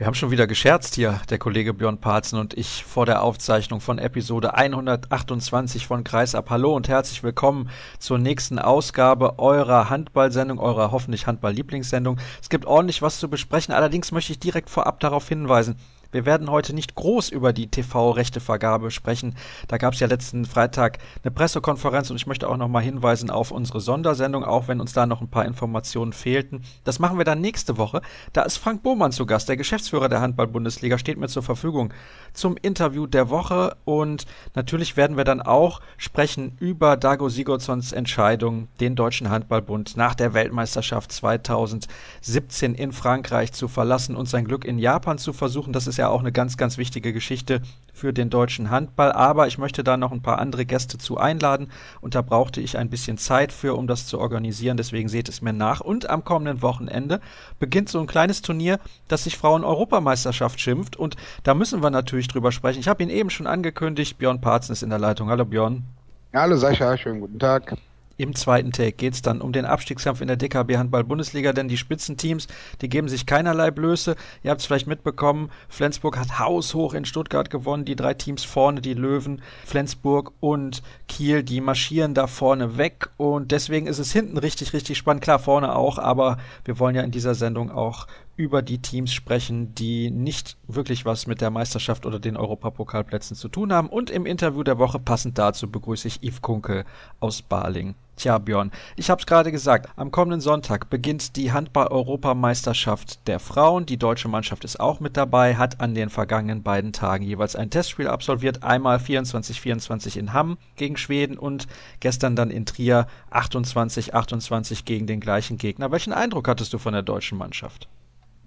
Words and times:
Wir 0.00 0.06
haben 0.06 0.14
schon 0.14 0.30
wieder 0.30 0.46
gescherzt 0.46 0.94
hier, 0.94 1.20
der 1.28 1.36
Kollege 1.36 1.74
Björn 1.74 1.98
Parzen 1.98 2.38
und 2.38 2.54
ich, 2.54 2.86
vor 2.86 3.04
der 3.04 3.22
Aufzeichnung 3.22 3.82
von 3.82 3.98
Episode 3.98 4.54
128 4.54 5.86
von 5.86 6.04
Kreisab. 6.04 6.48
Hallo 6.48 6.74
und 6.74 6.88
herzlich 6.88 7.22
willkommen 7.22 7.68
zur 7.98 8.16
nächsten 8.16 8.58
Ausgabe 8.58 9.38
eurer 9.38 9.90
Handballsendung, 9.90 10.58
eurer 10.58 10.90
hoffentlich 10.90 11.26
Handball-Lieblingssendung. 11.26 12.18
Es 12.40 12.48
gibt 12.48 12.64
ordentlich 12.64 13.02
was 13.02 13.18
zu 13.18 13.28
besprechen, 13.28 13.74
allerdings 13.74 14.10
möchte 14.10 14.32
ich 14.32 14.38
direkt 14.38 14.70
vorab 14.70 15.00
darauf 15.00 15.28
hinweisen, 15.28 15.76
wir 16.12 16.26
werden 16.26 16.50
heute 16.50 16.74
nicht 16.74 16.94
groß 16.94 17.28
über 17.28 17.52
die 17.52 17.68
TV-Rechtevergabe 17.68 18.90
sprechen. 18.90 19.36
Da 19.68 19.78
gab 19.78 19.94
es 19.94 20.00
ja 20.00 20.06
letzten 20.06 20.44
Freitag 20.44 20.98
eine 21.22 21.30
Pressekonferenz 21.30 22.10
und 22.10 22.16
ich 22.16 22.26
möchte 22.26 22.48
auch 22.48 22.56
nochmal 22.56 22.82
hinweisen 22.82 23.30
auf 23.30 23.50
unsere 23.50 23.80
Sondersendung, 23.80 24.44
auch 24.44 24.66
wenn 24.66 24.80
uns 24.80 24.92
da 24.92 25.06
noch 25.06 25.20
ein 25.20 25.30
paar 25.30 25.44
Informationen 25.44 26.12
fehlten. 26.12 26.62
Das 26.84 26.98
machen 26.98 27.18
wir 27.18 27.24
dann 27.24 27.40
nächste 27.40 27.78
Woche. 27.78 28.02
Da 28.32 28.42
ist 28.42 28.56
Frank 28.56 28.82
Bohmann 28.82 29.12
zu 29.12 29.26
Gast, 29.26 29.48
der 29.48 29.56
Geschäftsführer 29.56 30.08
der 30.08 30.20
Handball-Bundesliga, 30.20 30.98
steht 30.98 31.18
mir 31.18 31.28
zur 31.28 31.42
Verfügung 31.42 31.92
zum 32.32 32.56
Interview 32.60 33.06
der 33.06 33.30
Woche 33.30 33.76
und 33.84 34.26
natürlich 34.54 34.96
werden 34.96 35.16
wir 35.16 35.24
dann 35.24 35.40
auch 35.40 35.80
sprechen 35.96 36.56
über 36.58 36.96
Dago 36.96 37.28
Sigurdssons 37.28 37.92
Entscheidung, 37.92 38.68
den 38.80 38.96
Deutschen 38.96 39.30
Handballbund 39.30 39.96
nach 39.96 40.14
der 40.14 40.34
Weltmeisterschaft 40.34 41.12
2017 41.12 42.74
in 42.74 42.92
Frankreich 42.92 43.52
zu 43.52 43.68
verlassen 43.68 44.16
und 44.16 44.28
sein 44.28 44.44
Glück 44.44 44.64
in 44.64 44.78
Japan 44.78 45.18
zu 45.18 45.32
versuchen. 45.32 45.72
Das 45.72 45.86
ist 45.86 45.99
ja 46.00 46.08
auch 46.08 46.20
eine 46.20 46.32
ganz, 46.32 46.56
ganz 46.56 46.76
wichtige 46.76 47.12
Geschichte 47.12 47.62
für 47.92 48.12
den 48.12 48.30
deutschen 48.30 48.70
Handball. 48.70 49.12
Aber 49.12 49.46
ich 49.46 49.58
möchte 49.58 49.84
da 49.84 49.96
noch 49.96 50.10
ein 50.10 50.22
paar 50.22 50.38
andere 50.38 50.66
Gäste 50.66 50.98
zu 50.98 51.18
einladen 51.18 51.70
und 52.00 52.14
da 52.14 52.22
brauchte 52.22 52.60
ich 52.60 52.76
ein 52.76 52.90
bisschen 52.90 53.18
Zeit 53.18 53.52
für, 53.52 53.76
um 53.76 53.86
das 53.86 54.06
zu 54.06 54.18
organisieren. 54.18 54.76
Deswegen 54.76 55.08
seht 55.08 55.28
es 55.28 55.42
mir 55.42 55.52
nach. 55.52 55.80
Und 55.80 56.10
am 56.10 56.24
kommenden 56.24 56.62
Wochenende 56.62 57.20
beginnt 57.58 57.88
so 57.88 58.00
ein 58.00 58.06
kleines 58.06 58.42
Turnier, 58.42 58.80
das 59.08 59.24
sich 59.24 59.36
Frauen-Europameisterschaft 59.36 60.60
schimpft. 60.60 60.96
Und 60.96 61.16
da 61.44 61.54
müssen 61.54 61.82
wir 61.82 61.90
natürlich 61.90 62.28
drüber 62.28 62.50
sprechen. 62.52 62.80
Ich 62.80 62.88
habe 62.88 63.02
ihn 63.02 63.10
eben 63.10 63.30
schon 63.30 63.46
angekündigt. 63.46 64.18
Björn 64.18 64.40
Parzen 64.40 64.72
ist 64.72 64.82
in 64.82 64.90
der 64.90 64.98
Leitung. 64.98 65.28
Hallo 65.28 65.44
Björn. 65.44 65.84
Hallo 66.32 66.56
Sascha, 66.56 66.96
schönen 66.96 67.20
guten 67.20 67.38
Tag. 67.38 67.76
Im 68.20 68.34
zweiten 68.34 68.70
Take 68.70 68.92
geht 68.92 69.14
es 69.14 69.22
dann 69.22 69.40
um 69.40 69.50
den 69.50 69.64
Abstiegskampf 69.64 70.20
in 70.20 70.28
der 70.28 70.36
DKB 70.36 70.76
Handball 70.76 71.04
Bundesliga, 71.04 71.54
denn 71.54 71.68
die 71.68 71.78
Spitzenteams, 71.78 72.48
die 72.82 72.90
geben 72.90 73.08
sich 73.08 73.24
keinerlei 73.24 73.70
Blöße. 73.70 74.14
Ihr 74.42 74.50
habt 74.50 74.60
es 74.60 74.66
vielleicht 74.66 74.86
mitbekommen, 74.86 75.50
Flensburg 75.70 76.18
hat 76.18 76.38
haushoch 76.38 76.92
in 76.92 77.06
Stuttgart 77.06 77.48
gewonnen. 77.48 77.86
Die 77.86 77.96
drei 77.96 78.12
Teams 78.12 78.44
vorne, 78.44 78.82
die 78.82 78.92
Löwen, 78.92 79.40
Flensburg 79.64 80.32
und 80.40 80.82
Kiel, 81.08 81.42
die 81.42 81.62
marschieren 81.62 82.12
da 82.12 82.26
vorne 82.26 82.76
weg. 82.76 83.08
Und 83.16 83.52
deswegen 83.52 83.86
ist 83.86 83.98
es 83.98 84.12
hinten 84.12 84.36
richtig, 84.36 84.74
richtig 84.74 84.98
spannend. 84.98 85.22
Klar, 85.22 85.38
vorne 85.38 85.74
auch, 85.74 85.96
aber 85.98 86.36
wir 86.66 86.78
wollen 86.78 86.94
ja 86.94 87.02
in 87.02 87.12
dieser 87.12 87.34
Sendung 87.34 87.70
auch 87.70 88.06
über 88.40 88.62
die 88.62 88.78
Teams 88.78 89.12
sprechen, 89.12 89.74
die 89.74 90.10
nicht 90.10 90.56
wirklich 90.66 91.04
was 91.04 91.26
mit 91.26 91.42
der 91.42 91.50
Meisterschaft 91.50 92.06
oder 92.06 92.18
den 92.18 92.38
Europapokalplätzen 92.38 93.36
zu 93.36 93.48
tun 93.48 93.70
haben. 93.70 93.90
Und 93.90 94.08
im 94.08 94.24
Interview 94.24 94.62
der 94.62 94.78
Woche 94.78 94.98
passend 94.98 95.36
dazu 95.36 95.70
begrüße 95.70 96.08
ich 96.08 96.22
Yves 96.22 96.40
Kunkel 96.40 96.84
aus 97.20 97.42
Baling. 97.42 97.94
Tja, 98.16 98.38
Björn, 98.38 98.70
ich 98.96 99.10
habe 99.10 99.20
es 99.20 99.26
gerade 99.26 99.52
gesagt, 99.52 99.90
am 99.96 100.10
kommenden 100.10 100.40
Sonntag 100.40 100.88
beginnt 100.88 101.36
die 101.36 101.52
Handball-Europameisterschaft 101.52 103.26
der 103.26 103.40
Frauen. 103.40 103.84
Die 103.84 103.98
deutsche 103.98 104.28
Mannschaft 104.28 104.64
ist 104.64 104.80
auch 104.80 105.00
mit 105.00 105.18
dabei, 105.18 105.56
hat 105.56 105.80
an 105.82 105.94
den 105.94 106.08
vergangenen 106.08 106.62
beiden 106.62 106.94
Tagen 106.94 107.24
jeweils 107.24 107.56
ein 107.56 107.68
Testspiel 107.68 108.08
absolviert. 108.08 108.62
Einmal 108.62 108.96
24-24 108.96 110.18
in 110.18 110.32
Hamm 110.32 110.56
gegen 110.76 110.96
Schweden 110.96 111.36
und 111.36 111.66
gestern 112.00 112.36
dann 112.36 112.50
in 112.50 112.64
Trier 112.64 113.06
28-28 113.32 114.84
gegen 114.86 115.06
den 115.06 115.20
gleichen 115.20 115.58
Gegner. 115.58 115.90
Welchen 115.90 116.14
Eindruck 116.14 116.48
hattest 116.48 116.72
du 116.72 116.78
von 116.78 116.94
der 116.94 117.02
deutschen 117.02 117.36
Mannschaft? 117.36 117.88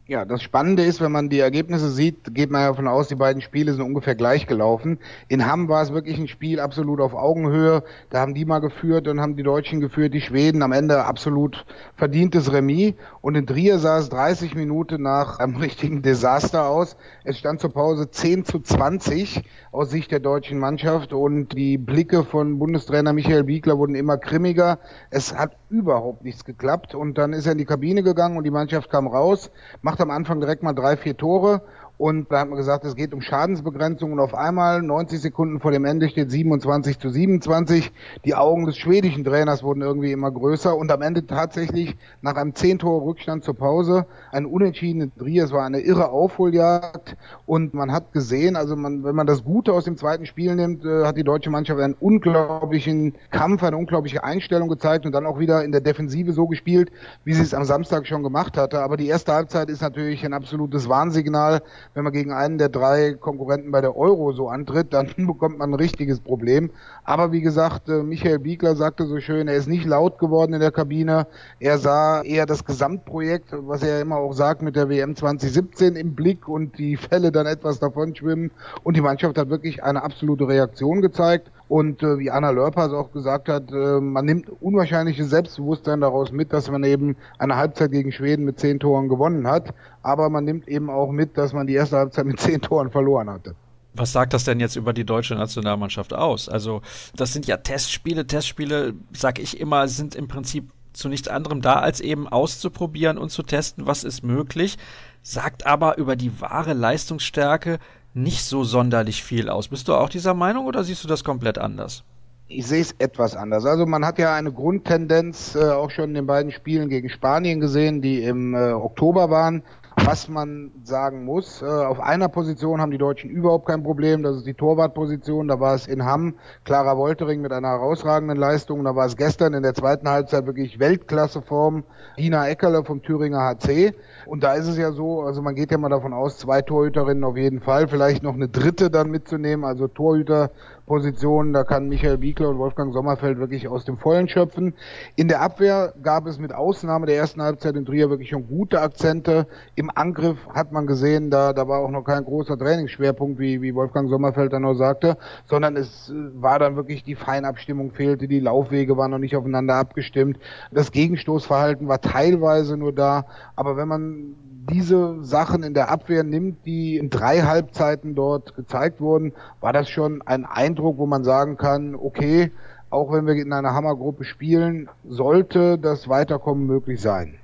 Ja, 0.06 0.26
das 0.26 0.44
Spannende 0.44 0.84
ist, 0.84 1.00
wenn 1.00 1.14
man 1.14 1.30
die 1.30 1.40
Ergebnisse 1.40 1.90
sieht, 1.90 2.36
geht 2.36 2.52
man 2.52 2.60
ja 2.64 2.68
davon 2.68 2.90
aus, 2.90 3.08
die 3.08 3.16
beiden 3.16 3.42
Spiele 3.42 3.72
sind 3.72 3.84
ungefähr 3.84 4.16
gleich 4.16 4.48
gelaufen. 4.48 5.00
In 5.30 5.48
Hamm 5.48 5.70
war 5.70 5.82
es 5.82 5.94
wirklich 5.94 6.20
ein 6.20 6.28
Spiel 6.28 6.60
absolut 6.60 7.00
auf 7.00 7.14
Augenhöhe. 7.14 7.84
Da 8.10 8.20
haben 8.20 8.34
die 8.34 8.44
mal 8.44 8.60
geführt, 8.60 9.08
dann 9.08 9.22
haben 9.22 9.38
die 9.38 9.44
Deutschen 9.44 9.80
geführt, 9.80 10.14
die 10.14 10.20
Schweden 10.20 10.62
am 10.62 10.74
Ende 10.74 11.06
absolut 11.06 11.66
verdientes 11.96 12.52
Remis. 12.52 12.96
Und 13.22 13.36
in 13.36 13.48
Trier 13.48 13.80
sah 13.80 13.98
es 13.98 14.10
30 14.10 14.56
Minuten 14.56 15.02
nach 15.02 15.40
einem 15.40 15.56
richtigen 15.62 16.02
Desaster 16.02 16.68
aus. 16.68 16.98
Es 17.24 17.38
stand 17.38 17.62
zur 17.62 17.72
Pause 17.72 18.12
10 18.12 18.44
zu 18.44 18.60
20 18.60 19.42
aus 19.72 19.90
Sicht 19.90 20.12
der 20.12 20.20
deutschen 20.20 20.60
Mannschaft 20.60 21.14
und 21.14 21.54
die 21.54 21.78
Blicke 21.78 22.26
von 22.26 22.60
Bundestrainer 22.60 23.14
Michael 23.14 23.46
Biegler 23.46 23.78
wurden 23.78 23.96
immer 23.96 24.18
grimmiger. 24.18 24.80
Es 25.12 25.34
hat 25.34 25.56
überhaupt 25.70 26.26
nichts 26.26 26.44
geklappt 26.44 26.94
und 26.94 27.18
dann 27.18 27.32
ist 27.32 27.46
er 27.46 27.54
in 27.54 27.58
die 27.58 27.66
Kabine 27.66 28.04
gegangen 28.04 28.36
und 28.36 28.44
die 28.44 28.52
Mannschaft 28.52 28.92
kam 28.92 29.08
raus, 29.08 29.50
am 30.00 30.12
Anfang 30.12 30.40
direkt 30.40 30.64
mal 30.64 30.74
drei, 30.74 30.98
vier 30.98 31.18
Tore 31.18 31.62
und 32.04 32.30
da 32.34 32.42
hat 32.42 32.50
man 32.50 32.58
gesagt, 32.58 32.84
es 32.84 32.98
geht 32.98 33.14
um 33.14 33.22
Schadensbegrenzung 33.22 34.12
und 34.12 34.20
auf 34.20 34.36
einmal 34.36 34.82
90 34.82 35.22
Sekunden 35.22 35.62
vor 35.62 35.72
dem 35.72 35.86
Ende 35.86 36.10
steht 36.10 36.30
27 36.30 37.00
zu 37.00 37.08
27. 37.08 37.94
Die 38.26 38.36
Augen 38.36 38.66
des 38.66 38.76
schwedischen 38.76 39.24
Trainers 39.24 39.64
wurden 39.64 39.82
irgendwie 39.82 40.12
immer 40.12 40.30
größer 40.30 40.76
und 40.76 40.92
am 40.92 41.02
Ende 41.02 41.26
tatsächlich 41.26 41.96
nach 42.22 42.36
einem 42.36 42.56
10 42.56 42.80
Tor 42.80 43.06
Rückstand 43.06 43.46
zur 43.46 43.56
Pause 43.56 44.06
ein 44.34 44.46
unentschiedene 44.46 45.16
Trier. 45.16 45.46
Es 45.46 45.54
war 45.54 45.66
eine 45.66 45.80
irre 45.80 46.10
Aufholjagd 46.10 47.16
und 47.46 47.74
man 47.74 47.94
hat 47.94 48.12
gesehen, 48.12 48.58
also 48.58 48.76
man, 48.76 49.06
wenn 49.06 49.16
man 49.16 49.26
das 49.26 49.46
Gute 49.46 49.72
aus 49.72 49.86
dem 49.86 49.96
zweiten 49.96 50.26
Spiel 50.26 50.56
nimmt, 50.56 50.84
äh, 50.84 51.06
hat 51.06 51.16
die 51.16 51.24
deutsche 51.24 51.52
Mannschaft 51.52 51.80
einen 51.80 51.96
unglaublichen 51.98 53.16
Kampf, 53.32 53.64
eine 53.64 53.78
unglaubliche 53.78 54.26
Einstellung 54.26 54.68
gezeigt 54.68 55.06
und 55.06 55.14
dann 55.14 55.26
auch 55.26 55.40
wieder 55.40 55.64
in 55.64 55.72
der 55.72 55.80
Defensive 55.80 56.34
so 56.34 56.48
gespielt, 56.48 56.92
wie 57.24 57.34
sie 57.34 57.44
es 57.44 57.54
am 57.54 57.64
Samstag 57.64 58.08
schon 58.08 58.24
gemacht 58.24 58.58
hatte. 58.58 58.82
Aber 58.82 58.98
die 58.98 59.08
erste 59.08 59.32
Halbzeit 59.32 59.70
ist 59.70 59.82
natürlich 59.82 60.26
ein 60.26 60.34
absolutes 60.34 60.90
Warnsignal 60.90 61.62
wenn 61.94 62.04
man 62.04 62.14
gegen 62.14 62.32
einen 62.32 62.58
der 62.58 62.70
drei 62.70 63.14
Konkurrenten 63.14 63.72
bei 63.72 63.82
der 63.82 63.96
Euro 63.96 64.32
so 64.32 64.50
antritt, 64.50 64.94
dann 64.94 65.10
bekommt 65.28 65.58
man 65.58 65.72
ein 65.72 65.76
richtiges 65.76 66.20
Problem. 66.20 66.72
Aber 67.04 67.32
wie 67.32 67.42
gesagt, 67.42 67.90
äh, 67.90 68.04
Michael 68.04 68.40
Biegler 68.40 68.76
sagte 68.76 69.06
so 69.06 69.20
schön, 69.20 69.48
er 69.48 69.56
ist 69.56 69.68
nicht 69.68 69.86
laut 69.86 70.18
geworden 70.20 70.54
in 70.54 70.60
der 70.60 70.72
Kabine. 70.72 71.28
Er 71.60 71.78
sah 71.78 72.22
eher 72.22 72.46
das 72.46 72.66
Gesamtprojekt, 72.66 73.50
was 73.52 73.84
er 73.84 74.02
immer 74.02 74.18
auch 74.18 74.34
sagt, 74.34 74.62
mit 74.62 74.76
der 74.76 74.90
WM 74.90 75.16
2017 75.16 75.96
im 75.96 76.16
Blick 76.16 76.48
und 76.48 76.78
die 76.78 76.98
Fälle 76.98 77.32
dann 77.32 77.46
etwas 77.46 77.80
davon 77.80 78.16
schwimmen. 78.16 78.52
Und 78.84 78.98
die 78.98 79.02
Mannschaft 79.02 79.38
hat 79.38 79.50
wirklich 79.50 79.84
eine 79.84 80.04
absolute 80.04 80.48
Reaktion 80.48 81.02
gezeigt. 81.02 81.52
Und 81.74 82.04
äh, 82.04 82.20
wie 82.20 82.30
Anna 82.30 82.52
Lörpers 82.52 82.94
auch 82.94 83.12
gesagt 83.12 83.50
hat, 83.50 83.72
äh, 83.72 84.00
man 84.00 84.26
nimmt 84.26 84.48
unwahrscheinliches 84.62 85.32
Selbstbewusstsein 85.32 86.02
daraus 86.02 86.32
mit, 86.32 86.54
dass 86.54 86.70
man 86.70 86.84
eben 86.84 87.16
eine 87.40 87.56
Halbzeit 87.56 87.90
gegen 87.90 88.12
Schweden 88.12 88.46
mit 88.46 88.60
zehn 88.60 88.80
Toren 88.80 89.10
gewonnen 89.10 89.48
hat. 89.48 89.74
Aber 90.04 90.30
man 90.30 90.46
nimmt 90.46 90.68
eben 90.68 90.92
auch 90.92 91.10
mit, 91.10 91.36
dass 91.36 91.52
man 91.52 91.66
die 91.66 91.74
erste 91.74 91.98
Halbzeit 91.98 92.28
mit 92.28 92.40
zehn 92.40 92.62
Toren 92.62 92.92
verloren 92.92 93.28
hatte. 93.28 93.56
Was 93.96 94.12
sagt 94.12 94.34
das 94.34 94.44
denn 94.44 94.60
jetzt 94.60 94.76
über 94.76 94.94
die 94.94 95.04
deutsche 95.04 95.34
Nationalmannschaft 95.34 96.14
aus? 96.14 96.48
Also, 96.48 96.84
das 97.16 97.34
sind 97.34 97.48
ja 97.48 97.58
Testspiele. 97.58 98.28
Testspiele, 98.28 98.94
sag 99.12 99.40
ich 99.40 99.60
immer, 99.60 99.88
sind 99.88 100.14
im 100.14 100.28
Prinzip 100.28 100.70
zu 100.94 101.10
nichts 101.10 101.28
anderem 101.28 101.64
da, 101.64 101.78
als 101.78 102.02
eben 102.02 102.28
auszuprobieren 102.28 103.18
und 103.18 103.32
zu 103.32 103.42
testen, 103.42 103.88
was 103.88 104.04
ist 104.04 104.24
möglich. 104.24 104.78
Sagt 105.24 105.66
aber 105.66 105.98
über 105.98 106.16
die 106.16 106.40
wahre 106.40 106.74
Leistungsstärke 106.74 107.80
nicht 108.14 108.44
so 108.44 108.64
sonderlich 108.64 109.24
viel 109.24 109.50
aus. 109.50 109.68
Bist 109.68 109.88
du 109.88 109.94
auch 109.96 110.10
dieser 110.10 110.34
Meinung 110.34 110.66
oder 110.66 110.84
siehst 110.84 111.04
du 111.04 111.08
das 111.08 111.24
komplett 111.24 111.58
anders? 111.58 112.04
Ich 112.48 112.68
sehe 112.68 112.82
es 112.82 112.94
etwas 113.00 113.36
anders. 113.36 113.66
Also 113.66 113.86
man 113.86 114.06
hat 114.06 114.20
ja 114.20 114.36
eine 114.36 114.52
Grundtendenz 114.52 115.56
äh, 115.56 115.72
auch 115.72 115.90
schon 115.90 116.10
in 116.10 116.14
den 116.14 116.28
beiden 116.28 116.52
Spielen 116.52 116.90
gegen 116.90 117.10
Spanien 117.10 117.60
gesehen, 117.60 118.02
die 118.02 118.22
im 118.24 118.54
äh, 118.54 118.74
Oktober 118.74 119.30
waren. 119.30 119.64
Was 119.98 120.28
man 120.28 120.72
sagen 120.84 121.24
muss, 121.24 121.62
äh, 121.62 121.66
auf 121.66 122.00
einer 122.00 122.28
Position 122.28 122.82
haben 122.82 122.92
die 122.92 122.98
Deutschen 122.98 123.30
überhaupt 123.30 123.68
kein 123.68 123.84
Problem, 123.84 124.24
das 124.24 124.38
ist 124.38 124.48
die 124.48 124.56
Torwartposition. 124.56 125.48
Da 125.48 125.60
war 125.60 125.76
es 125.76 125.88
in 125.88 126.04
Hamm 126.04 126.36
Clara 126.64 126.98
Woltering 126.98 127.42
mit 127.42 127.52
einer 127.52 127.70
herausragenden 127.70 128.38
Leistung. 128.38 128.84
Da 128.84 128.96
war 128.96 129.06
es 129.06 129.18
gestern 129.18 129.54
in 129.54 129.62
der 129.62 129.76
zweiten 129.76 130.10
Halbzeit 130.10 130.48
wirklich 130.48 130.80
Weltklasseform 130.80 131.84
Dina 132.18 132.48
Eckerle 132.48 132.84
vom 132.84 133.04
Thüringer 133.04 133.40
HC. 133.40 133.94
Und 134.26 134.44
da 134.44 134.54
ist 134.54 134.68
es 134.68 134.78
ja 134.78 134.92
so, 134.92 135.22
also 135.22 135.42
man 135.42 135.54
geht 135.54 135.72
ja 135.72 135.78
mal 135.78 135.90
davon 135.90 136.14
aus, 136.14 136.38
zwei 136.40 136.62
Torhüterinnen 136.62 137.24
auf 137.24 137.38
jeden 137.38 137.62
Fall, 137.62 137.88
vielleicht 137.88 138.24
noch 138.24 138.34
eine 138.34 138.50
dritte 138.50 138.90
dann 138.90 139.12
mitzunehmen, 139.12 139.64
also 139.64 139.88
Torhüter 139.88 140.52
Positionen. 140.94 141.54
Da 141.54 141.64
kann 141.64 141.90
Michael 141.90 142.20
Biegler 142.20 142.50
und 142.50 142.60
Wolfgang 142.60 142.94
Sommerfeld 142.94 143.40
wirklich 143.40 143.68
aus 143.68 143.84
dem 143.84 143.98
Vollen 143.98 144.30
schöpfen. 144.30 144.76
In 145.16 145.28
der 145.28 145.42
Abwehr 145.42 145.92
gab 146.04 146.28
es 146.28 146.38
mit 146.38 146.54
Ausnahme 146.54 147.08
der 147.08 147.16
ersten 147.16 147.42
Halbzeit 147.42 147.76
in 147.76 147.84
Trier 147.84 148.12
wirklich 148.12 148.30
schon 148.30 148.48
gute 148.48 148.80
Akzente. 148.80 149.48
Im 149.74 149.90
Angriff 149.96 150.38
hat 150.54 150.72
man 150.72 150.86
gesehen, 150.86 151.32
da, 151.32 151.52
da 151.52 151.68
war 151.68 151.80
auch 151.80 151.90
noch 151.90 152.04
kein 152.04 152.24
großer 152.24 152.60
Trainingsschwerpunkt, 152.60 153.40
wie, 153.40 153.60
wie 153.64 153.74
Wolfgang 153.74 154.08
Sommerfeld 154.08 154.54
dann 154.54 154.62
noch 154.62 154.76
sagte, 154.76 155.18
sondern 155.46 155.78
es 155.78 156.12
äh, 156.12 156.14
war 156.40 156.60
dann 156.60 156.76
wirklich 156.76 157.04
die 157.04 157.16
Feinabstimmung 157.16 157.90
fehlte, 157.90 158.28
die 158.28 158.40
Laufwege 158.40 158.96
waren 158.96 159.10
noch 159.10 159.18
nicht 159.18 159.36
aufeinander 159.36 159.74
abgestimmt. 159.74 160.38
Das 160.72 160.92
Gegenstoßverhalten 160.92 161.88
war 161.88 162.02
teilweise 162.02 162.78
nur 162.78 162.94
da, 162.94 163.26
aber 163.56 163.78
wenn 163.78 163.88
man 163.88 164.36
diese 164.70 165.24
Sachen 165.24 165.64
in 165.64 165.74
der 165.74 165.90
Abwehr 165.90 166.24
nimmt, 166.24 166.66
die 166.66 166.98
in 166.98 167.10
drei 167.10 167.42
Halbzeiten 167.42 168.16
dort 168.16 168.56
gezeigt 168.56 169.02
wurden, 169.02 169.34
war 169.62 169.74
das 169.74 169.90
schon 169.90 170.22
ein 170.22 170.46
Eindruck, 170.46 170.98
wo 170.98 171.06
man 171.06 171.24
sagen 171.24 171.58
kann, 171.58 171.96
okay, 171.96 172.52
auch 172.90 173.12
wenn 173.12 173.26
wir 173.26 173.34
in 173.34 173.52
einer 173.52 173.74
Hammergruppe 173.74 174.24
spielen, 174.24 174.90
sollte 175.08 175.78
das 175.78 176.08
Weiterkommen 176.08 176.66
möglich 176.68 177.02
sein. 177.02 177.36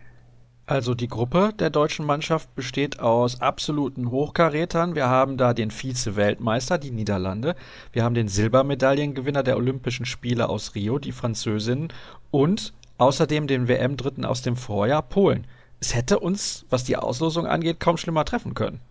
Also 0.68 0.94
die 0.94 1.08
Gruppe 1.08 1.52
der 1.58 1.72
deutschen 1.72 2.06
Mannschaft 2.06 2.54
besteht 2.54 3.00
aus 3.00 3.42
absoluten 3.42 4.12
Hochkarätern. 4.12 4.94
Wir 4.94 5.10
haben 5.10 5.36
da 5.36 5.56
den 5.56 5.72
Vize-Weltmeister, 5.72 6.78
die 6.78 6.92
Niederlande. 6.92 7.56
Wir 7.92 8.04
haben 8.04 8.14
den 8.14 8.28
Silbermedaillengewinner 8.28 9.42
der 9.42 9.58
Olympischen 9.58 10.06
Spiele 10.06 10.48
aus 10.48 10.76
Rio, 10.76 11.00
die 11.00 11.12
Französinnen. 11.12 11.88
Und 12.30 12.74
außerdem 13.00 13.48
den 13.48 13.68
WM-Dritten 13.68 14.26
aus 14.26 14.44
dem 14.44 14.56
Vorjahr, 14.56 15.02
Polen. 15.02 15.48
Es 15.80 15.96
hätte 15.96 16.20
uns, 16.20 16.66
was 16.70 16.84
die 16.84 16.98
Auslosung 16.98 17.46
angeht, 17.48 17.80
kaum 17.80 17.98
schlimmer 17.98 18.26
treffen 18.26 18.54
können. 18.54 18.82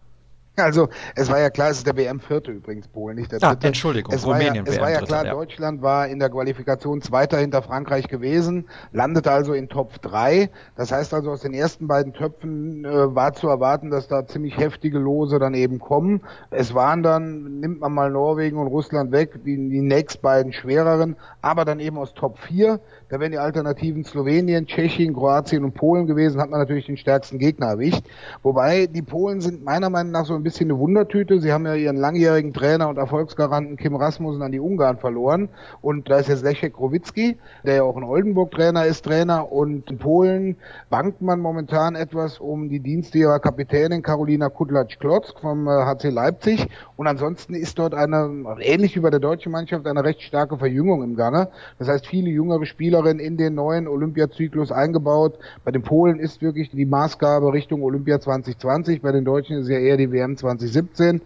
Also 0.58 0.88
es 1.14 1.31
war 1.31 1.38
ja 1.38 1.50
klar, 1.50 1.70
es 1.70 1.79
ist 1.79 1.87
der 1.87 1.96
WM-Vierte 1.96 2.50
übrigens, 2.50 2.88
Polen, 2.88 3.17
nicht 3.17 3.31
der 3.32 3.43
ah, 3.43 3.50
Dritte. 3.50 3.67
Ah, 3.67 3.69
Entschuldigung, 3.69 4.14
es 4.14 4.26
Rumänien 4.26 4.67
war 4.67 4.73
ja, 4.73 4.73
Es 4.73 4.81
war 4.81 4.90
ja 4.90 5.00
klar, 5.00 5.26
ja. 5.26 5.32
Deutschland 5.32 5.82
war 5.82 6.08
in 6.08 6.19
der 6.19 6.31
Qualifikation 6.31 7.00
Zweiter 7.00 7.38
hinter 7.38 7.62
Frankreich 7.62 8.08
gewesen, 8.08 8.69
landete 8.93 9.31
also 9.31 9.52
in 9.52 9.69
Top 9.69 10.00
3. 10.02 10.50
Das 10.76 10.93
heißt 10.93 11.14
also, 11.14 11.31
aus 11.31 11.43
den 11.43 11.55
ersten 11.55 11.87
beiden 11.87 12.12
Töpfen 12.12 12.85
äh, 12.85 13.14
war 13.14 13.32
zu 13.35 13.49
erwarten, 13.49 13.90
dass 13.90 14.08
da 14.08 14.26
ziemlich 14.26 14.56
heftige 14.56 14.99
Lose 14.99 15.38
dann 15.38 15.55
eben 15.55 15.79
kommen. 15.79 16.23
Es 16.50 16.75
waren 16.75 17.02
dann, 17.02 17.61
nimmt 17.61 17.81
man 17.81 17.93
mal 17.93 18.11
Norwegen 18.11 18.58
und 18.58 18.67
Russland 18.67 19.12
weg, 19.12 19.44
die, 19.44 19.56
die 19.56 19.81
nächst 19.81 20.23
beiden 20.23 20.52
schwereren, 20.52 21.17
aber 21.40 21.64
dann 21.64 21.81
eben 21.81 21.99
aus 21.99 22.14
Top 22.14 22.38
4. 22.38 22.81
Da 23.11 23.19
wären 23.19 23.33
die 23.33 23.39
Alternativen 23.39 24.05
Slowenien, 24.05 24.67
Tschechien, 24.67 25.15
Kroatien 25.15 25.65
und 25.65 25.73
Polen 25.73 26.07
gewesen, 26.07 26.43
hat 26.43 26.51
man 26.51 26.61
natürlich 26.61 26.85
den 26.85 26.99
stärksten 26.99 27.39
Gegner 27.39 27.69
erwischt. 27.69 28.05
Wobei 28.43 28.87
die 28.87 29.01
Polen 29.01 29.41
sind 29.41 29.65
meiner 29.65 29.89
Meinung 29.89 30.13
nach 30.13 30.27
so 30.27 30.35
ein 30.35 30.43
bisschen 30.43 30.71
eine 30.71 30.79
Wundertüte. 30.79 31.41
Sie 31.41 31.51
haben 31.51 31.65
ja 31.65 31.75
ihren 31.75 31.97
langjährigen 31.97 32.53
Trainer 32.53 32.87
und 32.87 32.99
Erfolgsgaranten 32.99 33.79
Kim 33.79 33.97
Rasmussen 33.97 34.43
an 34.43 34.53
die 34.53 34.61
Ungarn 34.61 34.99
verloren. 34.99 35.49
Und 35.81 36.11
da 36.11 36.19
ist 36.19 36.29
jetzt 36.29 36.45
Leszek 36.45 36.75
Krowitzki, 36.75 37.39
der 37.65 37.77
ja 37.77 37.83
auch 37.83 37.97
in 37.97 38.05
Oldenburg 38.05 38.51
Trainer 38.51 38.85
ist, 38.85 39.07
Trainer. 39.07 39.51
Und 39.51 39.91
in 39.91 39.97
Polen 39.97 40.57
bankt 40.91 41.23
man 41.23 41.41
momentan 41.41 41.95
etwas 41.95 42.39
um 42.39 42.69
die 42.69 42.81
Dienste 42.81 43.17
ihrer 43.17 43.41
Kapitänin 43.41 44.03
Karolina 44.03 44.51
Kudlacz-Klotzk 44.51 45.41
vom 45.41 45.67
HC 45.67 46.09
äh, 46.09 46.11
Leipzig. 46.11 46.69
Und 46.97 47.07
ansonsten 47.07 47.55
ist 47.55 47.79
dort 47.79 47.95
eine, 47.95 48.45
ähnlich 48.61 48.97
wie 48.97 49.01
bei 49.01 49.09
der 49.09 49.21
deutschen 49.21 49.51
Mannschaft, 49.51 49.87
eine 49.87 50.05
recht 50.05 50.21
starke 50.21 50.59
Verjüngung 50.59 51.03
im 51.03 51.17
Gange. 51.17 51.49
Das 51.79 51.89
heißt, 51.89 52.07
viele 52.07 52.29
jüngere 52.29 52.67
Spieler 52.67 52.98
Spielerin 52.99 53.19
in 53.21 53.37
den 53.37 53.55
neuen 53.55 53.87
Olympiazyklus 53.87 54.73
eingebaut. 54.73 55.39
Bei 55.65 55.71
den 55.71 55.83
Polen 55.83 56.19
ist 56.19 56.43
wirklich 56.43 56.71
die 56.71 56.85
Maßgabe 56.85 57.53
Richtung 57.53 57.83
Olympia 57.83 58.21
2020, 58.21 59.03
bei 59.03 59.12
den 59.12 59.25
Deutschen 59.25 59.59
ist 59.59 59.69
ja 59.69 59.79
eher 59.79 59.97
die 59.97 60.11
WM 60.11 60.37
2017. 60.37 61.21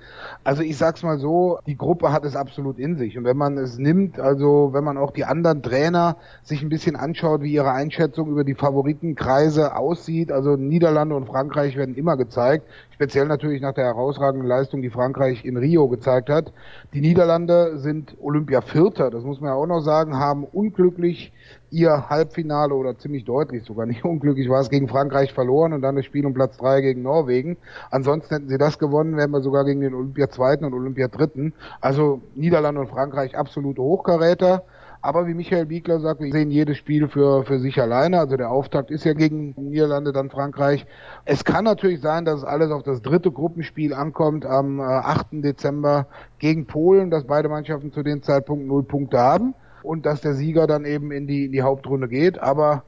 Also 0.44 0.62
ich 0.62 0.76
sag's 0.76 1.02
mal 1.02 1.19
so, 1.19 1.58
die 1.66 1.76
Gruppe 1.76 2.12
hat 2.12 2.24
es 2.24 2.36
absolut 2.36 2.78
in 2.78 2.96
sich. 2.96 3.16
Und 3.16 3.24
wenn 3.24 3.36
man 3.38 3.56
es 3.56 3.78
nimmt, 3.78 4.20
also 4.20 4.70
wenn 4.72 4.84
man 4.84 4.98
auch 4.98 5.12
die 5.12 5.24
anderen 5.24 5.62
Trainer 5.62 6.16
sich 6.42 6.62
ein 6.62 6.69
bisschen 6.69 6.96
anschaut, 6.96 7.42
wie 7.42 7.52
ihre 7.52 7.72
Einschätzung 7.72 8.28
über 8.30 8.44
die 8.44 8.54
Favoritenkreise 8.54 9.74
aussieht, 9.74 10.30
also 10.30 10.56
Niederlande 10.56 11.14
und 11.14 11.26
Frankreich 11.26 11.76
werden 11.76 11.94
immer 11.94 12.19
gezeigt 12.19 12.66
speziell 12.94 13.26
natürlich 13.26 13.60
nach 13.60 13.74
der 13.74 13.86
herausragenden 13.86 14.48
Leistung, 14.48 14.82
die 14.82 14.90
Frankreich 14.90 15.44
in 15.44 15.56
Rio 15.56 15.88
gezeigt 15.88 16.30
hat. 16.30 16.52
Die 16.92 17.00
Niederlande 17.00 17.78
sind 17.78 18.16
Olympia-Vierter, 18.20 19.10
das 19.10 19.24
muss 19.24 19.40
man 19.40 19.50
ja 19.50 19.54
auch 19.54 19.66
noch 19.66 19.80
sagen, 19.80 20.16
haben 20.18 20.44
unglücklich 20.44 21.32
ihr 21.70 22.10
Halbfinale 22.10 22.74
oder 22.74 22.98
ziemlich 22.98 23.24
deutlich 23.24 23.64
sogar 23.64 23.86
nicht 23.86 24.04
unglücklich 24.04 24.48
war 24.48 24.60
es 24.60 24.70
gegen 24.70 24.88
Frankreich 24.88 25.32
verloren 25.32 25.72
und 25.72 25.82
dann 25.82 25.96
das 25.96 26.04
Spiel 26.04 26.26
um 26.26 26.34
Platz 26.34 26.56
drei 26.58 26.80
gegen 26.80 27.02
Norwegen. 27.02 27.56
Ansonsten 27.90 28.34
hätten 28.34 28.48
sie 28.48 28.58
das 28.58 28.78
gewonnen, 28.78 29.16
wären 29.16 29.30
wir 29.30 29.40
sogar 29.40 29.64
gegen 29.64 29.80
den 29.80 29.94
Olympia-Zweiten 29.94 30.64
und 30.64 30.74
Olympia-Dritten. 30.74 31.54
Also 31.80 32.20
Niederlande 32.34 32.80
und 32.80 32.90
Frankreich 32.90 33.36
absolute 33.36 33.82
Hochkaräter. 33.82 34.64
Aber 35.04 35.26
wie 35.26 35.34
Michael 35.34 35.66
Biegler 35.66 35.99
sagt, 35.99 36.20
wir 36.20 36.31
sehen 36.31 36.52
jedes 36.52 36.76
Spiel 36.76 37.08
für, 37.08 37.44
für 37.44 37.58
sich 37.58 37.81
alleine. 37.81 38.20
Also 38.20 38.37
der 38.37 38.52
Auftakt 38.52 38.93
ist 38.93 39.04
ja 39.04 39.14
gegen 39.14 39.52
Niederlande, 39.56 40.12
dann 40.12 40.31
Frankreich. 40.31 40.87
Es 41.25 41.44
kann 41.44 41.64
natürlich 41.64 42.00
sein, 42.00 42.25
dass 42.25 42.38
es 42.38 42.44
alles 42.44 42.70
auf 42.70 42.84
das 42.84 43.02
dritte 43.02 43.32
Gruppenspiel 43.32 43.94
ankommt 43.94 44.46
am 44.46 44.81
8. 44.81 45.32
Äh, 45.32 45.40
Dezember 45.40 46.06
gegen 46.38 46.66
Polen, 46.66 47.10
dass 47.10 47.25
beide 47.25 47.49
Mannschaften 47.49 47.93
zu 47.93 48.04
dem 48.04 48.22
Zeitpunkt 48.22 48.64
null 48.64 48.84
Punkte 48.84 49.19
haben 49.19 49.54
und 49.82 50.06
dass 50.06 50.20
der 50.20 50.34
Sieger 50.34 50.69
dann 50.69 50.84
eben 50.84 51.10
in 51.10 51.26
die, 51.26 51.46
in 51.46 51.52
die 51.52 51.62
Hauptrunde 51.62 52.06
geht. 52.06 52.40
Aber 52.40 52.84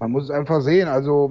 man 0.00 0.10
muss 0.10 0.24
es 0.24 0.30
einfach 0.30 0.62
sehen. 0.62 0.88
Also 0.88 1.30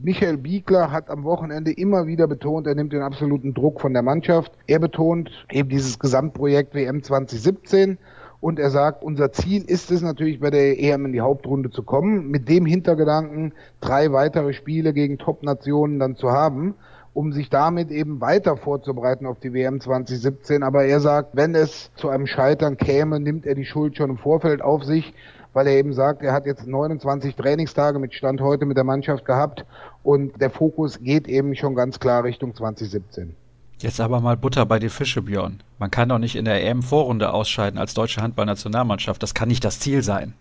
Michael 0.00 0.36
Biegler 0.36 0.92
hat 0.92 1.10
am 1.10 1.24
Wochenende 1.24 1.72
immer 1.72 2.06
wieder 2.06 2.28
betont, 2.28 2.68
er 2.68 2.76
nimmt 2.76 2.92
den 2.92 3.02
absoluten 3.02 3.52
Druck 3.52 3.80
von 3.80 3.92
der 3.92 4.02
Mannschaft. 4.02 4.52
Er 4.68 4.78
betont 4.78 5.44
eben 5.50 5.68
dieses 5.68 5.98
Gesamtprojekt 5.98 6.72
WM 6.72 7.02
2017 7.02 7.98
und 8.42 8.58
er 8.58 8.70
sagt, 8.70 9.04
unser 9.04 9.30
Ziel 9.30 9.62
ist 9.62 9.92
es 9.92 10.02
natürlich 10.02 10.40
bei 10.40 10.50
der 10.50 10.76
EM 10.76 11.06
in 11.06 11.12
die 11.12 11.20
Hauptrunde 11.20 11.70
zu 11.70 11.84
kommen, 11.84 12.28
mit 12.28 12.48
dem 12.48 12.66
Hintergedanken, 12.66 13.54
drei 13.80 14.10
weitere 14.10 14.52
Spiele 14.52 14.92
gegen 14.92 15.16
Top-Nationen 15.16 16.00
dann 16.00 16.16
zu 16.16 16.32
haben, 16.32 16.74
um 17.14 17.32
sich 17.32 17.50
damit 17.50 17.92
eben 17.92 18.20
weiter 18.20 18.56
vorzubereiten 18.56 19.26
auf 19.26 19.38
die 19.38 19.54
WM 19.54 19.80
2017. 19.80 20.64
Aber 20.64 20.84
er 20.84 20.98
sagt, 20.98 21.36
wenn 21.36 21.54
es 21.54 21.92
zu 21.94 22.08
einem 22.08 22.26
Scheitern 22.26 22.76
käme, 22.76 23.20
nimmt 23.20 23.46
er 23.46 23.54
die 23.54 23.64
Schuld 23.64 23.96
schon 23.96 24.10
im 24.10 24.18
Vorfeld 24.18 24.60
auf 24.60 24.82
sich, 24.82 25.14
weil 25.52 25.68
er 25.68 25.74
eben 25.74 25.92
sagt, 25.92 26.24
er 26.24 26.32
hat 26.32 26.44
jetzt 26.44 26.66
29 26.66 27.36
Trainingstage 27.36 28.00
mit 28.00 28.12
Stand 28.12 28.40
heute 28.40 28.66
mit 28.66 28.76
der 28.76 28.82
Mannschaft 28.82 29.24
gehabt 29.24 29.64
und 30.02 30.40
der 30.40 30.50
Fokus 30.50 30.98
geht 30.98 31.28
eben 31.28 31.54
schon 31.54 31.76
ganz 31.76 32.00
klar 32.00 32.24
Richtung 32.24 32.56
2017. 32.56 33.36
Jetzt 33.82 34.00
aber 34.00 34.20
mal 34.20 34.36
Butter 34.36 34.64
bei 34.64 34.78
die 34.78 34.88
Fische, 34.88 35.22
Björn. 35.22 35.60
Man 35.80 35.90
kann 35.90 36.08
doch 36.08 36.20
nicht 36.20 36.36
in 36.36 36.44
der 36.44 36.64
EM-Vorrunde 36.64 37.32
ausscheiden 37.32 37.80
als 37.80 37.94
deutsche 37.94 38.22
Handballnationalmannschaft. 38.22 39.20
Das 39.20 39.34
kann 39.34 39.48
nicht 39.48 39.64
das 39.64 39.80
Ziel 39.80 40.04
sein. 40.04 40.34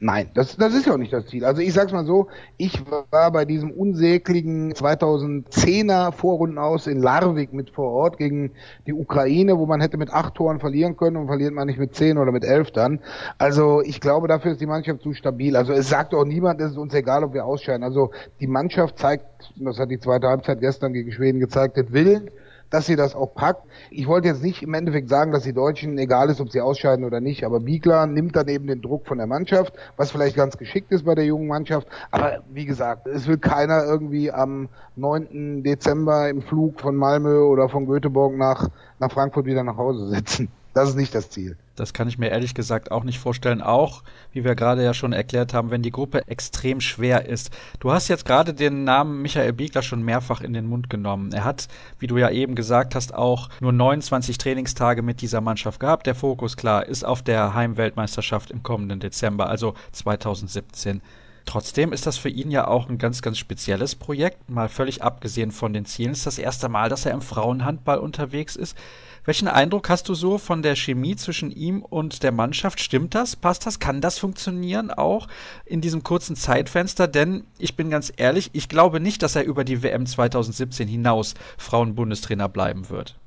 Nein, 0.00 0.30
das, 0.34 0.56
das 0.56 0.74
ist 0.74 0.86
ja 0.86 0.94
auch 0.94 0.98
nicht 0.98 1.12
das 1.12 1.26
Ziel. 1.26 1.44
Also 1.44 1.62
ich 1.62 1.72
sag's 1.72 1.92
mal 1.92 2.04
so, 2.04 2.26
ich 2.56 2.82
war 3.12 3.30
bei 3.30 3.44
diesem 3.44 3.70
unsäglichen 3.70 4.72
2010er 4.72 6.10
Vorrunden 6.10 6.58
aus 6.58 6.88
in 6.88 7.00
Larvik 7.00 7.52
mit 7.52 7.70
vor 7.70 7.92
Ort 7.92 8.18
gegen 8.18 8.50
die 8.88 8.92
Ukraine, 8.92 9.56
wo 9.56 9.66
man 9.66 9.80
hätte 9.80 9.96
mit 9.96 10.10
acht 10.10 10.34
Toren 10.34 10.58
verlieren 10.58 10.96
können 10.96 11.16
und 11.16 11.28
verliert 11.28 11.52
man 11.52 11.68
nicht 11.68 11.78
mit 11.78 11.94
zehn 11.94 12.18
oder 12.18 12.32
mit 12.32 12.44
elf 12.44 12.72
dann. 12.72 12.98
Also 13.38 13.82
ich 13.82 14.00
glaube, 14.00 14.26
dafür 14.26 14.50
ist 14.50 14.60
die 14.60 14.66
Mannschaft 14.66 15.02
zu 15.02 15.12
stabil. 15.12 15.54
Also 15.54 15.74
es 15.74 15.88
sagt 15.88 16.12
auch 16.12 16.24
niemand, 16.24 16.60
es 16.60 16.72
ist 16.72 16.78
uns 16.78 16.92
egal, 16.94 17.22
ob 17.22 17.34
wir 17.34 17.44
ausscheiden. 17.44 17.84
Also 17.84 18.10
die 18.40 18.48
Mannschaft 18.48 18.98
zeigt, 18.98 19.52
das 19.56 19.78
hat 19.78 19.90
die 19.90 20.00
zweite 20.00 20.26
Halbzeit 20.26 20.60
gestern 20.60 20.92
gegen 20.92 21.12
Schweden 21.12 21.38
gezeigt, 21.38 21.76
den 21.76 21.92
Willen 21.92 22.30
dass 22.70 22.86
sie 22.86 22.96
das 22.96 23.14
auch 23.14 23.34
packt. 23.34 23.66
Ich 23.90 24.06
wollte 24.06 24.28
jetzt 24.28 24.42
nicht 24.42 24.62
im 24.62 24.74
Endeffekt 24.74 25.08
sagen, 25.08 25.32
dass 25.32 25.42
die 25.42 25.52
Deutschen 25.52 25.98
egal 25.98 26.30
ist, 26.30 26.40
ob 26.40 26.50
sie 26.50 26.60
ausscheiden 26.60 27.04
oder 27.04 27.20
nicht, 27.20 27.44
aber 27.44 27.60
Biegler 27.60 28.06
nimmt 28.06 28.36
dann 28.36 28.48
eben 28.48 28.66
den 28.66 28.80
Druck 28.80 29.06
von 29.06 29.18
der 29.18 29.26
Mannschaft, 29.26 29.74
was 29.96 30.10
vielleicht 30.10 30.36
ganz 30.36 30.56
geschickt 30.56 30.92
ist 30.92 31.04
bei 31.04 31.14
der 31.14 31.24
jungen 31.24 31.48
Mannschaft. 31.48 31.86
Aber 32.10 32.42
wie 32.50 32.64
gesagt, 32.64 33.06
es 33.06 33.26
will 33.26 33.38
keiner 33.38 33.84
irgendwie 33.84 34.30
am 34.30 34.68
9. 34.96 35.62
Dezember 35.62 36.28
im 36.28 36.42
Flug 36.42 36.80
von 36.80 36.96
Malmö 36.96 37.40
oder 37.42 37.68
von 37.68 37.86
Göteborg 37.86 38.36
nach, 38.36 38.68
nach 38.98 39.10
Frankfurt 39.10 39.46
wieder 39.46 39.64
nach 39.64 39.76
Hause 39.76 40.08
sitzen. 40.08 40.48
Das 40.72 40.88
ist 40.88 40.94
nicht 40.94 41.14
das 41.14 41.30
Ziel. 41.30 41.56
Das 41.74 41.92
kann 41.92 42.06
ich 42.06 42.18
mir 42.18 42.28
ehrlich 42.28 42.54
gesagt 42.54 42.92
auch 42.92 43.02
nicht 43.02 43.18
vorstellen. 43.18 43.60
Auch, 43.60 44.02
wie 44.32 44.44
wir 44.44 44.54
gerade 44.54 44.84
ja 44.84 44.94
schon 44.94 45.12
erklärt 45.12 45.52
haben, 45.52 45.70
wenn 45.70 45.82
die 45.82 45.90
Gruppe 45.90 46.28
extrem 46.28 46.80
schwer 46.80 47.26
ist. 47.26 47.50
Du 47.80 47.90
hast 47.90 48.08
jetzt 48.08 48.24
gerade 48.24 48.54
den 48.54 48.84
Namen 48.84 49.20
Michael 49.20 49.52
Biegler 49.52 49.82
schon 49.82 50.02
mehrfach 50.02 50.42
in 50.42 50.52
den 50.52 50.66
Mund 50.66 50.88
genommen. 50.88 51.32
Er 51.32 51.44
hat, 51.44 51.66
wie 51.98 52.06
du 52.06 52.18
ja 52.18 52.30
eben 52.30 52.54
gesagt 52.54 52.94
hast, 52.94 53.14
auch 53.14 53.48
nur 53.60 53.72
29 53.72 54.38
Trainingstage 54.38 55.02
mit 55.02 55.22
dieser 55.22 55.40
Mannschaft 55.40 55.80
gehabt. 55.80 56.06
Der 56.06 56.14
Fokus, 56.14 56.56
klar, 56.56 56.86
ist 56.86 57.04
auf 57.04 57.22
der 57.22 57.54
Heimweltmeisterschaft 57.54 58.50
im 58.50 58.62
kommenden 58.62 59.00
Dezember, 59.00 59.48
also 59.48 59.74
2017. 59.92 61.00
Trotzdem 61.46 61.92
ist 61.92 62.06
das 62.06 62.16
für 62.16 62.28
ihn 62.28 62.50
ja 62.50 62.68
auch 62.68 62.88
ein 62.88 62.98
ganz, 62.98 63.22
ganz 63.22 63.38
spezielles 63.38 63.96
Projekt. 63.96 64.48
Mal 64.48 64.68
völlig 64.68 65.02
abgesehen 65.02 65.50
von 65.50 65.72
den 65.72 65.84
Zielen. 65.84 66.12
Es 66.12 66.18
ist 66.18 66.26
das 66.26 66.38
erste 66.38 66.68
Mal, 66.68 66.88
dass 66.88 67.06
er 67.06 67.12
im 67.12 67.22
Frauenhandball 67.22 67.98
unterwegs 67.98 68.54
ist. 68.54 68.76
Welchen 69.24 69.48
Eindruck 69.48 69.90
hast 69.90 70.08
du 70.08 70.14
so 70.14 70.38
von 70.38 70.62
der 70.62 70.76
Chemie 70.76 71.14
zwischen 71.14 71.50
ihm 71.50 71.82
und 71.82 72.22
der 72.22 72.32
Mannschaft? 72.32 72.80
Stimmt 72.80 73.14
das? 73.14 73.36
Passt 73.36 73.66
das? 73.66 73.78
Kann 73.78 74.00
das 74.00 74.18
funktionieren 74.18 74.90
auch 74.90 75.28
in 75.66 75.82
diesem 75.82 76.02
kurzen 76.02 76.36
Zeitfenster? 76.36 77.06
Denn 77.06 77.44
ich 77.58 77.76
bin 77.76 77.90
ganz 77.90 78.10
ehrlich, 78.16 78.50
ich 78.54 78.68
glaube 78.70 78.98
nicht, 78.98 79.22
dass 79.22 79.36
er 79.36 79.44
über 79.44 79.64
die 79.64 79.82
WM 79.82 80.06
2017 80.06 80.88
hinaus 80.88 81.34
Frauenbundestrainer 81.58 82.48
bleiben 82.48 82.88
wird. 82.88 83.19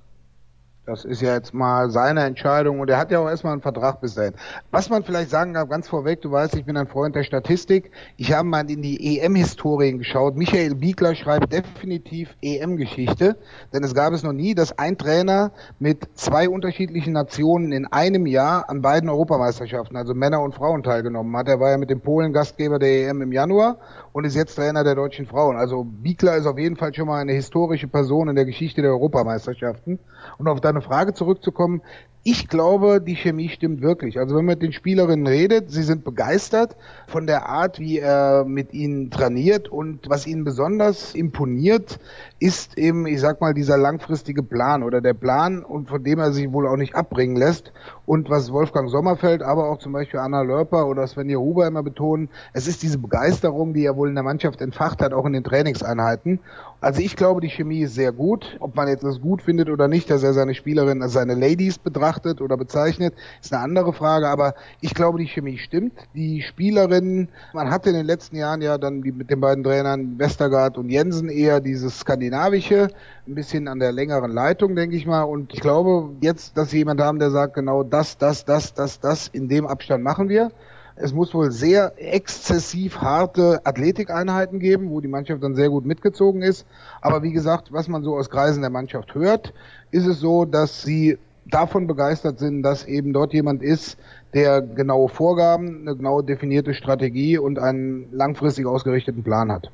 Das 0.85 1.05
ist 1.05 1.21
ja 1.21 1.33
jetzt 1.33 1.53
mal 1.53 1.89
seine 1.89 2.25
Entscheidung 2.25 2.81
und 2.81 2.89
er 2.89 2.97
hat 2.97 3.09
ja 3.09 3.19
auch 3.19 3.29
erstmal 3.29 3.53
einen 3.53 3.61
Vertrag 3.61 4.01
bis 4.01 4.15
dahin. 4.15 4.33
Was 4.69 4.89
man 4.89 5.05
vielleicht 5.05 5.29
sagen 5.29 5.53
darf, 5.53 5.69
ganz 5.69 5.87
vorweg, 5.87 6.21
du 6.21 6.29
weißt, 6.29 6.57
ich 6.57 6.65
bin 6.65 6.75
ein 6.75 6.87
Freund 6.87 7.15
der 7.15 7.23
Statistik. 7.23 7.89
Ich 8.17 8.33
habe 8.33 8.49
mal 8.49 8.69
in 8.69 8.81
die 8.81 9.17
EM-Historien 9.17 9.97
geschaut. 9.97 10.35
Michael 10.35 10.75
Biegler 10.75 11.15
schreibt 11.15 11.53
definitiv 11.53 12.35
EM-Geschichte, 12.41 13.37
denn 13.71 13.81
es 13.85 13.95
gab 13.95 14.11
es 14.11 14.23
noch 14.23 14.33
nie, 14.33 14.55
dass 14.55 14.77
ein 14.77 14.97
Trainer 14.97 15.53
mit 15.79 16.05
zwei 16.15 16.49
unterschiedlichen 16.49 17.13
Nationen 17.13 17.71
in 17.71 17.85
einem 17.85 18.25
Jahr 18.25 18.69
an 18.69 18.81
beiden 18.81 19.09
Europameisterschaften, 19.09 19.95
also 19.95 20.13
Männer 20.13 20.41
und 20.41 20.53
Frauen, 20.53 20.83
teilgenommen 20.83 21.37
hat. 21.37 21.47
Er 21.47 21.61
war 21.61 21.71
ja 21.71 21.77
mit 21.77 21.91
dem 21.91 22.01
Polen 22.01 22.33
Gastgeber 22.33 22.77
der 22.77 23.07
EM 23.07 23.21
im 23.21 23.31
Januar 23.31 23.77
und 24.13 24.23
ist 24.25 24.35
jetzt 24.35 24.55
Trainer 24.55 24.83
der 24.83 24.95
deutschen 24.95 25.25
Frauen. 25.25 25.57
Also 25.57 25.83
Biegler 25.83 26.37
ist 26.37 26.45
auf 26.45 26.57
jeden 26.57 26.77
Fall 26.77 26.93
schon 26.93 27.07
mal 27.07 27.19
eine 27.19 27.33
historische 27.33 27.87
Person 27.87 28.29
in 28.29 28.35
der 28.35 28.45
Geschichte 28.45 28.81
der 28.81 28.91
Europameisterschaften. 28.91 29.99
Und 30.37 30.47
auf 30.47 30.61
deine 30.61 30.81
Frage 30.81 31.13
zurückzukommen, 31.13 31.81
ich 32.25 32.47
glaube, 32.47 33.01
die 33.01 33.15
Chemie 33.15 33.49
stimmt 33.49 33.81
wirklich. 33.81 34.17
Also 34.17 34.35
wenn 34.35 34.45
man 34.45 34.53
mit 34.53 34.61
den 34.61 34.71
Spielerinnen 34.71 35.27
redet, 35.27 35.71
sie 35.71 35.83
sind 35.83 36.05
begeistert 36.05 36.77
von 37.05 37.27
der 37.27 37.49
Art, 37.49 37.79
wie 37.79 37.99
er 37.99 38.45
mit 38.45 38.73
ihnen 38.73 39.11
trainiert 39.11 39.67
und 39.67 40.09
was 40.09 40.25
ihnen 40.25 40.45
besonders 40.45 41.15
imponiert, 41.15 41.99
ist 42.39 42.77
eben, 42.77 43.07
ich 43.07 43.19
sag 43.19 43.41
mal, 43.41 43.53
dieser 43.53 43.77
langfristige 43.77 44.41
Plan 44.41 44.83
oder 44.83 45.01
der 45.01 45.13
Plan 45.13 45.65
und 45.65 45.89
von 45.89 46.01
dem 46.01 46.19
er 46.19 46.31
sich 46.31 46.51
wohl 46.53 46.65
auch 46.65 46.77
nicht 46.77 46.95
abbringen 46.95 47.35
lässt. 47.35 47.73
Und 48.05 48.29
was 48.29 48.53
Wolfgang 48.53 48.89
Sommerfeld, 48.89 49.41
aber 49.41 49.69
auch 49.69 49.79
zum 49.79 49.91
Beispiel 49.91 50.21
Anna 50.21 50.43
Lörper 50.43 50.87
oder 50.87 51.05
Svenja 51.07 51.37
Huber 51.37 51.67
immer 51.67 51.83
betonen, 51.83 52.29
es 52.53 52.67
ist 52.67 52.83
diese 52.83 52.99
Begeisterung, 52.99 53.73
die 53.73 53.83
er 53.83 53.97
wohl 53.97 54.02
in 54.09 54.15
der 54.15 54.23
Mannschaft 54.23 54.61
entfacht 54.61 55.01
hat, 55.01 55.13
auch 55.13 55.25
in 55.25 55.33
den 55.33 55.43
Trainingseinheiten. 55.43 56.39
Also 56.81 57.01
ich 57.01 57.15
glaube, 57.15 57.39
die 57.39 57.49
Chemie 57.49 57.81
ist 57.83 57.95
sehr 57.95 58.11
gut. 58.11 58.57
Ob 58.59 58.75
man 58.75 58.89
jetzt 58.89 59.03
das 59.03 59.21
gut 59.21 59.41
findet 59.41 59.69
oder 59.69 59.87
nicht, 59.87 60.09
dass 60.09 60.21
er 60.21 60.33
seine 60.33 60.53
Spielerinnen 60.53 61.01
als 61.01 61.13
seine 61.13 61.33
Ladies 61.33 61.77
betrachtet 61.77 62.41
oder 62.41 62.57
bezeichnet, 62.57 63.13
ist 63.41 63.53
eine 63.53 63.63
andere 63.63 63.93
Frage. 63.93 64.27
Aber 64.27 64.53
ich 64.81 64.93
glaube, 64.93 65.17
die 65.17 65.27
Chemie 65.27 65.57
stimmt. 65.57 65.93
Die 66.13 66.41
Spielerinnen, 66.41 67.29
man 67.53 67.71
hatte 67.71 67.89
in 67.89 67.95
den 67.95 68.05
letzten 68.05 68.35
Jahren 68.35 68.61
ja 68.61 68.77
dann 68.77 69.01
die, 69.01 69.13
mit 69.13 69.29
den 69.29 69.39
beiden 69.39 69.63
Trainern 69.63 70.19
Westergaard 70.19 70.77
und 70.77 70.89
Jensen 70.89 71.29
eher 71.29 71.61
dieses 71.61 71.99
skandinavische, 71.99 72.89
ein 73.27 73.35
bisschen 73.35 73.69
an 73.69 73.79
der 73.79 73.93
längeren 73.93 74.31
Leitung, 74.31 74.75
denke 74.75 74.97
ich 74.97 75.05
mal. 75.05 75.23
Und 75.23 75.53
ich 75.53 75.61
glaube 75.61 76.09
jetzt, 76.19 76.57
dass 76.57 76.71
sie 76.71 76.79
jemand 76.79 76.99
haben, 76.99 77.19
der 77.19 77.31
sagt, 77.31 77.53
genau 77.53 77.83
das, 77.83 78.17
das, 78.17 78.43
das, 78.43 78.73
das, 78.73 78.99
das, 78.99 79.29
in 79.29 79.47
dem 79.47 79.65
Abstand 79.67 80.03
machen 80.03 80.27
wir. 80.27 80.51
Es 80.95 81.13
muss 81.13 81.33
wohl 81.33 81.51
sehr 81.51 81.93
exzessiv 81.97 82.97
harte 82.97 83.61
Athletikeinheiten 83.65 84.59
geben, 84.59 84.89
wo 84.91 85.01
die 85.01 85.07
Mannschaft 85.07 85.41
dann 85.43 85.55
sehr 85.55 85.69
gut 85.69 85.85
mitgezogen 85.85 86.43
ist. 86.43 86.67
Aber 87.01 87.23
wie 87.23 87.31
gesagt, 87.31 87.73
was 87.73 87.87
man 87.87 88.03
so 88.03 88.15
aus 88.15 88.29
Kreisen 88.29 88.61
der 88.61 88.69
Mannschaft 88.69 89.15
hört, 89.15 89.53
ist 89.91 90.05
es 90.05 90.19
so, 90.19 90.45
dass 90.45 90.83
sie 90.83 91.17
davon 91.45 91.87
begeistert 91.87 92.39
sind, 92.39 92.61
dass 92.61 92.85
eben 92.85 93.11
dort 93.11 93.33
jemand 93.33 93.63
ist, 93.63 93.97
der 94.33 94.61
genaue 94.61 95.09
Vorgaben, 95.09 95.81
eine 95.81 95.95
genau 95.95 96.21
definierte 96.21 96.73
Strategie 96.73 97.37
und 97.37 97.59
einen 97.59 98.07
langfristig 98.11 98.65
ausgerichteten 98.65 99.23
Plan 99.23 99.51
hat. 99.51 99.69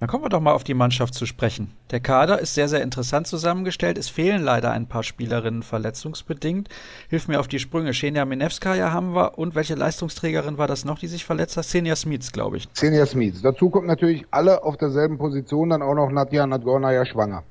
Dann 0.00 0.08
kommen 0.08 0.24
wir 0.24 0.28
doch 0.28 0.40
mal 0.40 0.52
auf 0.52 0.64
die 0.64 0.74
Mannschaft 0.74 1.14
zu 1.14 1.24
sprechen. 1.24 1.72
Der 1.90 2.00
Kader 2.00 2.40
ist 2.40 2.54
sehr, 2.54 2.68
sehr 2.68 2.82
interessant 2.82 3.26
zusammengestellt. 3.26 3.96
Es 3.96 4.08
fehlen 4.08 4.42
leider 4.42 4.72
ein 4.72 4.86
paar 4.86 5.02
Spielerinnen 5.02 5.62
verletzungsbedingt. 5.62 6.68
Hilf 7.08 7.28
mir 7.28 7.40
auf 7.40 7.48
die 7.48 7.58
Sprünge. 7.58 7.92
Xenia 7.92 8.24
Minevskaya 8.24 8.92
haben 8.92 9.14
wir. 9.14 9.38
Und 9.38 9.54
welche 9.54 9.76
Leistungsträgerin 9.76 10.58
war 10.58 10.66
das 10.66 10.84
noch, 10.84 10.98
die 10.98 11.06
sich 11.06 11.24
verletzt 11.24 11.56
hat? 11.56 11.64
Xenia 11.64 11.96
Smits, 11.96 12.32
glaube 12.32 12.56
ich. 12.56 12.72
Xenia 12.72 13.06
Smits. 13.06 13.40
Dazu 13.42 13.70
kommt 13.70 13.86
natürlich 13.86 14.26
alle 14.30 14.64
auf 14.64 14.76
derselben 14.76 15.16
Position 15.16 15.70
dann 15.70 15.82
auch 15.82 15.94
noch 15.94 16.10
Nadja 16.10 16.46
Nadgornaya 16.46 17.04
schwanger. 17.06 17.44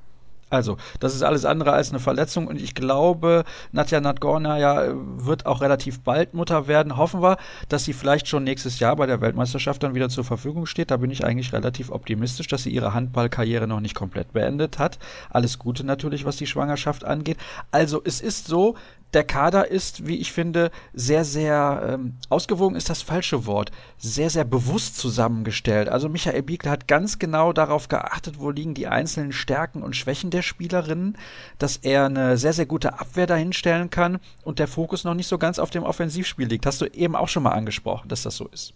Also, 0.54 0.76
das 1.00 1.14
ist 1.14 1.22
alles 1.22 1.44
andere 1.44 1.72
als 1.72 1.90
eine 1.90 1.98
Verletzung 1.98 2.46
und 2.46 2.60
ich 2.60 2.74
glaube, 2.74 3.44
Nadja 3.72 4.00
Nadgorna 4.00 4.58
ja 4.58 4.94
wird 4.94 5.46
auch 5.46 5.60
relativ 5.60 6.00
bald 6.00 6.34
Mutter 6.34 6.68
werden. 6.68 6.96
Hoffen 6.96 7.22
wir, 7.22 7.38
dass 7.68 7.84
sie 7.84 7.92
vielleicht 7.92 8.28
schon 8.28 8.44
nächstes 8.44 8.78
Jahr 8.78 8.94
bei 8.94 9.06
der 9.06 9.20
Weltmeisterschaft 9.20 9.82
dann 9.82 9.94
wieder 9.94 10.08
zur 10.08 10.24
Verfügung 10.24 10.66
steht. 10.66 10.92
Da 10.92 10.98
bin 10.98 11.10
ich 11.10 11.24
eigentlich 11.24 11.52
relativ 11.52 11.90
optimistisch, 11.90 12.46
dass 12.46 12.62
sie 12.62 12.70
ihre 12.70 12.94
Handballkarriere 12.94 13.66
noch 13.66 13.80
nicht 13.80 13.96
komplett 13.96 14.32
beendet 14.32 14.78
hat. 14.78 14.98
Alles 15.30 15.58
Gute 15.58 15.84
natürlich, 15.84 16.24
was 16.24 16.36
die 16.36 16.46
Schwangerschaft 16.46 17.04
angeht. 17.04 17.38
Also, 17.72 18.00
es 18.04 18.20
ist 18.20 18.46
so, 18.46 18.76
der 19.14 19.24
Kader 19.24 19.70
ist, 19.70 20.06
wie 20.06 20.16
ich 20.16 20.32
finde, 20.32 20.70
sehr, 20.92 21.24
sehr 21.24 21.88
ähm, 21.88 22.14
ausgewogen 22.28 22.76
ist 22.76 22.90
das 22.90 23.02
falsche 23.02 23.46
Wort, 23.46 23.70
sehr, 23.96 24.30
sehr 24.30 24.44
bewusst 24.44 24.98
zusammengestellt. 24.98 25.88
Also 25.88 26.08
Michael 26.08 26.42
Biegler 26.42 26.72
hat 26.72 26.88
ganz 26.88 27.18
genau 27.18 27.52
darauf 27.52 27.88
geachtet, 27.88 28.38
wo 28.38 28.50
liegen 28.50 28.74
die 28.74 28.88
einzelnen 28.88 29.32
Stärken 29.32 29.82
und 29.82 29.96
Schwächen 29.96 30.30
der 30.30 30.42
Spielerinnen, 30.42 31.16
dass 31.58 31.76
er 31.78 32.06
eine 32.06 32.36
sehr, 32.36 32.52
sehr 32.52 32.66
gute 32.66 32.98
Abwehr 32.98 33.26
dahinstellen 33.26 33.90
kann 33.90 34.18
und 34.42 34.58
der 34.58 34.68
Fokus 34.68 35.04
noch 35.04 35.14
nicht 35.14 35.28
so 35.28 35.38
ganz 35.38 35.58
auf 35.58 35.70
dem 35.70 35.84
Offensivspiel 35.84 36.48
liegt. 36.48 36.66
Hast 36.66 36.80
du 36.80 36.86
eben 36.86 37.16
auch 37.16 37.28
schon 37.28 37.44
mal 37.44 37.52
angesprochen, 37.52 38.08
dass 38.08 38.22
das 38.22 38.36
so 38.36 38.48
ist. 38.48 38.74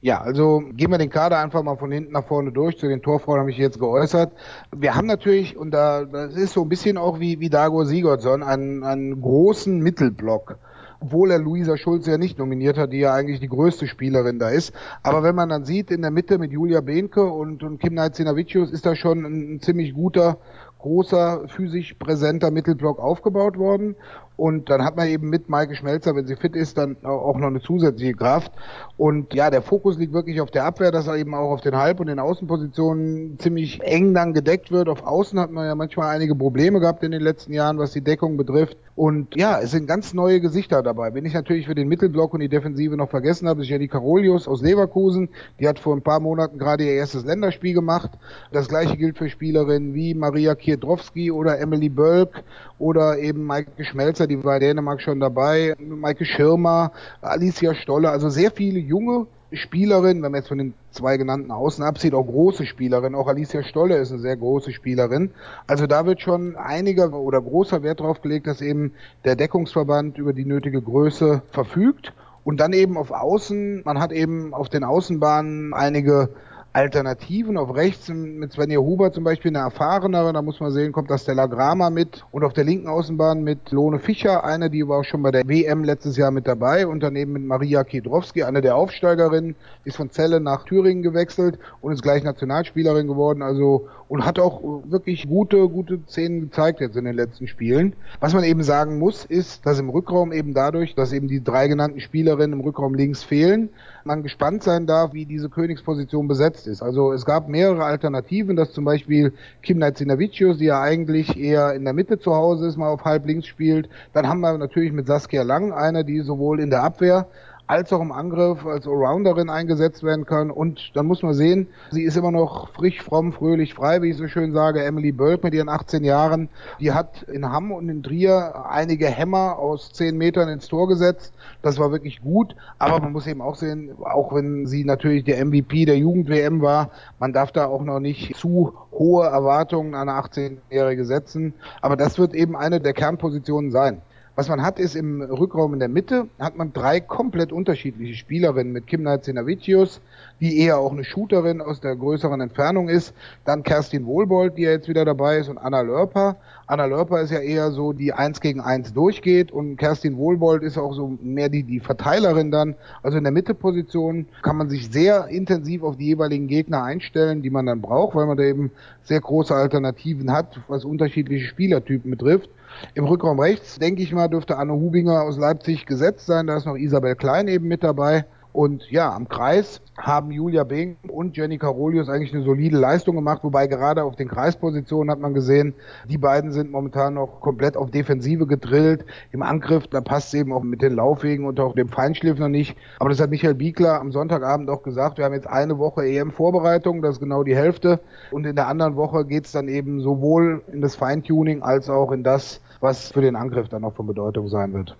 Ja, 0.00 0.20
also 0.20 0.62
gehen 0.74 0.92
wir 0.92 0.98
den 0.98 1.10
Kader 1.10 1.38
einfach 1.38 1.62
mal 1.64 1.76
von 1.76 1.90
hinten 1.90 2.12
nach 2.12 2.24
vorne 2.24 2.52
durch. 2.52 2.78
Zu 2.78 2.86
den 2.86 3.02
Torfrauen 3.02 3.40
habe 3.40 3.50
ich 3.50 3.58
jetzt 3.58 3.80
geäußert. 3.80 4.32
Wir 4.74 4.94
haben 4.94 5.08
natürlich, 5.08 5.56
und 5.56 5.72
da 5.72 6.04
das 6.04 6.36
ist 6.36 6.52
so 6.52 6.62
ein 6.62 6.68
bisschen 6.68 6.96
auch 6.96 7.18
wie, 7.18 7.40
wie 7.40 7.50
Dago 7.50 7.84
Sigurdsson, 7.84 8.44
einen, 8.44 8.84
einen 8.84 9.20
großen 9.20 9.80
Mittelblock. 9.80 10.58
Obwohl 11.00 11.30
er 11.32 11.38
Luisa 11.38 11.76
Schulze 11.76 12.12
ja 12.12 12.18
nicht 12.18 12.38
nominiert 12.38 12.76
hat, 12.76 12.92
die 12.92 12.98
ja 12.98 13.12
eigentlich 13.12 13.40
die 13.40 13.48
größte 13.48 13.86
Spielerin 13.88 14.38
da 14.38 14.50
ist. 14.50 14.72
Aber 15.02 15.22
wenn 15.22 15.34
man 15.34 15.48
dann 15.48 15.64
sieht, 15.64 15.90
in 15.90 16.02
der 16.02 16.10
Mitte 16.10 16.38
mit 16.38 16.52
Julia 16.52 16.80
Behnke 16.80 17.24
und, 17.24 17.62
und 17.62 17.80
Kim 17.80 17.94
Naizinavicius 17.94 18.70
ist 18.70 18.86
da 18.86 18.94
schon 18.94 19.24
ein, 19.24 19.54
ein 19.54 19.60
ziemlich 19.60 19.94
guter, 19.94 20.38
großer, 20.78 21.48
physisch 21.48 21.94
präsenter 21.94 22.50
Mittelblock 22.50 23.00
aufgebaut 23.00 23.58
worden. 23.58 23.96
Und 24.38 24.70
dann 24.70 24.84
hat 24.84 24.96
man 24.96 25.08
eben 25.08 25.28
mit 25.30 25.48
Maike 25.48 25.74
Schmelzer, 25.74 26.14
wenn 26.14 26.28
sie 26.28 26.36
fit 26.36 26.54
ist, 26.54 26.78
dann 26.78 26.96
auch 27.02 27.36
noch 27.36 27.48
eine 27.48 27.60
zusätzliche 27.60 28.14
Kraft. 28.14 28.52
Und 28.96 29.34
ja, 29.34 29.50
der 29.50 29.62
Fokus 29.62 29.98
liegt 29.98 30.12
wirklich 30.12 30.40
auf 30.40 30.52
der 30.52 30.64
Abwehr, 30.64 30.92
dass 30.92 31.08
er 31.08 31.16
eben 31.16 31.34
auch 31.34 31.50
auf 31.50 31.60
den 31.60 31.74
Halb- 31.74 31.98
und 31.98 32.06
den 32.06 32.20
Außenpositionen 32.20 33.40
ziemlich 33.40 33.82
eng 33.82 34.14
dann 34.14 34.34
gedeckt 34.34 34.70
wird. 34.70 34.88
Auf 34.88 35.04
Außen 35.04 35.40
hat 35.40 35.50
man 35.50 35.66
ja 35.66 35.74
manchmal 35.74 36.14
einige 36.14 36.36
Probleme 36.36 36.78
gehabt 36.78 37.02
in 37.02 37.10
den 37.10 37.20
letzten 37.20 37.52
Jahren, 37.52 37.78
was 37.78 37.92
die 37.92 38.00
Deckung 38.00 38.36
betrifft. 38.36 38.76
Und 38.94 39.34
ja, 39.36 39.60
es 39.60 39.72
sind 39.72 39.88
ganz 39.88 40.14
neue 40.14 40.40
Gesichter 40.40 40.84
dabei. 40.84 41.14
Wenn 41.14 41.24
ich 41.24 41.34
natürlich 41.34 41.66
für 41.66 41.74
den 41.74 41.88
Mittelblock 41.88 42.32
und 42.34 42.40
die 42.40 42.48
Defensive 42.48 42.96
noch 42.96 43.10
vergessen 43.10 43.48
habe, 43.48 43.62
ist 43.62 43.68
ja 43.68 43.78
die 43.78 43.88
Karolius 43.88 44.46
aus 44.46 44.62
Leverkusen. 44.62 45.30
Die 45.58 45.66
hat 45.66 45.80
vor 45.80 45.96
ein 45.96 46.02
paar 46.02 46.20
Monaten 46.20 46.58
gerade 46.58 46.84
ihr 46.84 46.94
erstes 46.94 47.24
Länderspiel 47.24 47.74
gemacht. 47.74 48.10
Das 48.52 48.68
gleiche 48.68 48.96
gilt 48.96 49.18
für 49.18 49.28
Spielerinnen 49.28 49.94
wie 49.94 50.14
Maria 50.14 50.54
Kiedrowski 50.54 51.32
oder 51.32 51.58
Emily 51.58 51.88
Bölk 51.88 52.44
oder 52.78 53.18
eben 53.18 53.44
Maike 53.44 53.84
Schmelzer, 53.84 54.26
die 54.26 54.42
war 54.44 54.56
in 54.56 54.60
Dänemark 54.60 55.00
schon 55.00 55.20
dabei, 55.20 55.74
Maike 55.78 56.24
Schirmer, 56.24 56.92
Alicia 57.20 57.74
Stolle, 57.74 58.10
also 58.10 58.28
sehr 58.28 58.50
viele 58.50 58.78
junge 58.78 59.26
Spielerinnen, 59.52 60.22
wenn 60.22 60.32
man 60.32 60.40
jetzt 60.40 60.48
von 60.48 60.58
den 60.58 60.74
zwei 60.90 61.16
genannten 61.16 61.50
Außen 61.50 61.82
absieht, 61.82 62.12
auch 62.12 62.24
große 62.24 62.66
Spielerinnen, 62.66 63.14
auch 63.14 63.28
Alicia 63.28 63.62
Stolle 63.62 63.96
ist 63.96 64.12
eine 64.12 64.20
sehr 64.20 64.36
große 64.36 64.72
Spielerin. 64.72 65.30
Also 65.66 65.86
da 65.86 66.04
wird 66.04 66.20
schon 66.20 66.56
einiger 66.56 67.12
oder 67.14 67.40
großer 67.40 67.82
Wert 67.82 68.00
drauf 68.00 68.20
gelegt, 68.20 68.46
dass 68.46 68.60
eben 68.60 68.92
der 69.24 69.36
Deckungsverband 69.36 70.18
über 70.18 70.34
die 70.34 70.44
nötige 70.44 70.82
Größe 70.82 71.42
verfügt. 71.50 72.12
Und 72.44 72.60
dann 72.60 72.72
eben 72.72 72.96
auf 72.96 73.10
Außen, 73.10 73.82
man 73.84 74.00
hat 74.00 74.12
eben 74.12 74.54
auf 74.54 74.68
den 74.68 74.84
Außenbahnen 74.84 75.74
einige 75.74 76.30
Alternativen. 76.72 77.56
Auf 77.56 77.74
rechts 77.74 78.08
mit 78.08 78.52
Svenja 78.52 78.78
Huber 78.78 79.12
zum 79.12 79.24
Beispiel 79.24 79.50
eine 79.50 79.64
erfahrenere, 79.64 80.32
da 80.32 80.42
muss 80.42 80.60
man 80.60 80.70
sehen, 80.70 80.92
kommt 80.92 81.10
das 81.10 81.22
Stella 81.22 81.46
Grama 81.46 81.90
mit. 81.90 82.24
Und 82.30 82.44
auf 82.44 82.52
der 82.52 82.64
linken 82.64 82.88
Außenbahn 82.88 83.42
mit 83.42 83.70
Lone 83.70 83.98
Fischer, 83.98 84.44
eine, 84.44 84.70
die 84.70 84.86
war 84.86 85.00
auch 85.00 85.04
schon 85.04 85.22
bei 85.22 85.30
der 85.30 85.48
WM 85.48 85.84
letztes 85.84 86.16
Jahr 86.16 86.30
mit 86.30 86.46
dabei. 86.46 86.86
Und 86.86 87.02
daneben 87.02 87.32
mit 87.32 87.44
Maria 87.44 87.84
Kiedrowski, 87.84 88.42
eine 88.42 88.60
der 88.60 88.76
Aufsteigerinnen, 88.76 89.56
ist 89.84 89.96
von 89.96 90.10
Celle 90.10 90.40
nach 90.40 90.64
Thüringen 90.64 91.02
gewechselt 91.02 91.58
und 91.80 91.92
ist 91.92 92.02
gleich 92.02 92.22
Nationalspielerin 92.22 93.06
geworden. 93.06 93.42
Also 93.42 93.88
und 94.08 94.24
hat 94.24 94.38
auch 94.38 94.62
wirklich 94.84 95.28
gute, 95.28 95.68
gute 95.68 96.00
Szenen 96.08 96.40
gezeigt 96.40 96.80
jetzt 96.80 96.96
in 96.96 97.04
den 97.04 97.14
letzten 97.14 97.46
Spielen. 97.46 97.94
Was 98.20 98.34
man 98.34 98.44
eben 98.44 98.62
sagen 98.62 98.98
muss, 98.98 99.24
ist, 99.24 99.66
dass 99.66 99.78
im 99.78 99.90
Rückraum 99.90 100.32
eben 100.32 100.54
dadurch, 100.54 100.94
dass 100.94 101.12
eben 101.12 101.28
die 101.28 101.44
drei 101.44 101.68
genannten 101.68 102.00
Spielerinnen 102.00 102.58
im 102.58 102.64
Rückraum 102.64 102.94
links 102.94 103.22
fehlen, 103.22 103.68
man 104.04 104.22
gespannt 104.22 104.62
sein 104.62 104.86
darf, 104.86 105.12
wie 105.12 105.26
diese 105.26 105.50
Königsposition 105.50 106.28
besetzt 106.28 106.66
ist. 106.66 106.82
Also 106.82 107.12
es 107.12 107.26
gab 107.26 107.48
mehrere 107.48 107.84
Alternativen, 107.84 108.56
dass 108.56 108.72
zum 108.72 108.84
Beispiel 108.84 109.34
Kim 109.62 109.78
Naizinavicius, 109.78 110.58
die 110.58 110.66
ja 110.66 110.80
eigentlich 110.80 111.38
eher 111.38 111.74
in 111.74 111.84
der 111.84 111.92
Mitte 111.92 112.18
zu 112.18 112.34
Hause 112.34 112.66
ist, 112.66 112.78
mal 112.78 112.88
auf 112.88 113.04
halb 113.04 113.26
links 113.26 113.46
spielt. 113.46 113.90
Dann 114.14 114.26
haben 114.26 114.40
wir 114.40 114.56
natürlich 114.56 114.92
mit 114.92 115.06
Saskia 115.06 115.42
Lang 115.42 115.72
eine, 115.72 116.04
die 116.04 116.20
sowohl 116.20 116.60
in 116.60 116.70
der 116.70 116.82
Abwehr 116.82 117.26
als 117.68 117.92
auch 117.92 118.00
im 118.00 118.12
Angriff 118.12 118.64
als 118.64 118.86
Allrounderin 118.86 119.50
eingesetzt 119.50 120.02
werden 120.02 120.24
kann. 120.24 120.50
Und 120.50 120.90
dann 120.94 121.06
muss 121.06 121.22
man 121.22 121.34
sehen, 121.34 121.68
sie 121.90 122.02
ist 122.02 122.16
immer 122.16 122.30
noch 122.30 122.70
frisch, 122.70 123.02
fromm, 123.02 123.32
fröhlich, 123.32 123.74
frei, 123.74 124.00
wie 124.00 124.10
ich 124.10 124.16
so 124.16 124.26
schön 124.26 124.52
sage. 124.52 124.82
Emily 124.82 125.12
Bölk 125.12 125.44
mit 125.44 125.52
ihren 125.52 125.68
18 125.68 126.02
Jahren, 126.02 126.48
die 126.80 126.92
hat 126.92 127.22
in 127.24 127.52
Hamm 127.52 127.70
und 127.70 127.88
in 127.90 128.02
Trier 128.02 128.64
einige 128.68 129.06
Hämmer 129.06 129.58
aus 129.58 129.92
10 129.92 130.16
Metern 130.16 130.48
ins 130.48 130.66
Tor 130.66 130.88
gesetzt. 130.88 131.34
Das 131.60 131.78
war 131.78 131.92
wirklich 131.92 132.22
gut. 132.22 132.56
Aber 132.78 133.00
man 133.00 133.12
muss 133.12 133.26
eben 133.26 133.42
auch 133.42 133.56
sehen, 133.56 133.92
auch 134.02 134.34
wenn 134.34 134.66
sie 134.66 134.84
natürlich 134.84 135.24
der 135.24 135.44
MVP 135.44 135.84
der 135.84 135.98
Jugend-WM 135.98 136.62
war, 136.62 136.90
man 137.18 137.34
darf 137.34 137.52
da 137.52 137.66
auch 137.66 137.82
noch 137.82 138.00
nicht 138.00 138.34
zu 138.34 138.72
hohe 138.92 139.26
Erwartungen 139.26 139.94
an 139.94 140.08
eine 140.08 140.18
18-Jährige 140.18 141.04
setzen. 141.04 141.52
Aber 141.82 141.96
das 141.96 142.18
wird 142.18 142.34
eben 142.34 142.56
eine 142.56 142.80
der 142.80 142.94
Kernpositionen 142.94 143.70
sein. 143.70 144.00
Was 144.38 144.48
man 144.48 144.62
hat, 144.62 144.78
ist 144.78 144.94
im 144.94 145.20
Rückraum 145.20 145.72
in 145.72 145.80
der 145.80 145.88
Mitte, 145.88 146.28
hat 146.38 146.54
man 146.54 146.72
drei 146.72 147.00
komplett 147.00 147.50
unterschiedliche 147.50 148.14
Spielerinnen 148.14 148.72
mit 148.72 148.86
Kim 148.86 149.02
Naizinavicius, 149.02 150.00
die 150.40 150.58
eher 150.60 150.78
auch 150.78 150.92
eine 150.92 151.04
Shooterin 151.04 151.60
aus 151.60 151.80
der 151.80 151.96
größeren 151.96 152.40
Entfernung 152.40 152.88
ist. 152.88 153.14
Dann 153.44 153.62
Kerstin 153.62 154.06
Wohlbold, 154.06 154.56
die 154.56 154.62
ja 154.62 154.70
jetzt 154.70 154.88
wieder 154.88 155.04
dabei 155.04 155.38
ist, 155.38 155.48
und 155.48 155.58
Anna 155.58 155.80
Lörper. 155.80 156.36
Anna 156.66 156.84
Lörper 156.84 157.20
ist 157.20 157.30
ja 157.30 157.40
eher 157.40 157.70
so, 157.70 157.92
die 157.92 158.12
eins 158.12 158.40
gegen 158.40 158.60
eins 158.60 158.92
durchgeht 158.92 159.50
und 159.50 159.76
Kerstin 159.76 160.16
Wohlbold 160.16 160.62
ist 160.62 160.76
auch 160.76 160.92
so 160.92 161.18
mehr 161.22 161.48
die, 161.48 161.62
die 161.62 161.80
Verteilerin 161.80 162.50
dann. 162.50 162.74
Also 163.02 163.18
in 163.18 163.24
der 163.24 163.32
Mitteposition 163.32 164.26
kann 164.42 164.56
man 164.56 164.68
sich 164.68 164.90
sehr 164.90 165.28
intensiv 165.28 165.82
auf 165.82 165.96
die 165.96 166.06
jeweiligen 166.06 166.46
Gegner 166.46 166.82
einstellen, 166.82 167.42
die 167.42 167.50
man 167.50 167.66
dann 167.66 167.80
braucht, 167.80 168.14
weil 168.14 168.26
man 168.26 168.36
da 168.36 168.44
eben 168.44 168.70
sehr 169.02 169.20
große 169.20 169.54
Alternativen 169.54 170.32
hat, 170.32 170.60
was 170.68 170.84
unterschiedliche 170.84 171.46
Spielertypen 171.46 172.10
betrifft. 172.10 172.50
Im 172.94 173.06
Rückraum 173.06 173.40
rechts, 173.40 173.78
denke 173.78 174.02
ich 174.02 174.12
mal, 174.12 174.28
dürfte 174.28 174.56
Anne 174.58 174.74
Hubinger 174.74 175.22
aus 175.22 175.38
Leipzig 175.38 175.86
gesetzt 175.86 176.26
sein. 176.26 176.46
Da 176.46 176.56
ist 176.56 176.66
noch 176.66 176.76
Isabel 176.76 177.16
Klein 177.16 177.48
eben 177.48 177.66
mit 177.66 177.82
dabei. 177.82 178.24
Und 178.58 178.90
ja, 178.90 179.14
am 179.14 179.28
Kreis 179.28 179.80
haben 179.96 180.32
Julia 180.32 180.64
Bing 180.64 180.96
und 181.06 181.36
Jenny 181.36 181.58
Carolius 181.58 182.08
eigentlich 182.08 182.34
eine 182.34 182.42
solide 182.42 182.76
Leistung 182.76 183.14
gemacht, 183.14 183.44
wobei 183.44 183.68
gerade 183.68 184.02
auf 184.02 184.16
den 184.16 184.26
Kreispositionen 184.26 185.12
hat 185.12 185.20
man 185.20 185.32
gesehen, 185.32 185.74
die 186.08 186.18
beiden 186.18 186.50
sind 186.50 186.72
momentan 186.72 187.14
noch 187.14 187.38
komplett 187.38 187.76
auf 187.76 187.92
Defensive 187.92 188.48
gedrillt. 188.48 189.04
Im 189.30 189.42
Angriff, 189.42 189.86
da 189.86 190.00
passt 190.00 190.34
es 190.34 190.40
eben 190.40 190.52
auch 190.52 190.64
mit 190.64 190.82
den 190.82 190.96
Laufwegen 190.96 191.46
und 191.46 191.60
auch 191.60 191.76
dem 191.76 191.88
Feinschliff 191.88 192.40
noch 192.40 192.48
nicht. 192.48 192.76
Aber 192.98 193.10
das 193.10 193.20
hat 193.20 193.30
Michael 193.30 193.54
Biegler 193.54 194.00
am 194.00 194.10
Sonntagabend 194.10 194.68
auch 194.70 194.82
gesagt. 194.82 195.18
Wir 195.18 195.26
haben 195.26 195.34
jetzt 195.34 195.46
eine 195.46 195.78
Woche 195.78 196.04
EM-Vorbereitung, 196.04 197.00
das 197.00 197.12
ist 197.12 197.20
genau 197.20 197.44
die 197.44 197.54
Hälfte. 197.54 198.00
Und 198.32 198.44
in 198.44 198.56
der 198.56 198.66
anderen 198.66 198.96
Woche 198.96 199.24
geht 199.24 199.46
es 199.46 199.52
dann 199.52 199.68
eben 199.68 200.00
sowohl 200.00 200.64
in 200.72 200.80
das 200.80 200.96
Feintuning 200.96 201.62
als 201.62 201.88
auch 201.88 202.10
in 202.10 202.24
das, 202.24 202.60
was 202.80 203.12
für 203.12 203.20
den 203.20 203.36
Angriff 203.36 203.68
dann 203.68 203.82
noch 203.82 203.94
von 203.94 204.08
Bedeutung 204.08 204.48
sein 204.48 204.72
wird 204.72 204.96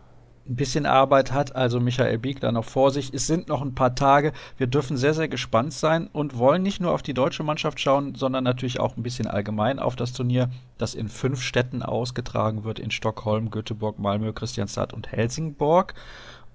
ein 0.49 0.57
bisschen 0.57 0.87
Arbeit 0.87 1.33
hat, 1.33 1.55
also 1.55 1.79
Michael 1.79 2.19
Biegler 2.19 2.53
noch 2.53 2.65
vor 2.65 2.91
sich. 2.91 3.13
Es 3.13 3.27
sind 3.27 3.49
noch 3.49 3.61
ein 3.61 3.75
paar 3.75 3.95
Tage. 3.95 4.33
Wir 4.57 4.67
dürfen 4.67 4.97
sehr, 4.97 5.13
sehr 5.13 5.29
gespannt 5.29 5.75
sein 5.75 6.09
und 6.13 6.39
wollen 6.39 6.63
nicht 6.63 6.81
nur 6.81 6.93
auf 6.93 7.03
die 7.03 7.15
deutsche 7.15 7.43
Mannschaft 7.43 7.79
schauen, 7.81 8.15
sondern 8.15 8.45
natürlich 8.45 8.81
auch 8.81 8.97
ein 8.97 9.03
bisschen 9.03 9.27
allgemein 9.27 9.79
auf 9.79 9.95
das 9.95 10.13
Turnier, 10.13 10.49
das 10.79 10.95
in 10.95 11.09
fünf 11.09 11.43
Städten 11.43 11.83
ausgetragen 11.83 12.65
wird: 12.65 12.79
in 12.79 12.91
Stockholm, 12.91 13.51
Göteborg, 13.51 13.99
Malmö, 13.99 14.33
Christianstadt 14.33 14.95
und 14.95 15.13
Helsingborg. 15.13 15.95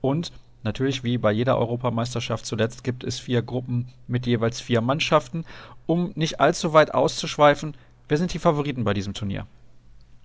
Und 0.02 0.32
natürlich, 0.64 1.04
wie 1.04 1.20
bei 1.20 1.32
jeder 1.32 1.58
Europameisterschaft 1.60 2.46
zuletzt, 2.46 2.84
gibt 2.84 3.04
es 3.04 3.20
vier 3.20 3.44
Gruppen 3.44 3.90
mit 4.08 4.26
jeweils 4.26 4.60
vier 4.60 4.82
Mannschaften. 4.82 5.46
Um 5.86 6.12
nicht 6.16 6.40
allzu 6.40 6.74
weit 6.74 6.94
auszuschweifen, 6.94 7.76
wer 8.08 8.18
sind 8.18 8.34
die 8.34 8.40
Favoriten 8.40 8.84
bei 8.84 8.94
diesem 8.96 9.14
Turnier? 9.14 9.46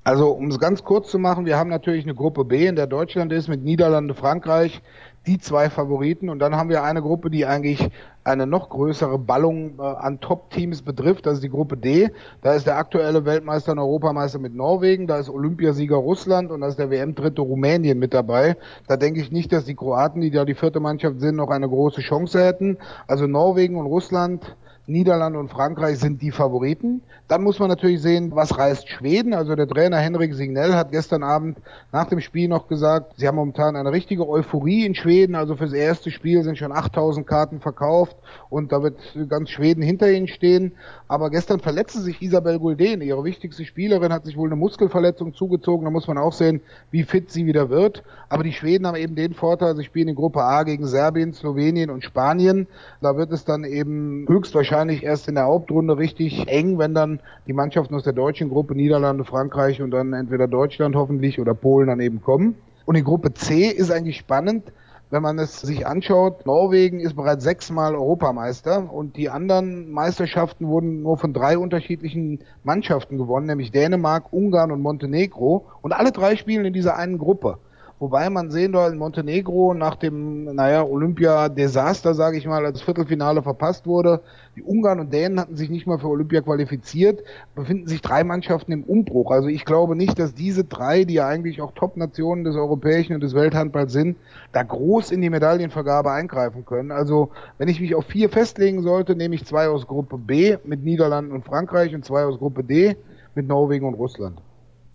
Also, 0.04 0.30
um 0.30 0.48
es 0.48 0.58
ganz 0.58 0.84
kurz 0.84 1.10
zu 1.10 1.18
machen, 1.18 1.44
wir 1.44 1.58
haben 1.58 1.68
natürlich 1.68 2.04
eine 2.04 2.14
Gruppe 2.14 2.44
B, 2.44 2.66
in 2.66 2.76
der 2.76 2.86
Deutschland 2.86 3.32
ist, 3.32 3.48
mit 3.48 3.62
Niederlande, 3.62 4.14
Frankreich, 4.14 4.80
die 5.26 5.38
zwei 5.38 5.68
Favoriten. 5.68 6.30
Und 6.30 6.38
dann 6.38 6.56
haben 6.56 6.70
wir 6.70 6.82
eine 6.82 7.02
Gruppe, 7.02 7.28
die 7.28 7.44
eigentlich 7.44 7.90
eine 8.24 8.46
noch 8.46 8.68
größere 8.68 9.18
Ballung 9.18 9.78
äh, 9.78 9.82
an 9.82 10.20
Top-Teams 10.20 10.82
betrifft. 10.82 11.26
Das 11.26 11.34
ist 11.34 11.42
die 11.42 11.50
Gruppe 11.50 11.76
D. 11.76 12.10
Da 12.42 12.54
ist 12.54 12.66
der 12.66 12.76
aktuelle 12.76 13.24
Weltmeister 13.24 13.72
und 13.72 13.78
Europameister 13.78 14.38
mit 14.38 14.54
Norwegen, 14.54 15.06
da 15.06 15.18
ist 15.18 15.28
Olympiasieger 15.28 15.96
Russland 15.96 16.50
und 16.50 16.60
da 16.60 16.68
ist 16.68 16.78
der 16.78 16.90
WM-Dritte 16.90 17.42
Rumänien 17.42 17.98
mit 17.98 18.14
dabei. 18.14 18.56
Da 18.86 18.96
denke 18.96 19.20
ich 19.20 19.32
nicht, 19.32 19.52
dass 19.52 19.64
die 19.64 19.74
Kroaten, 19.74 20.20
die 20.20 20.30
da 20.30 20.44
die 20.44 20.54
vierte 20.54 20.80
Mannschaft 20.80 21.20
sind, 21.20 21.36
noch 21.36 21.50
eine 21.50 21.68
große 21.68 22.00
Chance 22.00 22.44
hätten. 22.44 22.78
Also 23.06 23.26
Norwegen 23.26 23.76
und 23.76 23.86
Russland 23.86 24.56
Niederlande 24.88 25.38
und 25.38 25.50
Frankreich 25.50 25.98
sind 25.98 26.22
die 26.22 26.30
Favoriten. 26.30 27.02
Dann 27.28 27.42
muss 27.42 27.58
man 27.58 27.68
natürlich 27.68 28.00
sehen, 28.00 28.32
was 28.34 28.56
reißt 28.56 28.88
Schweden. 28.88 29.34
Also 29.34 29.54
der 29.54 29.68
Trainer 29.68 29.98
Henrik 29.98 30.32
Signell 30.32 30.72
hat 30.72 30.92
gestern 30.92 31.22
Abend 31.22 31.58
nach 31.92 32.06
dem 32.06 32.20
Spiel 32.20 32.48
noch 32.48 32.68
gesagt, 32.68 33.12
sie 33.18 33.28
haben 33.28 33.36
momentan 33.36 33.76
eine 33.76 33.92
richtige 33.92 34.26
Euphorie 34.26 34.86
in 34.86 34.94
Schweden. 34.94 35.34
Also 35.34 35.56
fürs 35.56 35.74
erste 35.74 36.10
Spiel 36.10 36.42
sind 36.42 36.56
schon 36.56 36.72
8000 36.72 37.26
Karten 37.26 37.60
verkauft 37.60 38.16
und 38.48 38.72
da 38.72 38.82
wird 38.82 38.96
ganz 39.28 39.50
Schweden 39.50 39.82
hinter 39.82 40.10
ihnen 40.10 40.26
stehen. 40.26 40.72
Aber 41.06 41.28
gestern 41.28 41.60
verletzte 41.60 42.00
sich 42.00 42.22
Isabel 42.22 42.58
Gulden, 42.58 43.02
ihre 43.02 43.24
wichtigste 43.24 43.66
Spielerin, 43.66 44.10
hat 44.10 44.24
sich 44.24 44.38
wohl 44.38 44.48
eine 44.48 44.56
Muskelverletzung 44.56 45.34
zugezogen. 45.34 45.84
Da 45.84 45.90
muss 45.90 46.08
man 46.08 46.16
auch 46.16 46.32
sehen, 46.32 46.62
wie 46.90 47.02
fit 47.02 47.30
sie 47.30 47.44
wieder 47.44 47.68
wird. 47.68 48.04
Aber 48.30 48.42
die 48.42 48.54
Schweden 48.54 48.86
haben 48.86 48.96
eben 48.96 49.16
den 49.16 49.34
Vorteil, 49.34 49.76
sie 49.76 49.84
spielen 49.84 50.08
in 50.08 50.14
Gruppe 50.14 50.42
A 50.44 50.62
gegen 50.62 50.86
Serbien, 50.86 51.34
Slowenien 51.34 51.90
und 51.90 52.04
Spanien. 52.04 52.66
Da 53.02 53.18
wird 53.18 53.32
es 53.32 53.44
dann 53.44 53.64
eben 53.64 54.24
höchstwahrscheinlich 54.26 54.77
wahrscheinlich 54.78 55.02
erst 55.02 55.26
in 55.26 55.34
der 55.34 55.46
Hauptrunde 55.46 55.98
richtig 55.98 56.46
eng, 56.46 56.78
wenn 56.78 56.94
dann 56.94 57.18
die 57.48 57.52
Mannschaften 57.52 57.96
aus 57.96 58.04
der 58.04 58.12
deutschen 58.12 58.48
Gruppe 58.48 58.76
Niederlande, 58.76 59.24
Frankreich 59.24 59.82
und 59.82 59.90
dann 59.90 60.12
entweder 60.12 60.46
Deutschland 60.46 60.94
hoffentlich 60.94 61.40
oder 61.40 61.52
Polen 61.52 61.88
dann 61.88 61.98
eben 61.98 62.22
kommen. 62.22 62.54
Und 62.86 62.96
die 62.96 63.02
Gruppe 63.02 63.34
C 63.34 63.66
ist 63.66 63.90
eigentlich 63.90 64.18
spannend, 64.18 64.70
wenn 65.10 65.20
man 65.20 65.40
es 65.40 65.62
sich 65.62 65.84
anschaut, 65.84 66.46
Norwegen 66.46 67.00
ist 67.00 67.16
bereits 67.16 67.42
sechsmal 67.42 67.96
Europameister 67.96 68.92
und 68.92 69.16
die 69.16 69.30
anderen 69.30 69.90
Meisterschaften 69.90 70.68
wurden 70.68 71.02
nur 71.02 71.18
von 71.18 71.32
drei 71.32 71.58
unterschiedlichen 71.58 72.38
Mannschaften 72.62 73.18
gewonnen, 73.18 73.46
nämlich 73.46 73.72
Dänemark, 73.72 74.32
Ungarn 74.32 74.70
und 74.70 74.80
Montenegro. 74.80 75.66
Und 75.82 75.92
alle 75.92 76.12
drei 76.12 76.36
spielen 76.36 76.64
in 76.66 76.72
dieser 76.72 76.96
einen 76.96 77.18
Gruppe. 77.18 77.58
Wobei 78.00 78.30
man 78.30 78.52
sehen 78.52 78.72
soll, 78.72 78.92
in 78.92 78.98
Montenegro 78.98 79.74
nach 79.74 79.96
dem, 79.96 80.44
naja, 80.54 80.84
Olympia-Desaster, 80.84 82.14
sage 82.14 82.38
ich 82.38 82.46
mal, 82.46 82.64
als 82.64 82.80
Viertelfinale 82.80 83.42
verpasst 83.42 83.88
wurde. 83.88 84.20
Die 84.54 84.62
Ungarn 84.62 85.00
und 85.00 85.12
Dänen 85.12 85.40
hatten 85.40 85.56
sich 85.56 85.68
nicht 85.68 85.88
mal 85.88 85.98
für 85.98 86.06
Olympia 86.06 86.40
qualifiziert, 86.40 87.24
befinden 87.56 87.88
sich 87.88 88.00
drei 88.00 88.22
Mannschaften 88.22 88.70
im 88.70 88.84
Umbruch. 88.84 89.32
Also 89.32 89.48
ich 89.48 89.64
glaube 89.64 89.96
nicht, 89.96 90.16
dass 90.16 90.32
diese 90.32 90.62
drei, 90.62 91.02
die 91.02 91.14
ja 91.14 91.26
eigentlich 91.26 91.60
auch 91.60 91.72
Top-Nationen 91.72 92.44
des 92.44 92.54
europäischen 92.54 93.14
und 93.14 93.20
des 93.20 93.34
Welthandballs 93.34 93.92
sind, 93.92 94.16
da 94.52 94.62
groß 94.62 95.10
in 95.10 95.20
die 95.20 95.30
Medaillenvergabe 95.30 96.12
eingreifen 96.12 96.64
können. 96.64 96.92
Also 96.92 97.30
wenn 97.58 97.66
ich 97.66 97.80
mich 97.80 97.96
auf 97.96 98.06
vier 98.06 98.28
festlegen 98.28 98.80
sollte, 98.82 99.16
nehme 99.16 99.34
ich 99.34 99.44
zwei 99.44 99.68
aus 99.68 99.88
Gruppe 99.88 100.18
B 100.18 100.56
mit 100.62 100.84
Niederlanden 100.84 101.32
und 101.32 101.44
Frankreich 101.44 101.96
und 101.96 102.04
zwei 102.04 102.24
aus 102.24 102.38
Gruppe 102.38 102.62
D 102.62 102.96
mit 103.34 103.48
Norwegen 103.48 103.86
und 103.86 103.94
Russland. 103.94 104.40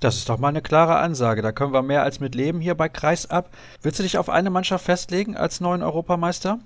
Das 0.03 0.17
ist 0.17 0.27
doch 0.27 0.37
mal 0.37 0.49
eine 0.49 0.61
klare 0.61 0.97
Ansage. 0.97 1.41
Da 1.41 1.53
können 1.53 1.71
wir 1.71 1.81
mehr 1.81 2.03
als 2.03 2.19
mit 2.19 2.35
leben 2.35 2.59
hier 2.59 2.75
bei 2.75 2.89
Kreisab. 2.89 3.49
Willst 3.81 3.99
du 3.99 4.03
dich 4.03 4.17
auf 4.17 4.29
eine 4.29 4.49
Mannschaft 4.49 4.83
festlegen 4.83 5.37
als 5.37 5.61
neuen 5.61 5.81
Europameister? 5.81 6.59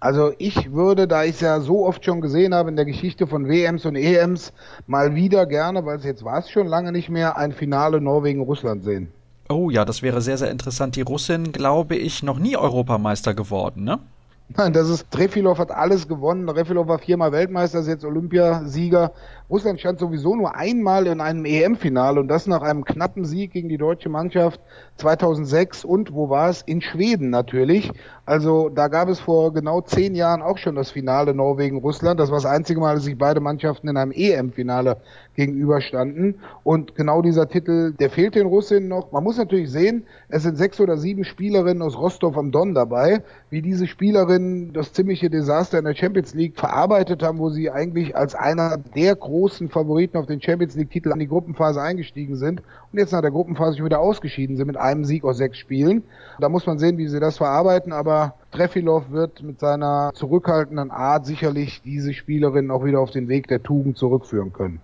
Also 0.00 0.32
ich 0.38 0.72
würde, 0.72 1.06
da 1.06 1.22
ich 1.22 1.36
es 1.36 1.40
ja 1.40 1.60
so 1.60 1.86
oft 1.86 2.04
schon 2.04 2.20
gesehen 2.20 2.52
habe 2.52 2.70
in 2.70 2.76
der 2.76 2.84
Geschichte 2.84 3.28
von 3.28 3.48
WMs 3.48 3.86
und 3.86 3.94
EMs, 3.94 4.52
mal 4.88 5.14
wieder 5.14 5.46
gerne, 5.46 5.86
weil 5.86 5.98
es 5.98 6.04
jetzt 6.04 6.24
war 6.24 6.40
es 6.40 6.50
schon 6.50 6.66
lange 6.66 6.90
nicht 6.90 7.08
mehr, 7.08 7.36
ein 7.36 7.52
Finale 7.52 8.00
Norwegen-Russland 8.00 8.82
sehen. 8.82 9.12
Oh 9.48 9.70
ja, 9.70 9.84
das 9.84 10.02
wäre 10.02 10.20
sehr, 10.20 10.36
sehr 10.36 10.50
interessant. 10.50 10.96
Die 10.96 11.02
Russin, 11.02 11.52
glaube 11.52 11.94
ich, 11.94 12.24
noch 12.24 12.40
nie 12.40 12.56
Europameister 12.56 13.34
geworden, 13.34 13.84
ne? 13.84 14.00
Nein, 14.48 14.74
das 14.74 14.90
ist, 14.90 15.10
Trefilov 15.10 15.58
hat 15.58 15.70
alles 15.70 16.06
gewonnen. 16.06 16.46
Trefilov 16.46 16.86
war 16.86 16.98
viermal 16.98 17.32
Weltmeister, 17.32 17.80
ist 17.80 17.88
jetzt 17.88 18.04
Olympiasieger. 18.04 19.12
Russland 19.48 19.80
stand 19.80 19.98
sowieso 19.98 20.36
nur 20.36 20.54
einmal 20.54 21.06
in 21.06 21.20
einem 21.20 21.44
EM-Finale 21.44 22.20
und 22.20 22.28
das 22.28 22.46
nach 22.46 22.62
einem 22.62 22.84
knappen 22.84 23.24
Sieg 23.24 23.52
gegen 23.52 23.68
die 23.68 23.78
deutsche 23.78 24.08
Mannschaft 24.08 24.60
2006 24.96 25.84
und 25.84 26.12
wo 26.14 26.28
war 26.28 26.50
es? 26.50 26.62
In 26.62 26.80
Schweden 26.80 27.30
natürlich. 27.30 27.90
Also 28.26 28.70
da 28.70 28.88
gab 28.88 29.08
es 29.08 29.20
vor 29.20 29.52
genau 29.52 29.82
zehn 29.82 30.14
Jahren 30.14 30.40
auch 30.40 30.56
schon 30.56 30.76
das 30.76 30.90
Finale 30.90 31.34
Norwegen-Russland. 31.34 32.18
Das 32.18 32.30
war 32.30 32.36
das 32.36 32.46
einzige 32.46 32.80
Mal, 32.80 32.94
dass 32.94 33.04
sich 33.04 33.18
beide 33.18 33.40
Mannschaften 33.40 33.88
in 33.88 33.96
einem 33.96 34.12
EM-Finale 34.12 34.98
gegenüberstanden. 35.36 36.36
Und 36.62 36.94
genau 36.94 37.20
dieser 37.20 37.48
Titel, 37.48 37.92
der 37.92 38.08
fehlt 38.08 38.34
den 38.34 38.46
Russinnen 38.46 38.88
noch. 38.88 39.12
Man 39.12 39.24
muss 39.24 39.36
natürlich 39.36 39.70
sehen, 39.70 40.04
es 40.28 40.42
sind 40.42 40.56
sechs 40.56 40.80
oder 40.80 40.96
sieben 40.96 41.24
Spielerinnen 41.24 41.82
aus 41.82 41.98
Rostov 41.98 42.38
am 42.38 42.50
Don 42.50 42.74
dabei, 42.74 43.22
wie 43.50 43.60
diese 43.60 43.86
Spielerinnen 43.86 44.33
das 44.38 44.92
ziemliche 44.92 45.30
Desaster 45.30 45.78
in 45.78 45.84
der 45.84 45.94
Champions 45.94 46.34
League 46.34 46.58
verarbeitet 46.58 47.22
haben, 47.22 47.38
wo 47.38 47.50
sie 47.50 47.70
eigentlich 47.70 48.16
als 48.16 48.34
einer 48.34 48.76
der 48.76 49.14
großen 49.14 49.68
Favoriten 49.68 50.16
auf 50.16 50.26
den 50.26 50.40
Champions 50.40 50.74
League-Titel 50.74 51.12
an 51.12 51.18
die 51.18 51.26
Gruppenphase 51.26 51.80
eingestiegen 51.80 52.36
sind 52.36 52.60
und 52.92 52.98
jetzt 52.98 53.12
nach 53.12 53.22
der 53.22 53.30
Gruppenphase 53.30 53.76
schon 53.76 53.86
wieder 53.86 54.00
ausgeschieden 54.00 54.56
sind 54.56 54.66
mit 54.66 54.76
einem 54.76 55.04
Sieg 55.04 55.24
aus 55.24 55.38
sechs 55.38 55.58
Spielen. 55.58 56.02
Da 56.38 56.48
muss 56.48 56.66
man 56.66 56.78
sehen, 56.78 56.98
wie 56.98 57.08
sie 57.08 57.20
das 57.20 57.38
verarbeiten, 57.38 57.92
aber 57.92 58.34
Trefilov 58.50 59.10
wird 59.10 59.42
mit 59.42 59.60
seiner 59.60 60.10
zurückhaltenden 60.14 60.90
Art 60.90 61.26
sicherlich 61.26 61.82
diese 61.82 62.14
Spielerin 62.14 62.70
auch 62.70 62.84
wieder 62.84 63.00
auf 63.00 63.10
den 63.10 63.28
Weg 63.28 63.48
der 63.48 63.62
Tugend 63.62 63.96
zurückführen 63.96 64.52
können. 64.52 64.80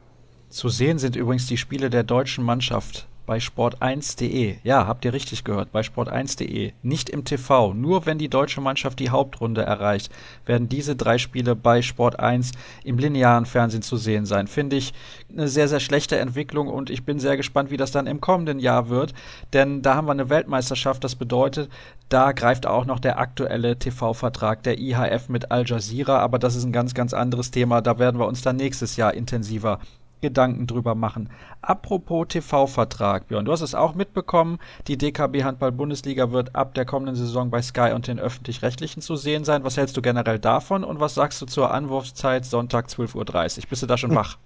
Zu 0.48 0.68
sehen 0.68 0.98
sind 0.98 1.14
übrigens 1.16 1.46
die 1.46 1.56
Spiele 1.56 1.90
der 1.90 2.02
deutschen 2.02 2.44
Mannschaft 2.44 3.06
bei 3.30 3.38
sport1.de. 3.38 4.56
Ja, 4.64 4.88
habt 4.88 5.04
ihr 5.04 5.12
richtig 5.12 5.44
gehört, 5.44 5.70
bei 5.70 5.82
sport1.de. 5.82 6.72
Nicht 6.82 7.08
im 7.08 7.24
TV. 7.24 7.72
Nur 7.74 8.04
wenn 8.04 8.18
die 8.18 8.28
deutsche 8.28 8.60
Mannschaft 8.60 8.98
die 8.98 9.10
Hauptrunde 9.10 9.62
erreicht, 9.62 10.10
werden 10.46 10.68
diese 10.68 10.96
drei 10.96 11.16
Spiele 11.16 11.54
bei 11.54 11.78
Sport1 11.78 12.50
im 12.82 12.98
linearen 12.98 13.46
Fernsehen 13.46 13.82
zu 13.82 13.98
sehen 13.98 14.26
sein. 14.26 14.48
Finde 14.48 14.74
ich 14.74 14.92
eine 15.32 15.46
sehr, 15.46 15.68
sehr 15.68 15.78
schlechte 15.78 16.18
Entwicklung 16.18 16.66
und 16.66 16.90
ich 16.90 17.04
bin 17.04 17.20
sehr 17.20 17.36
gespannt, 17.36 17.70
wie 17.70 17.76
das 17.76 17.92
dann 17.92 18.08
im 18.08 18.20
kommenden 18.20 18.58
Jahr 18.58 18.88
wird. 18.88 19.14
Denn 19.52 19.80
da 19.80 19.94
haben 19.94 20.08
wir 20.08 20.12
eine 20.12 20.28
Weltmeisterschaft. 20.28 21.04
Das 21.04 21.14
bedeutet, 21.14 21.70
da 22.08 22.32
greift 22.32 22.66
auch 22.66 22.84
noch 22.84 22.98
der 22.98 23.20
aktuelle 23.20 23.78
TV-Vertrag 23.78 24.64
der 24.64 24.80
IHF 24.80 25.28
mit 25.28 25.52
Al 25.52 25.64
Jazeera. 25.64 26.18
Aber 26.18 26.40
das 26.40 26.56
ist 26.56 26.64
ein 26.64 26.72
ganz, 26.72 26.94
ganz 26.94 27.14
anderes 27.14 27.52
Thema. 27.52 27.80
Da 27.80 28.00
werden 28.00 28.18
wir 28.18 28.26
uns 28.26 28.42
dann 28.42 28.56
nächstes 28.56 28.96
Jahr 28.96 29.14
intensiver 29.14 29.78
Gedanken 30.20 30.66
drüber 30.66 30.94
machen. 30.94 31.30
Apropos 31.62 32.28
TV-Vertrag, 32.28 33.28
Björn, 33.28 33.44
du 33.44 33.52
hast 33.52 33.60
es 33.60 33.74
auch 33.74 33.94
mitbekommen. 33.94 34.58
Die 34.86 34.98
DKB 34.98 35.44
Handball-Bundesliga 35.44 36.30
wird 36.32 36.54
ab 36.54 36.74
der 36.74 36.84
kommenden 36.84 37.16
Saison 37.16 37.50
bei 37.50 37.62
Sky 37.62 37.92
und 37.94 38.06
den 38.06 38.18
Öffentlich-Rechtlichen 38.18 39.02
zu 39.02 39.16
sehen 39.16 39.44
sein. 39.44 39.64
Was 39.64 39.76
hältst 39.76 39.96
du 39.96 40.02
generell 40.02 40.38
davon 40.38 40.84
und 40.84 41.00
was 41.00 41.14
sagst 41.14 41.40
du 41.42 41.46
zur 41.46 41.72
Anwurfszeit 41.72 42.44
Sonntag 42.44 42.86
12.30 42.86 43.58
Uhr? 43.58 43.64
Bist 43.68 43.82
du 43.82 43.86
da 43.86 43.96
schon 43.96 44.14
wach? 44.14 44.36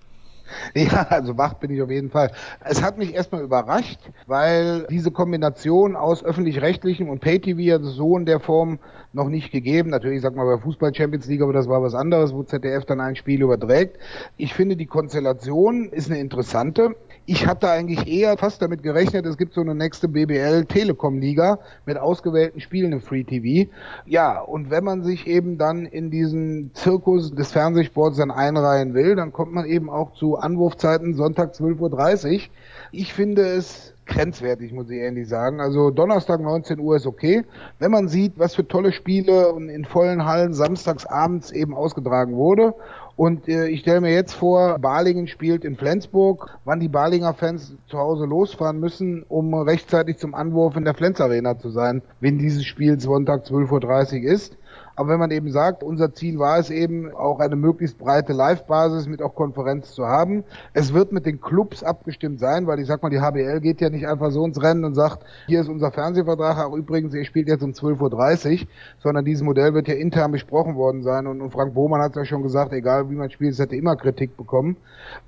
Ja, 0.74 1.07
also 1.11 1.37
wach 1.38 1.54
bin 1.54 1.70
ich 1.70 1.83
auf 1.83 1.90
jeden 1.90 2.11
Fall. 2.11 2.30
Es 2.61 2.83
hat 2.83 2.98
mich 2.98 3.14
erstmal 3.14 3.42
überrascht, 3.42 3.98
weil 4.26 4.87
diese 4.90 5.11
Kombination 5.11 5.96
aus 5.96 6.24
öffentlich-rechtlichem 6.24 7.09
und 7.09 7.20
Pay-TV 7.20 7.74
hat 7.74 7.83
so 7.85 8.16
in 8.16 8.26
der 8.26 8.40
Form 8.40 8.78
noch 9.12 9.28
nicht 9.28 9.52
gegeben. 9.52 9.90
Natürlich, 9.90 10.20
sag 10.20 10.35
mal, 10.35 10.44
bei 10.44 10.61
Fußball 10.61 10.94
Champions 10.94 11.26
League, 11.26 11.42
aber 11.42 11.52
das 11.52 11.68
war 11.68 11.83
was 11.83 11.94
anderes, 11.94 12.35
wo 12.35 12.42
ZDF 12.42 12.85
dann 12.85 13.00
ein 13.00 13.16
Spiel 13.16 13.42
überträgt. 13.42 13.98
Ich 14.37 14.54
finde, 14.54 14.76
die 14.76 14.87
Konstellation 14.87 15.88
ist 15.90 16.11
eine 16.11 16.20
interessante. 16.20 16.96
Ich 17.26 17.46
hatte 17.46 17.70
eigentlich 17.70 18.07
eher 18.07 18.37
fast 18.37 18.61
damit 18.61 18.83
gerechnet, 18.83 19.24
es 19.24 19.38
gibt 19.38 19.54
so 19.54 19.62
eine 19.62 19.74
nächste 19.74 20.09
BBL 20.09 20.66
Telekom 20.66 21.18
Liga 21.18 21.59
mit 21.87 21.96
ausgewählten 21.96 22.61
Spielen 22.61 22.92
im 22.92 23.00
Free 23.00 23.24
TV. 23.24 23.70
Ja, 24.04 24.40
und 24.40 24.70
wenn 24.70 24.85
man 24.85 25.02
sich 25.04 25.26
eben 25.26 25.57
dann 25.57 25.87
in 25.87 26.11
diesen 26.11 26.72
Zirkus 26.74 27.35
des 27.35 27.52
Fernsehsports 27.52 28.18
dann 28.18 28.30
einreihen 28.30 28.92
will, 28.92 29.16
dann 29.16 29.33
kommt 29.33 29.52
man 29.54 29.64
eben 29.64 29.88
auch 29.88 30.12
zu 30.12 30.34
Anwurfzeiten 30.37 31.14
Sonntag 31.14 31.55
12.30 31.55 32.35
Uhr. 32.35 32.40
Ich 32.92 33.12
finde 33.14 33.42
es 33.42 33.92
grenzwertig, 34.07 34.73
muss 34.73 34.90
ich 34.90 34.99
ehrlich 34.99 35.29
sagen. 35.29 35.61
Also 35.61 35.90
Donnerstag 35.90 36.40
19 36.40 36.79
Uhr 36.79 36.97
ist 36.97 37.07
okay. 37.07 37.44
Wenn 37.79 37.90
man 37.90 38.09
sieht, 38.09 38.38
was 38.38 38.55
für 38.55 38.66
tolle 38.66 38.92
Spiele 38.92 39.55
in 39.57 39.85
vollen 39.85 40.25
Hallen 40.25 40.53
samstags 40.53 41.07
abends 41.07 41.51
eben 41.51 41.75
ausgetragen 41.75 42.35
wurde 42.35 42.75
und 43.16 43.49
äh, 43.49 43.68
ich 43.68 43.81
stelle 43.81 44.01
mir 44.01 44.12
jetzt 44.12 44.35
vor, 44.35 44.79
Balingen 44.79 45.29
spielt 45.29 45.64
in 45.64 45.77
Flensburg, 45.77 46.51
wann 46.64 46.81
die 46.81 46.88
Balinger 46.88 47.33
Fans 47.33 47.75
zu 47.87 47.99
Hause 47.99 48.25
losfahren 48.25 48.81
müssen, 48.81 49.25
um 49.29 49.55
rechtzeitig 49.55 50.18
zum 50.18 50.35
Anwurf 50.35 50.77
in 50.77 50.85
der 50.85 50.94
Flens 50.94 51.20
Arena 51.20 51.59
zu 51.59 51.70
sein, 51.70 52.03
wenn 52.20 52.38
dieses 52.38 52.64
Spiel 52.64 52.99
Sonntag 52.99 53.44
12.30 53.47 54.25
Uhr 54.25 54.33
ist. 54.33 54.57
Aber 54.96 55.09
wenn 55.09 55.18
man 55.18 55.30
eben 55.30 55.50
sagt, 55.50 55.83
unser 55.83 56.12
Ziel 56.12 56.38
war 56.38 56.59
es 56.59 56.70
eben, 56.70 57.12
auch 57.12 57.40
eine 57.40 57.57
möglichst 57.57 57.98
breite 57.98 58.33
Live-Basis 58.33 59.09
mit 59.09 59.22
auch 59.22 59.35
Konferenz 59.35 59.92
zu 59.92 60.07
haben. 60.07 60.44
Es 60.72 60.94
wird 60.94 61.11
mit 61.11 61.26
den 61.26 61.40
Clubs 61.40 61.83
abgestimmt 61.83 62.38
sein, 62.38 62.66
weil 62.66 62.78
ich 62.78 62.87
sag 62.87 63.02
mal, 63.02 63.11
die 63.11 63.20
HBL 63.20 63.61
geht 63.61 63.80
ja 63.80 63.90
nicht 63.90 64.07
einfach 64.07 64.30
so 64.30 64.44
ins 64.44 64.62
Rennen 64.62 64.85
und 64.85 64.94
sagt, 64.94 65.24
hier 65.46 65.61
ist 65.61 65.68
unser 65.68 65.90
Fernsehvertrag, 65.90 66.59
auch 66.59 66.76
übrigens, 66.76 67.14
ihr 67.14 67.24
spielt 67.24 67.48
jetzt 67.48 67.62
um 67.62 67.72
12.30 67.72 68.62
Uhr, 68.62 68.68
sondern 69.02 69.24
dieses 69.24 69.42
Modell 69.42 69.74
wird 69.74 69.88
ja 69.88 69.94
intern 69.94 70.30
besprochen 70.30 70.76
worden 70.76 71.02
sein 71.02 71.26
und, 71.26 71.40
und 71.40 71.50
Frank 71.50 71.74
Bohmann 71.74 72.00
hat 72.00 72.14
ja 72.14 72.24
schon 72.24 72.42
gesagt, 72.42 72.72
egal 72.72 73.11
wie 73.11 73.14
man 73.14 73.30
spielt, 73.30 73.52
es 73.52 73.59
hätte 73.59 73.76
immer 73.76 73.96
Kritik 73.96 74.37
bekommen. 74.37 74.76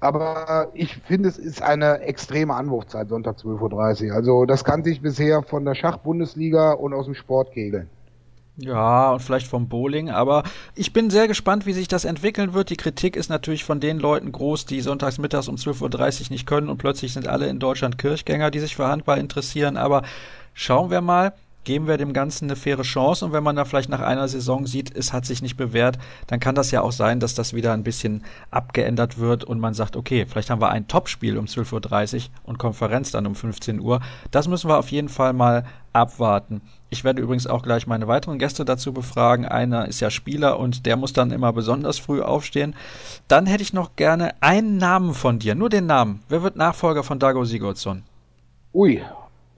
Aber 0.00 0.68
ich 0.74 0.96
finde, 0.96 1.28
es 1.28 1.38
ist 1.38 1.62
eine 1.62 2.00
extreme 2.00 2.54
Anwurfzeit, 2.54 3.08
Sonntag 3.08 3.36
12.30 3.38 4.08
Uhr. 4.08 4.14
Also 4.14 4.44
das 4.44 4.64
kannte 4.64 4.90
ich 4.90 5.02
bisher 5.02 5.42
von 5.42 5.64
der 5.64 5.74
Schachbundesliga 5.74 6.72
und 6.72 6.94
aus 6.94 7.06
dem 7.06 7.14
Sportkegeln. 7.14 7.88
Ja, 8.58 9.12
und 9.12 9.20
vielleicht 9.20 9.46
vom 9.46 9.68
Bowling, 9.68 10.08
aber 10.08 10.42
ich 10.74 10.94
bin 10.94 11.10
sehr 11.10 11.28
gespannt, 11.28 11.66
wie 11.66 11.74
sich 11.74 11.88
das 11.88 12.06
entwickeln 12.06 12.54
wird. 12.54 12.70
Die 12.70 12.78
Kritik 12.78 13.14
ist 13.14 13.28
natürlich 13.28 13.64
von 13.64 13.80
den 13.80 13.98
Leuten 13.98 14.32
groß, 14.32 14.64
die 14.64 14.80
sonntags 14.80 15.18
mittags 15.18 15.48
um 15.48 15.56
12.30 15.56 16.22
Uhr 16.22 16.26
nicht 16.30 16.46
können 16.46 16.70
und 16.70 16.78
plötzlich 16.78 17.12
sind 17.12 17.28
alle 17.28 17.48
in 17.48 17.58
Deutschland 17.58 17.98
Kirchgänger, 17.98 18.50
die 18.50 18.60
sich 18.60 18.74
für 18.74 18.86
Handball 18.86 19.18
interessieren. 19.18 19.76
Aber 19.76 20.02
schauen 20.54 20.90
wir 20.90 21.02
mal, 21.02 21.34
geben 21.64 21.86
wir 21.86 21.98
dem 21.98 22.14
Ganzen 22.14 22.46
eine 22.46 22.56
faire 22.56 22.82
Chance 22.82 23.26
und 23.26 23.32
wenn 23.32 23.42
man 23.42 23.56
da 23.56 23.66
vielleicht 23.66 23.90
nach 23.90 24.00
einer 24.00 24.28
Saison 24.28 24.66
sieht, 24.66 24.96
es 24.96 25.12
hat 25.12 25.26
sich 25.26 25.42
nicht 25.42 25.56
bewährt, 25.58 25.98
dann 26.28 26.40
kann 26.40 26.54
das 26.54 26.70
ja 26.70 26.80
auch 26.80 26.92
sein, 26.92 27.20
dass 27.20 27.34
das 27.34 27.52
wieder 27.52 27.72
ein 27.72 27.82
bisschen 27.82 28.24
abgeändert 28.50 29.18
wird 29.18 29.44
und 29.44 29.58
man 29.58 29.74
sagt, 29.74 29.96
okay, 29.96 30.24
vielleicht 30.26 30.48
haben 30.48 30.62
wir 30.62 30.70
ein 30.70 30.88
Topspiel 30.88 31.36
um 31.36 31.44
12.30 31.44 32.14
Uhr 32.14 32.22
und 32.44 32.58
Konferenz 32.58 33.10
dann 33.10 33.26
um 33.26 33.34
15 33.34 33.80
Uhr. 33.80 34.00
Das 34.30 34.48
müssen 34.48 34.70
wir 34.70 34.78
auf 34.78 34.90
jeden 34.92 35.08
Fall 35.08 35.32
mal 35.32 35.66
abwarten. 35.96 36.60
Ich 36.90 37.02
werde 37.02 37.20
übrigens 37.20 37.46
auch 37.46 37.62
gleich 37.62 37.86
meine 37.86 38.06
weiteren 38.06 38.38
Gäste 38.38 38.64
dazu 38.64 38.92
befragen. 38.92 39.44
Einer 39.44 39.88
ist 39.88 40.00
ja 40.00 40.10
Spieler 40.10 40.58
und 40.60 40.86
der 40.86 40.96
muss 40.96 41.12
dann 41.12 41.32
immer 41.32 41.52
besonders 41.52 41.98
früh 41.98 42.22
aufstehen. 42.22 42.76
Dann 43.26 43.46
hätte 43.46 43.62
ich 43.62 43.72
noch 43.72 43.96
gerne 43.96 44.34
einen 44.40 44.76
Namen 44.76 45.14
von 45.14 45.38
dir, 45.38 45.54
nur 45.54 45.68
den 45.68 45.86
Namen. 45.86 46.22
Wer 46.28 46.42
wird 46.42 46.56
Nachfolger 46.56 47.02
von 47.02 47.18
Dago 47.18 47.44
Sigurdsson? 47.44 48.04
Ui, 48.72 49.02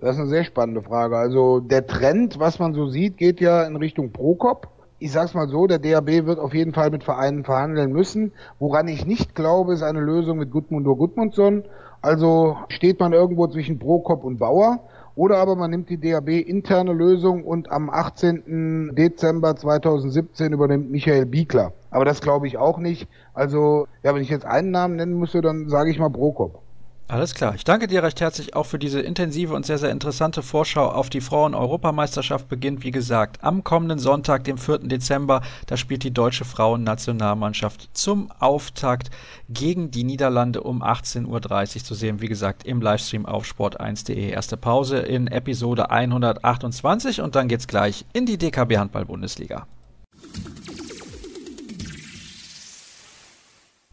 das 0.01 0.15
ist 0.15 0.21
eine 0.21 0.29
sehr 0.31 0.45
spannende 0.45 0.83
Frage. 0.83 1.19
Also 1.19 1.61
der 1.61 1.87
Trend, 1.87 2.39
was 2.39 2.59
man 2.59 2.73
so 2.73 2.87
sieht, 2.87 3.17
geht 3.17 3.41
ja 3.41 3.65
in 3.65 3.77
Richtung 3.77 4.13
Prokop. 4.13 4.69
Ich 5.01 5.13
sag's 5.13 5.35
mal 5.35 5.49
so, 5.49 5.67
der 5.67 5.79
DAB 5.79 6.27
wird 6.27 6.39
auf 6.39 6.55
jeden 6.55 6.73
Fall 6.73 6.91
mit 6.91 7.05
Vereinen 7.05 7.45
verhandeln 7.45 7.93
müssen. 7.93 8.33
Woran 8.59 8.89
ich 8.89 9.07
nicht 9.07 9.35
glaube, 9.35 9.75
ist 9.75 9.83
eine 9.83 10.01
Lösung 10.01 10.39
mit 10.39 10.51
Gudmundur 10.51 10.97
Gudmundsson. 10.97 11.65
Also 12.01 12.57
steht 12.69 13.01
man 13.01 13.13
irgendwo 13.13 13.47
zwischen 13.49 13.79
Prokop 13.79 14.25
und 14.25 14.39
Bauer. 14.39 14.81
Oder 15.19 15.39
aber 15.39 15.57
man 15.57 15.73
nimmt 15.73 15.91
die 15.91 15.99
DAB 15.99 16.29
interne 16.29 16.93
Lösung 16.93 17.43
und 17.43 17.73
am 17.73 17.91
18. 17.91 18.95
Dezember 18.95 19.57
2017 19.57 20.53
übernimmt 20.53 20.93
Michael 20.93 21.27
Biekler. 21.27 21.73
Aber 21.91 22.05
das 22.05 22.21
glaube 22.21 22.47
ich 22.47 22.57
auch 22.57 22.79
nicht. 22.79 23.09
Also, 23.35 23.89
ja, 24.05 24.15
wenn 24.15 24.23
ich 24.23 24.29
jetzt 24.29 24.47
einen 24.47 24.71
Namen 24.71 24.95
nennen 24.95 25.19
müsste, 25.19 25.41
dann 25.41 25.69
sage 25.69 25.91
ich 25.91 25.99
mal 25.99 26.09
Prokop. 26.09 26.63
Alles 27.11 27.35
klar. 27.35 27.55
Ich 27.55 27.65
danke 27.65 27.87
dir 27.87 28.03
recht 28.03 28.21
herzlich 28.21 28.55
auch 28.55 28.67
für 28.67 28.79
diese 28.79 29.01
intensive 29.01 29.55
und 29.55 29.65
sehr, 29.65 29.79
sehr 29.79 29.91
interessante 29.91 30.43
Vorschau 30.43 30.91
auf 30.91 31.09
die 31.09 31.23
Frauen-Europameisterschaft. 31.23 32.49
Beginnt, 32.49 32.85
wie 32.85 32.91
gesagt, 32.91 33.43
am 33.43 33.65
kommenden 33.65 33.99
Sonntag, 33.99 34.45
dem 34.45 34.59
4. 34.59 34.81
Dezember. 34.81 35.41
Da 35.67 35.79
spielt 35.79 36.05
die 36.05 36.11
deutsche 36.11 36.45
Frauennationalmannschaft 36.45 37.89
zum 37.95 38.31
Auftakt 38.39 39.09
gegen 39.49 39.91
die 39.91 40.05
Niederlande 40.05 40.61
um 40.61 40.83
18.30 40.83 41.77
Uhr 41.77 41.85
zu 41.85 41.95
sehen. 41.95 42.21
Wie 42.21 42.29
gesagt, 42.29 42.65
im 42.65 42.83
Livestream 42.83 43.25
auf 43.25 43.47
sport1.de. 43.47 44.29
Erste 44.29 44.59
Pause 44.59 44.99
in 44.99 45.29
Episode 45.29 45.91
128 45.91 47.23
und 47.23 47.35
dann 47.37 47.49
geht's 47.49 47.67
gleich 47.67 48.05
in 48.13 48.27
die 48.27 48.37
DKB 48.37 48.77
Handball-Bundesliga. 48.77 49.67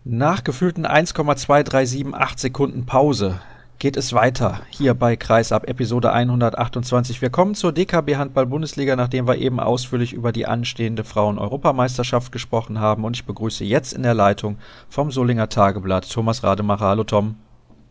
Nach 0.08 0.44
gefühlten 0.44 0.86
1,2378 0.86 2.40
Sekunden 2.40 2.86
Pause 2.86 3.40
geht 3.80 3.98
es 3.98 4.14
weiter 4.14 4.62
hier 4.70 4.94
bei 4.94 5.16
Kreisab 5.16 5.68
Episode 5.68 6.14
128. 6.14 7.24
Wir 7.24 7.32
kommen 7.32 7.56
zur 7.56 7.72
DKB 7.72 8.18
Handball 8.18 8.46
Bundesliga, 8.46 8.96
nachdem 8.96 9.28
wir 9.28 9.40
eben 9.40 9.60
ausführlich 9.60 10.14
über 10.14 10.32
die 10.32 10.46
anstehende 10.46 11.04
Frauen-Europameisterschaft 11.04 12.32
gesprochen 12.32 12.80
haben. 12.80 13.04
Und 13.04 13.16
ich 13.16 13.26
begrüße 13.26 13.64
jetzt 13.64 13.94
in 13.94 14.04
der 14.04 14.14
Leitung 14.14 14.58
vom 14.90 15.10
Solinger 15.10 15.50
Tageblatt 15.50 16.08
Thomas 16.08 16.44
Rademacher. 16.44 16.86
Hallo 16.86 17.04
Tom. 17.04 17.38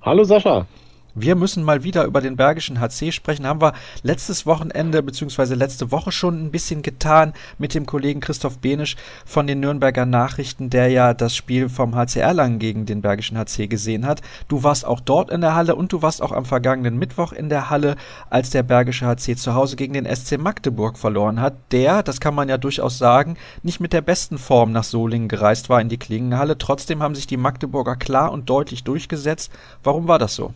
Hallo 0.01 0.23
Sascha. 0.23 0.69
Wir 1.17 1.37
müssen 1.37 1.63
mal 1.63 1.85
wieder 1.85 2.07
über 2.07 2.21
den 2.21 2.35
Bergischen 2.35 2.81
HC 2.81 3.13
sprechen. 3.13 3.47
Haben 3.47 3.61
wir 3.61 3.75
letztes 4.03 4.47
Wochenende 4.47 5.01
bzw. 5.01 5.55
letzte 5.55 5.93
Woche 5.93 6.11
schon 6.11 6.45
ein 6.45 6.51
bisschen 6.51 6.83
getan 6.83 7.35
mit 7.57 7.73
dem 7.73 7.87
Kollegen 7.87 8.19
Christoph 8.19 8.59
Benisch 8.59 8.97
von 9.25 9.47
den 9.47 9.61
Nürnberger 9.61 10.07
Nachrichten, 10.07 10.71
der 10.71 10.89
ja 10.89 11.15
das 11.15 11.37
Spiel 11.37 11.69
vom 11.69 11.95
HC 11.95 12.19
Erlangen 12.19 12.59
gegen 12.59 12.85
den 12.85 13.01
Bergischen 13.01 13.39
HC 13.39 13.69
gesehen 13.69 14.07
hat. 14.07 14.23
Du 14.49 14.65
warst 14.65 14.85
auch 14.85 14.99
dort 14.99 15.31
in 15.31 15.41
der 15.41 15.55
Halle 15.55 15.77
und 15.77 15.93
du 15.93 16.03
warst 16.03 16.21
auch 16.21 16.33
am 16.33 16.47
vergangenen 16.47 16.99
Mittwoch 16.99 17.33
in 17.33 17.49
der 17.49 17.71
Halle, 17.71 17.95
als 18.29 18.51
der 18.51 18.65
Bergische 18.65 19.07
HC 19.07 19.37
zu 19.37 19.55
Hause 19.55 19.77
gegen 19.77 19.95
den 19.95 20.13
SC 20.13 20.37
Magdeburg 20.37 20.99
verloren 20.99 21.41
hat, 21.41 21.55
der, 21.71 22.03
das 22.03 22.19
kann 22.19 22.35
man 22.35 22.49
ja 22.49 22.59
durchaus 22.59 22.99
sagen, 22.99 23.37
nicht 23.63 23.79
mit 23.79 23.93
der 23.93 24.01
besten 24.01 24.37
Form 24.37 24.73
nach 24.73 24.83
Solingen 24.83 25.29
gereist 25.29 25.69
war 25.69 25.81
in 25.81 25.89
die 25.89 25.97
Klingenhalle. 25.97 26.59
Trotzdem 26.59 27.05
haben 27.05 27.15
sich 27.15 27.29
die 27.29 27.37
Magdeburger 27.37 27.95
klar 27.95 28.33
und 28.33 28.51
deutlich 28.51 28.83
durchgesetzt. 28.83 29.53
Warum 29.85 30.09
war 30.09 30.19
das 30.19 30.35
so? 30.35 30.53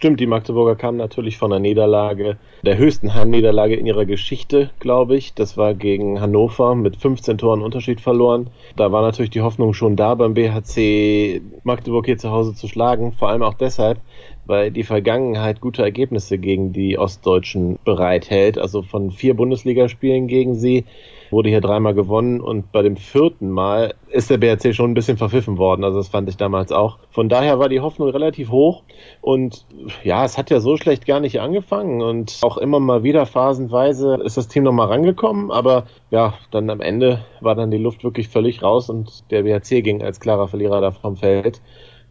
Stimmt, 0.00 0.18
die 0.18 0.26
Magdeburger 0.26 0.76
kamen 0.76 0.96
natürlich 0.96 1.36
von 1.36 1.52
einer 1.52 1.60
Niederlage, 1.60 2.38
der 2.64 2.78
höchsten 2.78 3.12
Heimniederlage 3.12 3.74
in 3.74 3.84
ihrer 3.84 4.06
Geschichte, 4.06 4.70
glaube 4.80 5.14
ich. 5.14 5.34
Das 5.34 5.58
war 5.58 5.74
gegen 5.74 6.22
Hannover 6.22 6.74
mit 6.74 6.96
15 6.96 7.36
Toren 7.36 7.60
Unterschied 7.60 8.00
verloren. 8.00 8.48
Da 8.76 8.92
war 8.92 9.02
natürlich 9.02 9.28
die 9.28 9.42
Hoffnung 9.42 9.74
schon 9.74 9.96
da, 9.96 10.14
beim 10.14 10.32
BHC 10.32 11.42
Magdeburg 11.64 12.06
hier 12.06 12.16
zu 12.16 12.30
Hause 12.30 12.54
zu 12.54 12.66
schlagen. 12.66 13.12
Vor 13.12 13.28
allem 13.28 13.42
auch 13.42 13.52
deshalb, 13.52 14.00
weil 14.46 14.70
die 14.70 14.84
Vergangenheit 14.84 15.60
gute 15.60 15.82
Ergebnisse 15.82 16.38
gegen 16.38 16.72
die 16.72 16.96
Ostdeutschen 16.96 17.78
bereithält. 17.84 18.56
Also 18.56 18.80
von 18.80 19.10
vier 19.10 19.34
Bundesligaspielen 19.34 20.28
gegen 20.28 20.54
sie 20.54 20.86
wurde 21.30 21.48
hier 21.48 21.60
dreimal 21.60 21.94
gewonnen 21.94 22.40
und 22.40 22.72
bei 22.72 22.82
dem 22.82 22.96
vierten 22.96 23.50
Mal 23.50 23.94
ist 24.08 24.30
der 24.30 24.38
BRC 24.38 24.74
schon 24.74 24.90
ein 24.90 24.94
bisschen 24.94 25.16
verpfiffen 25.16 25.58
worden. 25.58 25.84
Also 25.84 25.98
das 25.98 26.08
fand 26.08 26.28
ich 26.28 26.36
damals 26.36 26.72
auch. 26.72 26.98
Von 27.10 27.28
daher 27.28 27.58
war 27.58 27.68
die 27.68 27.80
Hoffnung 27.80 28.08
relativ 28.10 28.50
hoch 28.50 28.82
und 29.20 29.64
ja, 30.02 30.24
es 30.24 30.38
hat 30.38 30.50
ja 30.50 30.60
so 30.60 30.76
schlecht 30.76 31.06
gar 31.06 31.20
nicht 31.20 31.40
angefangen 31.40 32.02
und 32.02 32.38
auch 32.42 32.58
immer 32.58 32.80
mal 32.80 33.02
wieder 33.02 33.26
phasenweise 33.26 34.18
ist 34.24 34.36
das 34.36 34.48
Team 34.48 34.64
nochmal 34.64 34.88
rangekommen, 34.88 35.50
aber 35.50 35.86
ja, 36.10 36.34
dann 36.50 36.70
am 36.70 36.80
Ende 36.80 37.24
war 37.40 37.54
dann 37.54 37.70
die 37.70 37.78
Luft 37.78 38.04
wirklich 38.04 38.28
völlig 38.28 38.62
raus 38.62 38.90
und 38.90 39.30
der 39.30 39.42
BRC 39.42 39.82
ging 39.84 40.02
als 40.02 40.20
klarer 40.20 40.48
Verlierer 40.48 40.80
da 40.80 40.90
vom 40.90 41.16
Feld 41.16 41.60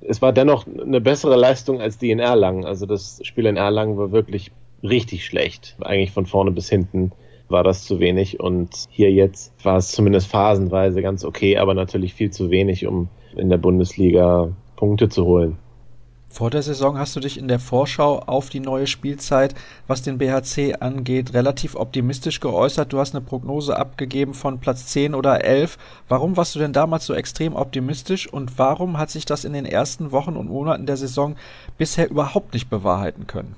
es 0.02 0.22
war 0.22 0.32
dennoch 0.32 0.66
eine 0.66 1.02
bessere 1.02 1.36
Leistung 1.36 1.82
als 1.82 1.98
die 1.98 2.12
in 2.12 2.20
Erlangen. 2.20 2.66
Also 2.66 2.86
das 2.86 3.20
Spiel 3.24 3.46
in 3.46 3.58
Erlangen 3.58 3.98
war 3.98 4.12
wirklich 4.12 4.52
richtig 4.84 5.26
schlecht. 5.26 5.76
Eigentlich 5.82 6.12
von 6.12 6.26
vorne 6.26 6.52
bis 6.52 6.70
hinten 6.70 7.12
war 7.50 7.64
das 7.64 7.84
zu 7.84 8.00
wenig 8.00 8.40
und 8.40 8.70
hier 8.90 9.12
jetzt 9.12 9.54
war 9.64 9.78
es 9.78 9.92
zumindest 9.92 10.28
phasenweise 10.28 11.02
ganz 11.02 11.26
okay, 11.26 11.58
aber 11.58 11.74
natürlich 11.74 12.14
viel 12.14 12.32
zu 12.32 12.50
wenig, 12.50 12.86
um 12.86 13.10
in 13.36 13.50
der 13.50 13.58
Bundesliga 13.58 14.50
Punkte 14.76 15.10
zu 15.10 15.26
holen. 15.26 15.58
Vor 16.32 16.52
der 16.52 16.62
Saison 16.62 17.00
hast 17.00 17.16
du 17.16 17.20
dich 17.20 17.40
in 17.40 17.48
der 17.48 17.58
Vorschau 17.58 18.20
auf 18.20 18.50
die 18.50 18.60
neue 18.60 18.86
Spielzeit, 18.86 19.56
was 19.88 20.04
den 20.04 20.20
BHC 20.20 20.76
angeht, 20.80 21.34
relativ 21.34 21.76
optimistisch 21.76 22.40
geäußert. 22.40 22.94
Du 22.94 23.00
hast 23.00 23.16
eine 23.16 23.26
Prognose 23.26 23.76
abgegeben 23.76 24.36
von 24.36 24.60
Platz 24.60 24.86
10 24.86 25.16
oder 25.16 25.44
11. 25.44 25.80
Warum 26.08 26.38
warst 26.38 26.54
du 26.54 26.60
denn 26.60 26.72
damals 26.72 27.08
so 27.08 27.16
extrem 27.16 27.56
optimistisch 27.56 28.32
und 28.32 28.60
warum 28.60 29.00
hat 29.00 29.10
sich 29.10 29.26
das 29.26 29.44
in 29.44 29.54
den 29.54 29.66
ersten 29.66 30.12
Wochen 30.12 30.38
und 30.38 30.50
Monaten 30.50 30.86
der 30.86 30.98
Saison 30.98 31.36
bisher 31.80 32.12
überhaupt 32.12 32.54
nicht 32.54 32.70
bewahrheiten 32.70 33.26
können? 33.26 33.56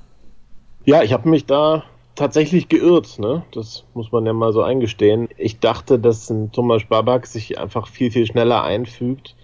Ja, 0.85 1.03
ich 1.03 1.11
habe 1.11 1.29
mich 1.29 1.45
da 1.45 1.83
tatsächlich 2.15 2.69
geirrt, 2.69 3.19
ne? 3.19 3.43
Das 3.53 3.85
muss 3.93 4.11
man 4.11 4.25
ja 4.25 4.33
mal 4.33 4.53
so 4.53 4.61
eingestehen. 4.61 5.29
Ich 5.37 5.59
dachte, 5.59 5.99
dass 5.99 6.29
ein 6.29 6.51
Thomas 6.51 6.83
Babak 6.85 7.27
sich 7.27 7.57
einfach 7.57 7.87
viel, 7.87 8.11
viel 8.11 8.25
schneller 8.25 8.63
einfügt 8.63 9.35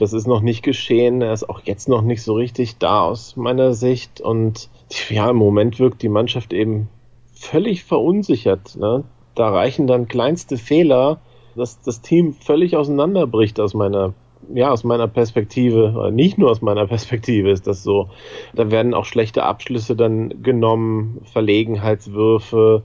das 0.00 0.14
ist 0.14 0.26
noch 0.26 0.40
nicht 0.40 0.62
geschehen. 0.62 1.20
Er 1.20 1.34
ist 1.34 1.48
auch 1.50 1.60
jetzt 1.64 1.86
noch 1.86 2.00
nicht 2.00 2.22
so 2.22 2.32
richtig 2.32 2.78
da 2.78 3.02
aus 3.02 3.36
meiner 3.36 3.74
Sicht. 3.74 4.22
Und 4.22 4.70
ja, 5.10 5.28
im 5.28 5.36
Moment 5.36 5.78
wirkt 5.78 6.00
die 6.00 6.08
Mannschaft 6.08 6.54
eben 6.54 6.88
völlig 7.34 7.84
verunsichert. 7.84 8.76
Ne? 8.76 9.04
Da 9.34 9.50
reichen 9.50 9.86
dann 9.86 10.08
kleinste 10.08 10.56
Fehler, 10.56 11.20
dass 11.54 11.82
das 11.82 12.00
Team 12.00 12.32
völlig 12.32 12.76
auseinanderbricht 12.76 13.60
aus 13.60 13.74
meiner 13.74 14.14
ja, 14.52 14.70
aus 14.70 14.84
meiner 14.84 15.08
Perspektive, 15.08 16.10
nicht 16.12 16.38
nur 16.38 16.50
aus 16.50 16.62
meiner 16.62 16.86
Perspektive 16.88 17.50
ist 17.50 17.66
das 17.66 17.82
so. 17.82 18.10
Da 18.54 18.70
werden 18.70 18.94
auch 18.94 19.04
schlechte 19.04 19.42
Abschlüsse 19.42 19.96
dann 19.96 20.42
genommen, 20.42 21.20
Verlegenheitswürfe. 21.32 22.82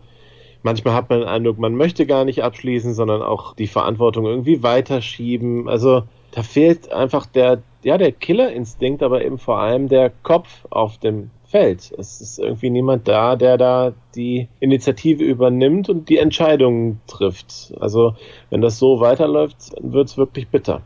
Manchmal 0.63 0.95
hat 0.95 1.09
man 1.09 1.19
den 1.19 1.27
Eindruck, 1.27 1.59
man 1.59 1.75
möchte 1.75 2.05
gar 2.05 2.25
nicht 2.25 2.43
abschließen, 2.43 2.93
sondern 2.93 3.21
auch 3.21 3.53
die 3.55 3.67
Verantwortung 3.67 4.25
irgendwie 4.25 4.63
weiterschieben. 4.63 5.69
Also 5.69 6.03
da 6.31 6.43
fehlt 6.43 6.91
einfach 6.91 7.25
der, 7.25 7.61
ja, 7.83 7.97
der 7.97 8.11
Killerinstinkt, 8.11 9.03
aber 9.03 9.23
eben 9.23 9.37
vor 9.37 9.59
allem 9.59 9.87
der 9.87 10.11
Kopf 10.23 10.65
auf 10.69 10.97
dem 10.97 11.29
Feld. 11.45 11.93
Es 11.97 12.19
ist 12.19 12.39
irgendwie 12.39 12.69
niemand 12.69 13.07
da, 13.07 13.35
der 13.35 13.57
da 13.57 13.93
die 14.15 14.49
Initiative 14.59 15.23
übernimmt 15.23 15.87
und 15.87 16.09
die 16.09 16.17
Entscheidungen 16.17 16.99
trifft. 17.07 17.73
Also, 17.79 18.15
wenn 18.49 18.61
das 18.61 18.79
so 18.79 18.99
weiterläuft, 18.99 19.77
dann 19.77 19.93
wird 19.93 20.09
es 20.09 20.17
wirklich 20.17 20.49
bitter. 20.49 20.81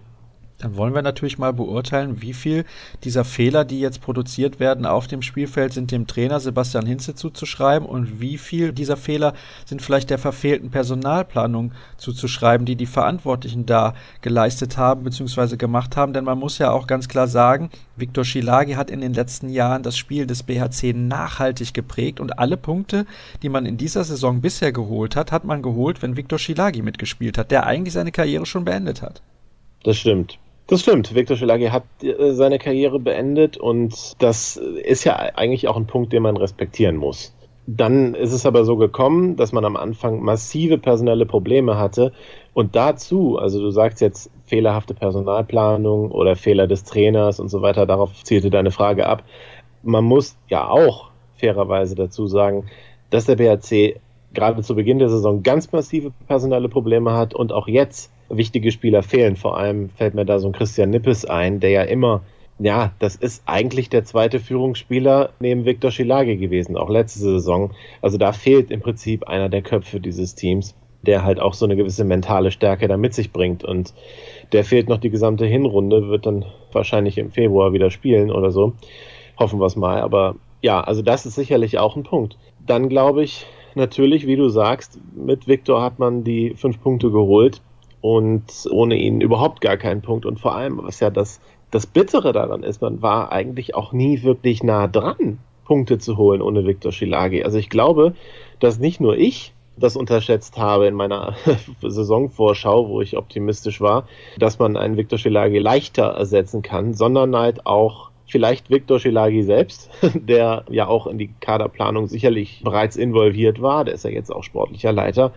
Dann 0.60 0.76
wollen 0.76 0.93
wir 0.93 1.02
natürlich 1.02 1.38
mal 1.38 1.54
beurteilen, 1.54 2.22
wie 2.22 2.34
viel 2.34 2.65
dieser 3.06 3.24
Fehler, 3.24 3.63
die 3.63 3.80
jetzt 3.80 4.02
produziert 4.02 4.60
werden 4.60 4.86
auf 4.86 5.08
dem 5.08 5.22
Spielfeld, 5.22 5.72
sind 5.72 5.91
dem 5.91 6.06
Trainer 6.06 6.41
Sebastian 6.41 6.86
Hinze 6.86 7.15
zuzuschreiben 7.15 7.88
und 7.88 8.19
wie 8.19 8.38
viel 8.38 8.74
dieser 8.74 8.98
Fehler 8.98 9.34
sind 9.65 9.82
vielleicht 9.82 10.10
der 10.10 10.17
verfehlten 10.17 10.69
Personalplanung 10.69 11.72
zuzuschreiben, 11.95 12.65
die 12.65 12.76
die 12.76 12.86
Verantwortlichen 12.86 13.65
da 13.65 13.93
geleistet 14.22 14.78
haben 14.78 15.04
bzw. 15.04 15.56
gemacht 15.56 15.95
haben. 15.95 16.12
Denn 16.12 16.26
man 16.26 16.38
muss 16.38 16.58
ja 16.58 16.72
auch 16.72 16.88
ganz 16.88 17.08
klar 17.08 17.30
sagen, 17.30 17.69
Viktor 17.95 18.26
Schilagi 18.26 18.74
hat 18.74 18.91
in 18.91 19.00
den 19.00 19.13
letzten 19.13 19.48
Jahren 19.48 19.82
das 19.82 19.98
Spiel 19.98 20.28
des 20.28 20.43
BHC 20.43 20.91
nachhaltig 20.93 21.74
geprägt 21.74 22.19
und 22.19 22.38
alle 22.38 22.58
Punkte, 22.58 23.06
die 23.43 23.50
man 23.50 23.65
in 23.65 23.78
dieser 23.78 24.04
Saison 24.04 24.41
bisher 24.41 24.74
geholt 24.74 25.15
hat, 25.15 25.32
hat 25.32 25.45
man 25.45 25.62
geholt, 25.62 26.02
wenn 26.02 26.17
Viktor 26.17 26.38
Schilagi 26.38 26.82
mitgespielt 26.82 27.38
hat, 27.38 27.50
der 27.50 27.65
eigentlich 27.65 27.93
seine 27.93 28.12
Karriere 28.12 28.45
schon 28.45 28.65
beendet 28.65 29.02
hat. 29.02 29.22
Das 29.84 29.98
stimmt. 29.98 30.38
Das 30.69 30.82
stimmt. 30.82 31.15
Viktor 31.15 31.36
Schelagi 31.36 31.69
hat 31.69 31.84
äh, 32.03 32.32
seine 32.34 32.60
Karriere 32.60 32.99
beendet 32.99 33.58
und 33.58 34.13
das 34.21 34.55
ist 34.55 35.03
ja 35.03 35.15
eigentlich 35.15 35.67
auch 35.67 35.75
ein 35.75 35.88
Punkt, 35.88 36.13
den 36.13 36.21
man 36.21 36.38
respektieren 36.38 36.95
muss. 36.95 37.36
Dann 37.65 38.13
ist 38.13 38.34
es 38.34 38.45
aber 38.45 38.65
so 38.65 38.77
gekommen, 38.77 39.36
dass 39.36 39.51
man 39.51 39.65
am 39.65 39.75
Anfang 39.75 40.21
massive 40.21 40.77
personelle 40.77 41.25
Probleme 41.25 41.79
hatte 41.79 42.13
und 42.53 42.75
dazu, 42.75 43.39
also 43.39 43.60
du 43.60 43.71
sagst 43.71 43.99
jetzt 43.99 44.29
fehlerhafte 44.45 44.93
Personalplanung 44.93 46.12
oder 46.12 46.36
Fehler 46.36 46.67
des 46.67 46.84
Trainers 46.84 47.39
und 47.39 47.49
so 47.49 47.63
weiter, 47.63 47.88
darauf 47.88 48.23
zielte 48.23 48.51
deine 48.51 48.69
Frage 48.69 49.08
ab. 49.08 49.23
Man 49.82 50.03
muss 50.03 50.38
ja 50.49 50.69
auch 50.69 51.10
fairerweise 51.38 51.95
dazu 51.95 52.27
sagen, 52.27 52.65
dass 53.10 53.25
der 53.25 53.38
BRC 53.38 53.99
gerade 54.36 54.62
zu 54.62 54.75
Beginn 54.75 54.99
der 54.99 55.10
Saison 55.10 55.41
ganz 55.41 55.71
massive 55.71 56.12
personelle 56.27 56.69
Probleme 56.69 57.13
hat 57.13 57.34
und 57.34 57.53
auch 57.53 57.67
jetzt 57.67 58.12
wichtige 58.30 58.72
Spieler 58.72 59.04
fehlen. 59.04 59.36
Vor 59.36 59.58
allem 59.58 59.89
fällt 59.89 60.13
mir 60.13 60.26
da 60.26 60.39
so 60.39 60.48
ein 60.48 60.54
Christian 60.54 60.89
Nippes 60.89 61.26
ein, 61.26 61.60
der 61.60 61.70
ja 61.72 61.84
immer, 61.84 62.22
ja, 62.60 62.92
das 63.00 63.15
ist 63.15 63.44
eigentlich 63.46 63.89
der 63.89 64.04
zweite 64.06 64.39
Führungsspieler 64.39 65.32
neben 65.39 65.65
Viktor 65.65 65.92
Schilage 65.92 66.38
gewesen, 66.38 66.78
auch 66.78 66.89
letzte 66.89 67.20
Saison. 67.20 67.72
Also 68.02 68.18
da 68.18 68.32
fehlt 68.32 68.72
im 68.72 68.82
Prinzip 68.82 69.28
einer 69.28 69.50
der 69.50 69.62
Köpfe 69.62 70.00
dieses 70.00 70.36
Teams, 70.36 70.76
der 71.02 71.24
halt 71.24 71.39
auch 71.39 71.54
so 71.54 71.65
eine 71.65 71.76
gewisse 71.76 72.04
mentale 72.04 72.52
Stärke 72.52 72.88
da 72.88 72.98
mit 72.98 73.13
sich 73.13 73.32
bringt. 73.32 73.63
Und 73.63 73.94
der 74.52 74.63
fehlt 74.63 74.89
noch 74.89 74.98
die 74.98 75.10
gesamte 75.10 75.46
Hinrunde, 75.46 76.10
wird 76.10 76.26
dann 76.26 76.46
wahrscheinlich 76.72 77.18
im 77.18 77.32
Februar 77.32 77.74
wieder 77.74 77.89
spielen 77.92 78.32
oder 78.32 78.52
so. 78.52 78.74
Hoffen 79.38 79.60
wir 79.60 79.65
es 79.65 79.76
mal. 79.76 80.02
Aber 80.02 80.36
ja, 80.62 80.82
also 80.82 81.02
das 81.02 81.26
ist 81.26 81.36
sicherlich 81.36 81.80
auch 81.80 81.96
ein 81.96 82.04
Punkt. 82.04 82.38
Dann 82.65 82.89
glaube 82.89 83.24
ich, 83.24 83.46
natürlich, 83.76 84.28
wie 84.28 84.36
du 84.36 84.50
sagst, 84.50 85.00
mit 85.15 85.48
Viktor 85.48 85.82
hat 85.82 86.00
man 86.00 86.26
die 86.26 86.54
fünf 86.56 86.82
Punkte 86.82 87.12
geholt 87.12 87.62
und 88.01 88.67
ohne 88.71 88.95
ihn 88.95 89.21
überhaupt 89.21 89.62
gar 89.62 89.77
keinen 89.77 90.01
Punkt. 90.01 90.25
Und 90.25 90.39
vor 90.39 90.55
allem, 90.55 90.79
was 90.81 90.99
ja 90.99 91.09
das, 91.09 91.41
das 91.71 91.85
Bittere 91.85 92.33
daran 92.33 92.63
ist, 92.63 92.81
man 92.81 93.01
war 93.01 93.31
eigentlich 93.31 93.75
auch 93.75 93.91
nie 93.91 94.23
wirklich 94.23 94.63
nah 94.63 94.88
dran, 94.88 95.39
Punkte 95.65 95.99
zu 95.99 96.17
holen 96.17 96.41
ohne 96.41 96.65
Viktor 96.65 96.91
Schilagi. 96.91 97.43
Also 97.43 97.57
ich 97.57 97.69
glaube, 97.69 98.13
dass 98.59 98.79
nicht 98.79 98.99
nur 98.99 99.17
ich 99.17 99.53
das 99.77 99.95
unterschätzt 99.95 100.57
habe 100.57 100.88
in 100.88 100.93
meiner 100.93 101.35
Saisonvorschau, 101.81 102.89
wo 102.89 103.01
ich 103.01 103.17
optimistisch 103.17 103.79
war, 103.79 104.07
dass 104.38 104.59
man 104.59 104.75
einen 104.75 104.97
Viktor 104.97 105.17
Schilagi 105.17 105.59
leichter 105.59 106.05
ersetzen 106.05 106.62
kann, 106.62 106.93
sondern 106.93 107.35
halt 107.35 107.65
auch 107.65 108.09
vielleicht 108.25 108.69
Viktor 108.69 108.99
Schilagi 108.99 109.43
selbst, 109.43 109.89
der 110.13 110.65
ja 110.69 110.88
auch 110.88 111.07
in 111.07 111.17
die 111.17 111.33
Kaderplanung 111.39 112.07
sicherlich 112.07 112.62
bereits 112.63 112.95
involviert 112.95 113.62
war, 113.62 113.85
der 113.85 113.95
ist 113.95 114.05
ja 114.05 114.12
jetzt 114.12 114.31
auch 114.31 114.43
sportlicher 114.43 114.91
Leiter, 114.91 115.33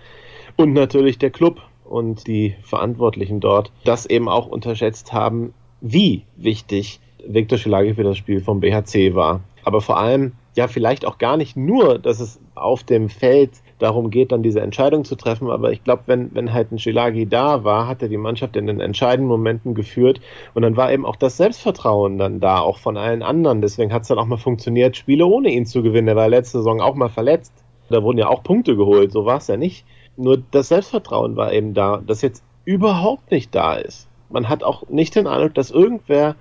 und 0.57 0.75
natürlich 0.75 1.19
der 1.19 1.31
Club, 1.31 1.63
und 1.93 2.27
die 2.27 2.55
Verantwortlichen 2.63 3.41
dort 3.41 3.71
das 3.85 4.07
eben 4.07 4.29
auch 4.29 4.47
unterschätzt 4.47 5.13
haben, 5.13 5.53
wie 5.81 6.23
wichtig 6.37 7.01
Viktor 7.27 7.59
Schilagi 7.59 7.95
für 7.95 8.03
das 8.03 8.17
Spiel 8.17 8.41
vom 8.41 8.61
BHC 8.61 9.15
war. 9.15 9.41
Aber 9.65 9.81
vor 9.81 9.99
allem, 9.99 10.33
ja, 10.57 10.69
vielleicht 10.69 11.07
auch 11.07 11.19
gar 11.19 11.37
nicht 11.37 11.57
nur, 11.57 11.99
dass 11.99 12.19
es 12.19 12.41
auf 12.55 12.83
dem 12.83 13.09
Feld 13.09 13.51
darum 13.79 14.11
geht, 14.11 14.33
dann 14.33 14.43
diese 14.43 14.61
Entscheidung 14.61 15.05
zu 15.05 15.17
treffen. 15.17 15.51
Aber 15.51 15.73
ich 15.73 15.85
glaube, 15.85 16.03
wenn, 16.07 16.35
wenn 16.35 16.53
halt 16.53 16.73
ein 16.73 16.79
Schilagi 16.79 17.27
da 17.27 17.63
war, 17.65 17.87
hat 17.87 18.03
er 18.03 18.09
die 18.09 18.17
Mannschaft 18.17 18.57
in 18.57 18.67
den 18.67 18.81
entscheidenden 18.81 19.29
Momenten 19.29 19.75
geführt. 19.75 20.21
Und 20.55 20.63
dann 20.63 20.77
war 20.77 20.93
eben 20.93 21.07
auch 21.07 21.17
das 21.17 21.37
Selbstvertrauen 21.37 22.19
dann 22.19 22.41
da, 22.41 22.61
auch 22.61 22.79
von 22.79 22.97
allen 22.97 23.23
anderen. 23.23 23.61
Deswegen 23.61 23.93
hat 23.93 24.03
es 24.03 24.09
dann 24.09 24.19
auch 24.19 24.27
mal 24.27 24.37
funktioniert, 24.37 24.97
Spiele 24.97 25.27
ohne 25.27 25.51
ihn 25.51 25.67
zu 25.67 25.83
gewinnen. 25.83 26.09
Er 26.09 26.17
war 26.17 26.29
letzte 26.29 26.59
Saison 26.59 26.81
auch 26.81 26.95
mal 26.95 27.09
verletzt. 27.09 27.53
Da 27.89 28.03
wurden 28.03 28.19
ja 28.19 28.29
auch 28.29 28.43
Punkte 28.43 28.77
geholt, 28.77 29.13
so 29.13 29.25
war 29.25 29.39
es 29.39 29.49
ja 29.49 29.57
nicht. 29.57 29.85
Nur 30.17 30.43
das 30.51 30.69
Selbstvertrauen 30.69 31.37
war 31.37 31.53
eben 31.53 31.75
da, 31.75 32.03
das 32.07 32.23
jetzt 32.23 32.43
überhaupt 32.65 33.31
nicht 33.31 33.55
da 33.55 33.75
ist. 33.75 34.09
Man 34.31 34.49
hat 34.49 34.63
auch 34.63 34.89
nicht 34.89 35.15
den 35.15 35.27
Eindruck, 35.27 35.55
dass 35.55 35.71
irgendwer 35.71 36.37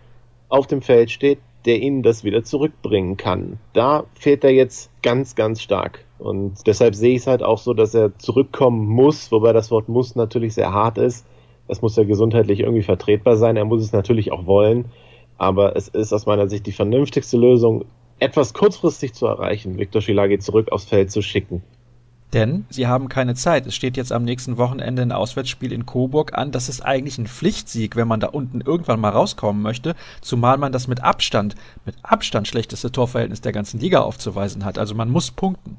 auf 0.50 0.68
dem 0.68 0.82
Feld 0.82 1.12
steht, 1.12 1.40
der 1.66 1.80
ihnen 1.80 2.04
das 2.04 2.24
wieder 2.24 2.44
zurückbringen 2.44 3.18
kann. 3.18 3.60
Da 3.74 4.06
fehlt 4.14 4.44
er 4.44 4.52
jetzt 4.52 4.90
ganz, 5.04 5.36
ganz 5.36 5.62
stark. 5.62 6.06
Und 6.18 6.68
deshalb 6.68 6.96
sehe 6.96 7.16
ich 7.16 7.22
es 7.22 7.28
halt 7.28 7.44
auch 7.44 7.58
so, 7.58 7.74
dass 7.74 7.94
er 7.94 8.18
zurückkommen 8.18 8.88
muss, 8.88 9.32
wobei 9.32 9.54
das 9.54 9.72
Wort 9.72 9.90
muss 9.90 10.16
natürlich 10.16 10.54
sehr 10.54 10.74
hart 10.74 10.98
ist. 10.98 11.26
Es 11.68 11.82
muss 11.82 11.96
ja 11.96 12.04
gesundheitlich 12.04 12.60
irgendwie 12.60 12.84
vertretbar 12.84 13.38
sein. 13.38 13.58
Er 13.58 13.66
muss 13.66 13.82
es 13.82 13.92
natürlich 13.92 14.32
auch 14.32 14.46
wollen. 14.46 14.86
Aber 15.38 15.76
es 15.76 15.88
ist 15.88 16.14
aus 16.14 16.26
meiner 16.26 16.48
Sicht 16.48 16.68
die 16.68 16.72
vernünftigste 16.72 17.38
Lösung, 17.38 17.86
etwas 18.22 18.54
kurzfristig 18.54 19.14
zu 19.14 19.26
erreichen, 19.26 19.78
Viktor 19.78 20.02
Schilagi 20.02 20.40
zurück 20.40 20.72
aufs 20.72 20.86
Feld 20.86 21.12
zu 21.12 21.22
schicken. 21.22 21.64
Denn 22.34 22.66
sie 22.70 22.88
haben 22.88 23.10
keine 23.10 23.36
Zeit. 23.36 23.66
Es 23.66 23.76
steht 23.76 23.98
jetzt 23.98 24.14
am 24.14 24.24
nächsten 24.24 24.58
Wochenende 24.58 25.02
ein 25.02 25.12
Auswärtsspiel 25.12 25.74
in 25.74 25.86
Coburg 25.86 26.38
an. 26.38 26.52
Das 26.52 26.70
ist 26.70 26.80
eigentlich 26.80 27.18
ein 27.18 27.28
Pflichtsieg, 27.28 27.98
wenn 27.98 28.08
man 28.08 28.22
da 28.22 28.28
unten 28.28 28.62
irgendwann 28.62 29.02
mal 29.02 29.10
rauskommen 29.10 29.62
möchte. 29.62 29.96
Zumal 30.22 30.58
man 30.58 30.72
das 30.72 30.88
mit 30.88 31.04
Abstand, 31.04 31.56
mit 31.86 31.96
Abstand 32.04 32.48
schlechteste 32.48 32.92
Torverhältnis 32.92 33.42
der 33.42 33.52
ganzen 33.52 33.82
Liga 33.82 34.00
aufzuweisen 34.00 34.64
hat. 34.64 34.78
Also 34.78 34.96
man 34.96 35.10
muss 35.10 35.32
punkten. 35.32 35.78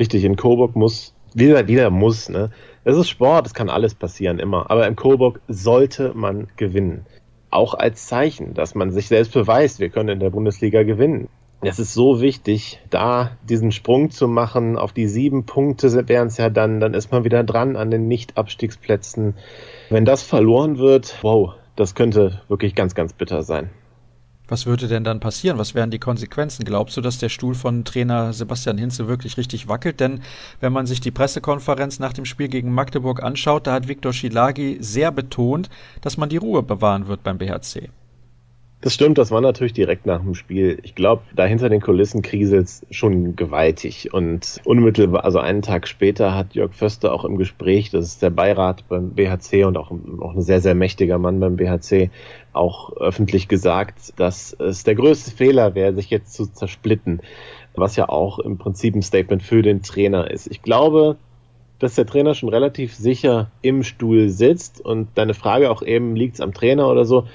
Richtig, 0.00 0.24
in 0.24 0.34
Coburg 0.34 0.74
muss, 0.74 1.14
wieder, 1.34 1.68
wieder 1.68 1.90
muss, 1.90 2.28
ne? 2.28 2.50
Es 2.82 2.96
ist 2.96 3.08
Sport, 3.08 3.46
es 3.46 3.54
kann 3.54 3.68
alles 3.68 3.94
passieren, 3.94 4.40
immer. 4.40 4.70
Aber 4.70 4.88
in 4.88 4.96
Coburg 4.96 5.40
sollte 5.46 6.12
man 6.14 6.48
gewinnen. 6.56 7.06
Auch 7.50 7.74
als 7.74 8.06
Zeichen, 8.06 8.54
dass 8.54 8.74
man 8.74 8.90
sich 8.90 9.06
selbst 9.06 9.32
beweist, 9.32 9.78
wir 9.78 9.90
können 9.90 10.08
in 10.08 10.20
der 10.20 10.30
Bundesliga 10.30 10.82
gewinnen. 10.82 11.28
Es 11.60 11.80
ist 11.80 11.92
so 11.92 12.20
wichtig, 12.20 12.80
da 12.88 13.32
diesen 13.48 13.72
Sprung 13.72 14.10
zu 14.10 14.28
machen. 14.28 14.78
Auf 14.78 14.92
die 14.92 15.08
sieben 15.08 15.44
Punkte 15.44 16.08
wären 16.08 16.28
es 16.28 16.36
ja 16.36 16.50
dann, 16.50 16.78
dann 16.78 16.94
ist 16.94 17.10
man 17.10 17.24
wieder 17.24 17.42
dran 17.42 17.74
an 17.74 17.90
den 17.90 18.06
Nicht-Abstiegsplätzen. 18.06 19.34
Wenn 19.90 20.04
das 20.04 20.22
verloren 20.22 20.78
wird, 20.78 21.18
wow, 21.22 21.54
das 21.74 21.96
könnte 21.96 22.42
wirklich 22.48 22.76
ganz, 22.76 22.94
ganz 22.94 23.12
bitter 23.12 23.42
sein. 23.42 23.70
Was 24.46 24.64
würde 24.64 24.88
denn 24.88 25.04
dann 25.04 25.20
passieren? 25.20 25.58
Was 25.58 25.74
wären 25.74 25.90
die 25.90 25.98
Konsequenzen? 25.98 26.64
Glaubst 26.64 26.96
du, 26.96 27.02
dass 27.02 27.18
der 27.18 27.28
Stuhl 27.28 27.54
von 27.54 27.84
Trainer 27.84 28.32
Sebastian 28.32 28.78
Hinze 28.78 29.06
wirklich 29.06 29.36
richtig 29.36 29.68
wackelt? 29.68 30.00
Denn 30.00 30.22
wenn 30.60 30.72
man 30.72 30.86
sich 30.86 31.00
die 31.00 31.10
Pressekonferenz 31.10 31.98
nach 31.98 32.14
dem 32.14 32.24
Spiel 32.24 32.48
gegen 32.48 32.72
Magdeburg 32.72 33.22
anschaut, 33.22 33.66
da 33.66 33.74
hat 33.74 33.88
Viktor 33.88 34.14
Schilagi 34.14 34.78
sehr 34.80 35.12
betont, 35.12 35.68
dass 36.00 36.16
man 36.16 36.30
die 36.30 36.38
Ruhe 36.38 36.62
bewahren 36.62 37.08
wird 37.08 37.24
beim 37.24 37.36
BHC. 37.36 37.90
Das 38.80 38.94
stimmt, 38.94 39.18
das 39.18 39.32
war 39.32 39.40
natürlich 39.40 39.72
direkt 39.72 40.06
nach 40.06 40.20
dem 40.20 40.36
Spiel. 40.36 40.78
Ich 40.84 40.94
glaube, 40.94 41.22
da 41.34 41.44
hinter 41.46 41.68
den 41.68 41.80
Kulissen 41.80 42.22
kriselt 42.22 42.66
es 42.66 42.86
schon 42.92 43.34
gewaltig. 43.34 44.14
Und 44.14 44.60
unmittelbar, 44.64 45.24
also 45.24 45.40
einen 45.40 45.62
Tag 45.62 45.88
später 45.88 46.32
hat 46.36 46.54
Jörg 46.54 46.72
Föster 46.74 47.12
auch 47.12 47.24
im 47.24 47.38
Gespräch, 47.38 47.90
das 47.90 48.06
ist 48.06 48.22
der 48.22 48.30
Beirat 48.30 48.88
beim 48.88 49.10
BHC 49.10 49.64
und 49.64 49.76
auch, 49.76 49.90
auch 50.20 50.36
ein 50.36 50.42
sehr, 50.42 50.60
sehr 50.60 50.76
mächtiger 50.76 51.18
Mann 51.18 51.40
beim 51.40 51.56
BHC, 51.56 52.10
auch 52.52 52.96
öffentlich 52.96 53.48
gesagt, 53.48 54.12
dass 54.16 54.52
es 54.52 54.84
der 54.84 54.94
größte 54.94 55.32
Fehler 55.32 55.74
wäre, 55.74 55.92
sich 55.92 56.08
jetzt 56.08 56.34
zu 56.34 56.46
zersplitten. 56.46 57.20
Was 57.74 57.96
ja 57.96 58.08
auch 58.08 58.38
im 58.38 58.58
Prinzip 58.58 58.94
ein 58.94 59.02
Statement 59.02 59.42
für 59.42 59.62
den 59.62 59.82
Trainer 59.82 60.30
ist. 60.30 60.46
Ich 60.46 60.62
glaube, 60.62 61.16
dass 61.80 61.96
der 61.96 62.06
Trainer 62.06 62.34
schon 62.34 62.48
relativ 62.48 62.94
sicher 62.94 63.50
im 63.60 63.82
Stuhl 63.82 64.28
sitzt 64.28 64.80
und 64.80 65.08
deine 65.16 65.34
Frage 65.34 65.70
auch 65.70 65.82
eben, 65.82 66.14
liegt 66.14 66.34
es 66.34 66.40
am 66.40 66.54
Trainer 66.54 66.88
oder 66.88 67.04
so? 67.04 67.26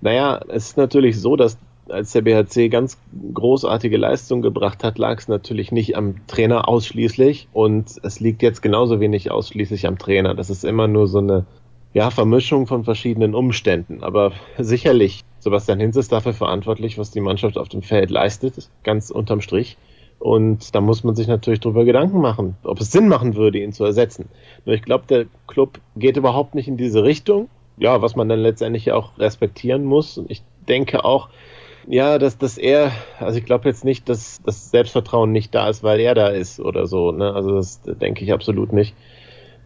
Naja, 0.00 0.40
es 0.48 0.68
ist 0.68 0.76
natürlich 0.76 1.20
so, 1.20 1.36
dass 1.36 1.58
als 1.88 2.12
der 2.12 2.22
BHC 2.22 2.68
ganz 2.68 2.98
großartige 3.34 3.96
Leistung 3.96 4.42
gebracht 4.42 4.84
hat, 4.84 4.98
lag 4.98 5.18
es 5.18 5.28
natürlich 5.28 5.72
nicht 5.72 5.96
am 5.96 6.26
Trainer 6.26 6.68
ausschließlich 6.68 7.48
und 7.52 7.90
es 8.02 8.20
liegt 8.20 8.42
jetzt 8.42 8.62
genauso 8.62 9.00
wenig 9.00 9.30
ausschließlich 9.30 9.86
am 9.86 9.98
Trainer. 9.98 10.34
Das 10.34 10.50
ist 10.50 10.64
immer 10.64 10.88
nur 10.88 11.08
so 11.08 11.18
eine 11.18 11.46
ja, 11.92 12.10
Vermischung 12.10 12.66
von 12.66 12.84
verschiedenen 12.84 13.34
Umständen. 13.34 14.02
Aber 14.02 14.32
sicherlich, 14.58 15.24
Sebastian 15.40 15.80
Hinz 15.80 15.96
ist 15.96 16.12
dafür 16.12 16.32
verantwortlich, 16.32 16.98
was 16.98 17.10
die 17.10 17.20
Mannschaft 17.20 17.58
auf 17.58 17.68
dem 17.68 17.82
Feld 17.82 18.10
leistet, 18.10 18.70
ganz 18.84 19.10
unterm 19.10 19.40
Strich. 19.40 19.76
Und 20.18 20.74
da 20.74 20.82
muss 20.82 21.02
man 21.02 21.16
sich 21.16 21.26
natürlich 21.26 21.60
darüber 21.60 21.84
Gedanken 21.84 22.20
machen, 22.20 22.56
ob 22.62 22.78
es 22.80 22.92
Sinn 22.92 23.08
machen 23.08 23.36
würde, 23.36 23.58
ihn 23.58 23.72
zu 23.72 23.84
ersetzen. 23.84 24.28
Nur 24.66 24.74
ich 24.74 24.82
glaube, 24.82 25.04
der 25.08 25.24
Club 25.46 25.80
geht 25.96 26.18
überhaupt 26.18 26.54
nicht 26.54 26.68
in 26.68 26.76
diese 26.76 27.02
Richtung 27.02 27.48
ja, 27.80 28.02
was 28.02 28.14
man 28.14 28.28
dann 28.28 28.40
letztendlich 28.40 28.92
auch 28.92 29.18
respektieren 29.18 29.84
muss. 29.84 30.18
Und 30.18 30.30
ich 30.30 30.42
denke 30.68 31.04
auch, 31.04 31.30
ja, 31.88 32.18
dass, 32.18 32.38
dass 32.38 32.58
er, 32.58 32.92
also 33.18 33.38
ich 33.38 33.44
glaube 33.44 33.68
jetzt 33.68 33.84
nicht, 33.84 34.08
dass 34.08 34.40
das 34.44 34.70
Selbstvertrauen 34.70 35.32
nicht 35.32 35.54
da 35.54 35.68
ist, 35.68 35.82
weil 35.82 35.98
er 35.98 36.14
da 36.14 36.28
ist 36.28 36.60
oder 36.60 36.86
so. 36.86 37.10
Ne? 37.10 37.32
Also 37.32 37.56
das 37.56 37.80
denke 37.82 38.22
ich 38.22 38.32
absolut 38.32 38.72
nicht. 38.72 38.94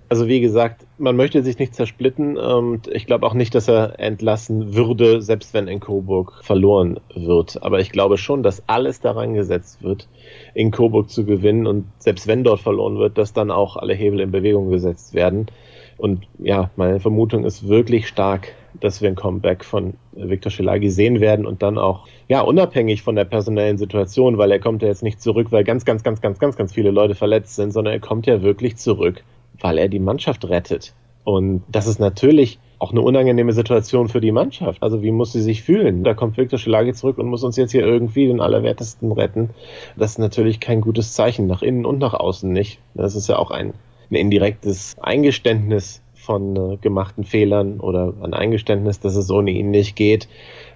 Also 0.09 0.29
wie 0.29 0.40
gesagt, 0.40 0.87
man 0.96 1.16
möchte 1.16 1.42
sich 1.42 1.59
nicht 1.59 1.74
zersplitten 1.74 2.37
und 2.37 2.87
ich 2.88 3.07
glaube 3.07 3.27
auch 3.27 3.35
nicht, 3.35 3.55
dass 3.55 3.68
er 3.68 3.98
entlassen 3.98 4.74
würde, 4.74 5.22
selbst 5.22 5.55
wenn 5.55 5.66
in 5.66 5.81
Coburg 5.81 6.35
verloren 6.42 7.00
wird. 7.14 7.62
Aber 7.62 7.81
ich 7.81 7.90
glaube 7.90 8.16
schon, 8.16 8.42
dass 8.44 8.68
alles 8.68 9.00
daran 9.00 9.35
gesetzt 9.35 9.83
wird, 9.83 10.07
in 10.53 10.70
Coburg 10.70 11.11
zu 11.11 11.24
gewinnen 11.24 11.66
und 11.66 11.87
selbst 11.98 12.29
wenn 12.29 12.44
dort 12.44 12.61
verloren 12.61 12.98
wird, 12.98 13.18
dass 13.18 13.33
dann 13.33 13.50
auch 13.50 13.77
alle 13.77 13.94
Hebel 13.94 14.20
in 14.20 14.31
Bewegung 14.31 14.70
gesetzt 14.70 15.14
werden. 15.14 15.46
Und 15.96 16.26
ja, 16.38 16.70
meine 16.76 17.00
Vermutung 17.00 17.44
ist 17.44 17.68
wirklich 17.68 18.09
stark, 18.09 18.52
dass 18.80 19.00
wir 19.00 19.09
ein 19.09 19.14
Comeback 19.14 19.64
von 19.64 19.94
Viktor 20.12 20.50
Schelagi 20.50 20.90
sehen 20.90 21.20
werden 21.20 21.46
und 21.46 21.62
dann 21.62 21.78
auch, 21.78 22.07
ja, 22.28 22.40
unabhängig 22.40 23.02
von 23.02 23.14
der 23.16 23.24
personellen 23.24 23.78
Situation, 23.78 24.38
weil 24.38 24.50
er 24.50 24.59
kommt 24.59 24.83
ja 24.83 24.88
jetzt 24.88 25.02
nicht 25.02 25.22
zurück, 25.22 25.48
weil 25.50 25.64
ganz, 25.64 25.85
ganz, 25.85 26.02
ganz, 26.02 26.20
ganz, 26.20 26.38
ganz, 26.38 26.57
ganz 26.57 26.72
viele 26.72 26.90
Leute 26.90 27.14
verletzt 27.14 27.54
sind, 27.54 27.72
sondern 27.72 27.94
er 27.94 28.00
kommt 28.00 28.26
ja 28.26 28.42
wirklich 28.42 28.76
zurück, 28.76 29.22
weil 29.61 29.78
er 29.78 29.88
die 29.88 30.00
Mannschaft 30.00 30.48
rettet. 30.48 30.94
Und 31.22 31.62
das 31.68 31.87
ist 31.87 32.00
natürlich 32.00 32.59
auch 32.78 32.90
eine 32.90 33.00
unangenehme 33.00 33.52
Situation 33.52 34.09
für 34.09 34.20
die 34.20 34.33
Mannschaft. 34.33 34.83
Also 34.83 35.02
wie 35.02 35.11
muss 35.11 35.33
sie 35.33 35.40
sich 35.40 35.62
fühlen? 35.62 36.04
Da 36.04 36.12
kommt 36.12 36.37
Viktor 36.37 36.59
Schelagi 36.59 36.92
zurück 36.92 37.16
und 37.16 37.28
muss 37.28 37.44
uns 37.44 37.57
jetzt 37.57 37.72
hier 37.72 37.87
irgendwie 37.87 38.26
den 38.26 38.40
Allerwertesten 38.40 39.11
retten. 39.11 39.50
Das 39.96 40.12
ist 40.12 40.18
natürlich 40.18 40.61
kein 40.61 40.83
gutes 40.83 41.14
Zeichen, 41.14 41.46
nach 41.46 41.62
innen 41.62 41.87
und 41.87 41.98
nach 41.98 42.12
außen 42.12 42.52
nicht. 42.52 42.80
Das 42.94 43.16
ist 43.16 43.28
ja 43.28 43.38
auch 43.38 43.50
ein 43.50 43.72
ein 44.14 44.20
indirektes 44.20 44.96
Eingeständnis 45.00 46.03
von 46.14 46.57
äh, 46.57 46.77
gemachten 46.79 47.24
Fehlern 47.24 47.81
oder 47.81 48.14
ein 48.22 48.33
Eingeständnis, 48.33 49.00
dass 49.00 49.16
es 49.16 49.31
ohne 49.31 49.50
ihn 49.50 49.70
nicht 49.70 49.96
geht. 49.96 50.29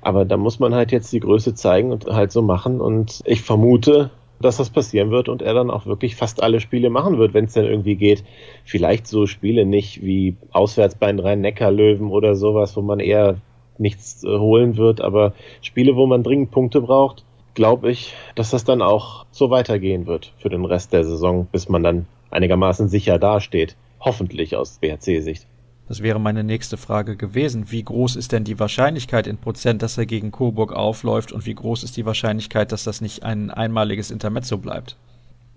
Aber 0.03 0.25
da 0.25 0.37
muss 0.37 0.59
man 0.59 0.75
halt 0.75 0.93
jetzt 0.93 1.13
die 1.13 1.21
Größe 1.21 1.55
zeigen 1.55 1.91
und 1.91 2.07
halt 2.07 2.33
so 2.33 2.43
machen. 2.43 2.81
Und 2.81 3.23
ich 3.25 3.41
vermute, 3.41 4.11
dass 4.41 4.59
das 4.59 4.71
passieren 4.71 5.11
wird 5.11 5.29
und 5.29 5.43
er 5.43 5.55
dann 5.55 5.71
auch 5.71 5.87
wirklich 5.87 6.17
fast 6.17 6.43
alle 6.43 6.61
Spiele 6.61 6.91
machen 6.91 7.19
wird, 7.19 7.35
wenn 7.35 7.47
es 7.47 7.55
denn 7.55 7.65
irgendwie 7.65 7.97
geht. 7.97 8.25
Vielleicht 8.65 9.07
so 9.07 9.27
Spiele 9.27 9.65
nicht 9.65 10.03
wie 10.03 10.37
auswärts 10.53 10.97
bei 10.97 11.07
den 11.07 11.19
Rhein-Neckar-Löwen 11.19 12.11
oder 12.11 12.35
sowas, 12.35 12.77
wo 12.77 12.83
man 12.83 13.01
eher 13.01 13.39
nichts 13.79 14.23
äh, 14.25 14.29
holen 14.29 14.77
wird, 14.77 15.01
aber 15.01 15.33
Spiele, 15.63 15.97
wo 15.97 16.07
man 16.07 16.23
dringend 16.23 16.51
Punkte 16.51 16.81
braucht, 16.81 17.25
glaube 17.55 17.91
ich, 17.91 18.15
dass 18.35 18.51
das 18.51 18.65
dann 18.65 18.83
auch 18.83 19.25
so 19.31 19.51
weitergehen 19.51 20.07
wird 20.07 20.33
für 20.39 20.49
den 20.49 20.65
Rest 20.65 20.93
der 20.93 21.05
Saison, 21.05 21.47
bis 21.51 21.69
man 21.69 21.83
dann 21.83 22.07
einigermaßen 22.31 22.89
sicher 22.89 23.19
dasteht. 23.19 23.77
Hoffentlich 24.01 24.57
aus 24.57 24.79
BHC-Sicht. 24.79 25.47
Das 25.89 26.03
wäre 26.03 26.21
meine 26.21 26.45
nächste 26.45 26.77
Frage 26.77 27.17
gewesen. 27.17 27.71
Wie 27.71 27.83
groß 27.83 28.17
ist 28.17 28.33
denn 28.33 28.45
die 28.45 28.61
Wahrscheinlichkeit 28.61 29.27
in 29.27 29.39
Prozent, 29.39 29.81
dass 29.81 29.97
er 29.97 30.05
gegen 30.05 30.31
Coburg 30.31 30.75
aufläuft 30.75 31.33
und 31.33 31.47
wie 31.47 31.55
groß 31.55 31.83
ist 31.83 31.97
die 31.97 32.05
Wahrscheinlichkeit, 32.05 32.73
dass 32.73 32.85
das 32.85 33.01
nicht 33.01 33.23
ein 33.23 33.51
einmaliges 33.51 34.11
Intermezzo 34.11 34.59
bleibt? 34.59 34.97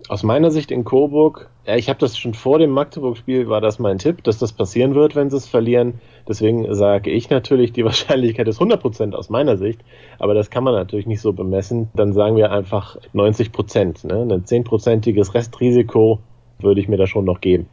Aus 0.08 0.22
meiner 0.22 0.50
Sicht 0.50 0.70
in 0.70 0.84
Coburg, 0.84 1.50
ja, 1.66 1.76
ich 1.76 1.88
habe 1.88 1.98
das 1.98 2.18
schon 2.18 2.34
vor 2.34 2.58
dem 2.58 2.70
Magdeburg-Spiel, 2.70 3.48
war 3.48 3.60
das 3.60 3.78
mein 3.78 3.98
Tipp, 3.98 4.24
dass 4.24 4.38
das 4.38 4.52
passieren 4.52 4.94
wird, 4.94 5.14
wenn 5.14 5.30
sie 5.30 5.36
es 5.36 5.46
verlieren. 5.46 6.00
Deswegen 6.26 6.74
sage 6.74 7.10
ich 7.10 7.28
natürlich, 7.28 7.72
die 7.72 7.84
Wahrscheinlichkeit 7.84 8.48
ist 8.48 8.60
100% 8.60 9.12
aus 9.12 9.28
meiner 9.28 9.58
Sicht, 9.58 9.82
aber 10.18 10.32
das 10.32 10.50
kann 10.50 10.64
man 10.64 10.74
natürlich 10.74 11.06
nicht 11.06 11.20
so 11.20 11.34
bemessen. 11.34 11.90
Dann 11.94 12.14
sagen 12.14 12.36
wir 12.36 12.50
einfach 12.50 12.96
90%, 13.14 14.06
ne? 14.06 14.34
ein 14.34 14.44
10%iges 14.44 15.34
Restrisiko 15.34 16.20
würde 16.62 16.80
ich 16.80 16.88
mir 16.88 16.96
da 16.96 17.06
schon 17.06 17.24
noch 17.24 17.40
geben. 17.40 17.66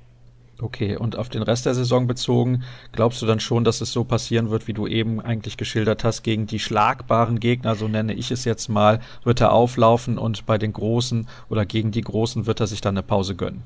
Okay, 0.61 0.97
und 0.97 1.17
auf 1.17 1.29
den 1.29 1.41
Rest 1.41 1.65
der 1.65 1.73
Saison 1.73 2.05
bezogen, 2.05 2.63
glaubst 2.91 3.21
du 3.21 3.25
dann 3.25 3.39
schon, 3.39 3.63
dass 3.63 3.79
es 3.79 3.93
so 3.93 4.03
passieren 4.03 4.49
wird, 4.49 4.67
wie 4.67 4.73
du 4.73 4.87
eben 4.87 5.21
eigentlich 5.21 5.55
geschildert 5.55 6.03
hast, 6.03 6.21
gegen 6.23 6.47
die 6.47 6.59
schlagbaren 6.59 7.39
Gegner, 7.39 7.75
so 7.75 7.87
nenne 7.87 8.13
ich 8.13 8.29
es 8.29 8.43
jetzt 8.43 8.67
mal, 8.67 8.99
wird 9.23 9.39
er 9.39 9.53
auflaufen 9.53 10.17
und 10.17 10.45
bei 10.45 10.57
den 10.57 10.73
Großen 10.73 11.27
oder 11.49 11.65
gegen 11.65 11.91
die 11.91 12.01
Großen 12.01 12.45
wird 12.45 12.59
er 12.59 12.67
sich 12.67 12.81
dann 12.81 12.97
eine 12.97 13.03
Pause 13.03 13.35
gönnen? 13.35 13.63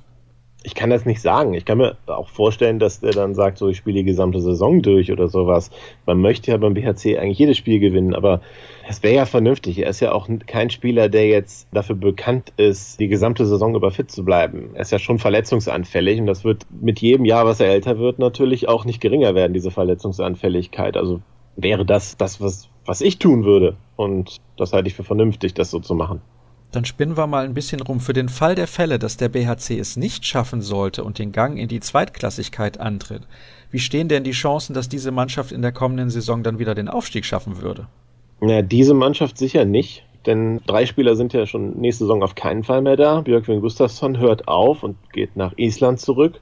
Ich 0.63 0.75
kann 0.75 0.89
das 0.89 1.05
nicht 1.05 1.21
sagen. 1.21 1.53
Ich 1.53 1.65
kann 1.65 1.77
mir 1.77 1.97
auch 2.07 2.29
vorstellen, 2.29 2.79
dass 2.79 3.01
der 3.01 3.11
dann 3.11 3.35
sagt, 3.35 3.57
so 3.57 3.67
ich 3.67 3.77
spiele 3.77 3.99
die 3.99 4.05
gesamte 4.05 4.39
Saison 4.39 4.81
durch 4.81 5.11
oder 5.11 5.27
sowas. 5.27 5.69
Man 6.05 6.21
möchte 6.21 6.51
ja 6.51 6.57
beim 6.57 6.73
BHC 6.73 7.17
eigentlich 7.17 7.39
jedes 7.39 7.57
Spiel 7.57 7.79
gewinnen, 7.79 8.15
aber 8.15 8.39
es 8.87 9.03
wäre 9.03 9.15
ja 9.15 9.25
vernünftig. 9.25 9.79
Er 9.79 9.89
ist 9.89 9.99
ja 9.99 10.13
auch 10.13 10.29
kein 10.47 10.69
Spieler, 10.69 11.09
der 11.09 11.27
jetzt 11.27 11.67
dafür 11.73 11.95
bekannt 11.95 12.53
ist, 12.55 12.99
die 12.99 13.09
gesamte 13.09 13.45
Saison 13.45 13.75
über 13.75 13.91
fit 13.91 14.09
zu 14.09 14.23
bleiben. 14.23 14.69
Er 14.73 14.81
ist 14.81 14.91
ja 14.91 14.99
schon 14.99 15.19
verletzungsanfällig 15.19 16.19
und 16.19 16.27
das 16.27 16.45
wird 16.45 16.65
mit 16.81 17.01
jedem 17.01 17.25
Jahr, 17.25 17.45
was 17.45 17.59
er 17.59 17.67
älter 17.67 17.99
wird, 17.99 18.19
natürlich 18.19 18.69
auch 18.69 18.85
nicht 18.85 19.01
geringer 19.01 19.35
werden, 19.35 19.53
diese 19.53 19.71
Verletzungsanfälligkeit. 19.71 20.95
Also 20.95 21.21
wäre 21.57 21.85
das 21.85 22.15
das, 22.15 22.39
was, 22.39 22.69
was 22.85 23.01
ich 23.01 23.19
tun 23.19 23.43
würde. 23.43 23.75
Und 23.97 24.37
das 24.57 24.71
halte 24.71 24.87
ich 24.87 24.95
für 24.95 25.03
vernünftig, 25.03 25.53
das 25.53 25.71
so 25.71 25.79
zu 25.79 25.93
machen. 25.93 26.21
Dann 26.73 26.85
spinnen 26.85 27.15
wir 27.17 27.27
mal 27.27 27.45
ein 27.45 27.53
bisschen 27.53 27.81
rum. 27.81 27.99
Für 27.99 28.13
den 28.13 28.29
Fall 28.29 28.55
der 28.55 28.67
Fälle, 28.67 28.97
dass 28.97 29.15
der 29.15 29.29
BHC 29.29 29.77
es 29.77 29.95
nicht 29.95 30.25
schaffen 30.25 30.61
sollte 30.61 31.03
und 31.03 31.19
den 31.19 31.31
Gang 31.31 31.59
in 31.59 31.67
die 31.67 31.79
Zweitklassigkeit 31.79 32.79
antritt, 32.79 33.21
wie 33.69 33.77
stehen 33.77 34.07
denn 34.07 34.23
die 34.23 34.31
Chancen, 34.31 34.73
dass 34.73 34.89
diese 34.89 35.11
Mannschaft 35.11 35.51
in 35.51 35.61
der 35.61 35.71
kommenden 35.71 36.09
Saison 36.09 36.41
dann 36.41 36.57
wieder 36.57 36.73
den 36.73 36.89
Aufstieg 36.89 37.25
schaffen 37.25 37.61
würde? 37.61 37.87
Ja, 38.41 38.63
diese 38.63 38.95
Mannschaft 38.95 39.37
sicher 39.37 39.65
nicht, 39.65 40.03
denn 40.25 40.61
drei 40.65 40.87
Spieler 40.87 41.15
sind 41.15 41.31
ja 41.31 41.45
schon 41.45 41.79
nächste 41.79 42.05
Saison 42.05 42.23
auf 42.23 42.33
keinen 42.33 42.63
Fall 42.63 42.81
mehr 42.81 42.97
da. 42.97 43.21
Björkvin 43.21 43.61
Gustafsson 43.61 44.17
hört 44.17 44.47
auf 44.47 44.81
und 44.81 44.97
geht 45.13 45.35
nach 45.35 45.53
Island 45.57 45.99
zurück. 45.99 46.41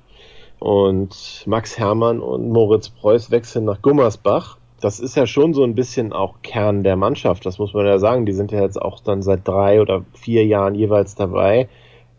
Und 0.59 1.43
Max 1.45 1.77
Hermann 1.77 2.21
und 2.21 2.49
Moritz 2.49 2.87
Preuß 2.87 3.31
wechseln 3.31 3.65
nach 3.65 3.81
Gummersbach 3.81 4.57
das 4.81 4.99
ist 4.99 5.15
ja 5.15 5.27
schon 5.27 5.53
so 5.53 5.63
ein 5.63 5.75
bisschen 5.75 6.11
auch 6.11 6.41
Kern 6.41 6.83
der 6.83 6.95
Mannschaft, 6.95 7.45
das 7.45 7.59
muss 7.59 7.73
man 7.73 7.85
ja 7.85 7.99
sagen. 7.99 8.25
Die 8.25 8.33
sind 8.33 8.51
ja 8.51 8.61
jetzt 8.61 8.81
auch 8.81 8.99
dann 8.99 9.21
seit 9.21 9.47
drei 9.47 9.81
oder 9.81 10.03
vier 10.13 10.45
Jahren 10.45 10.75
jeweils 10.75 11.15
dabei. 11.15 11.69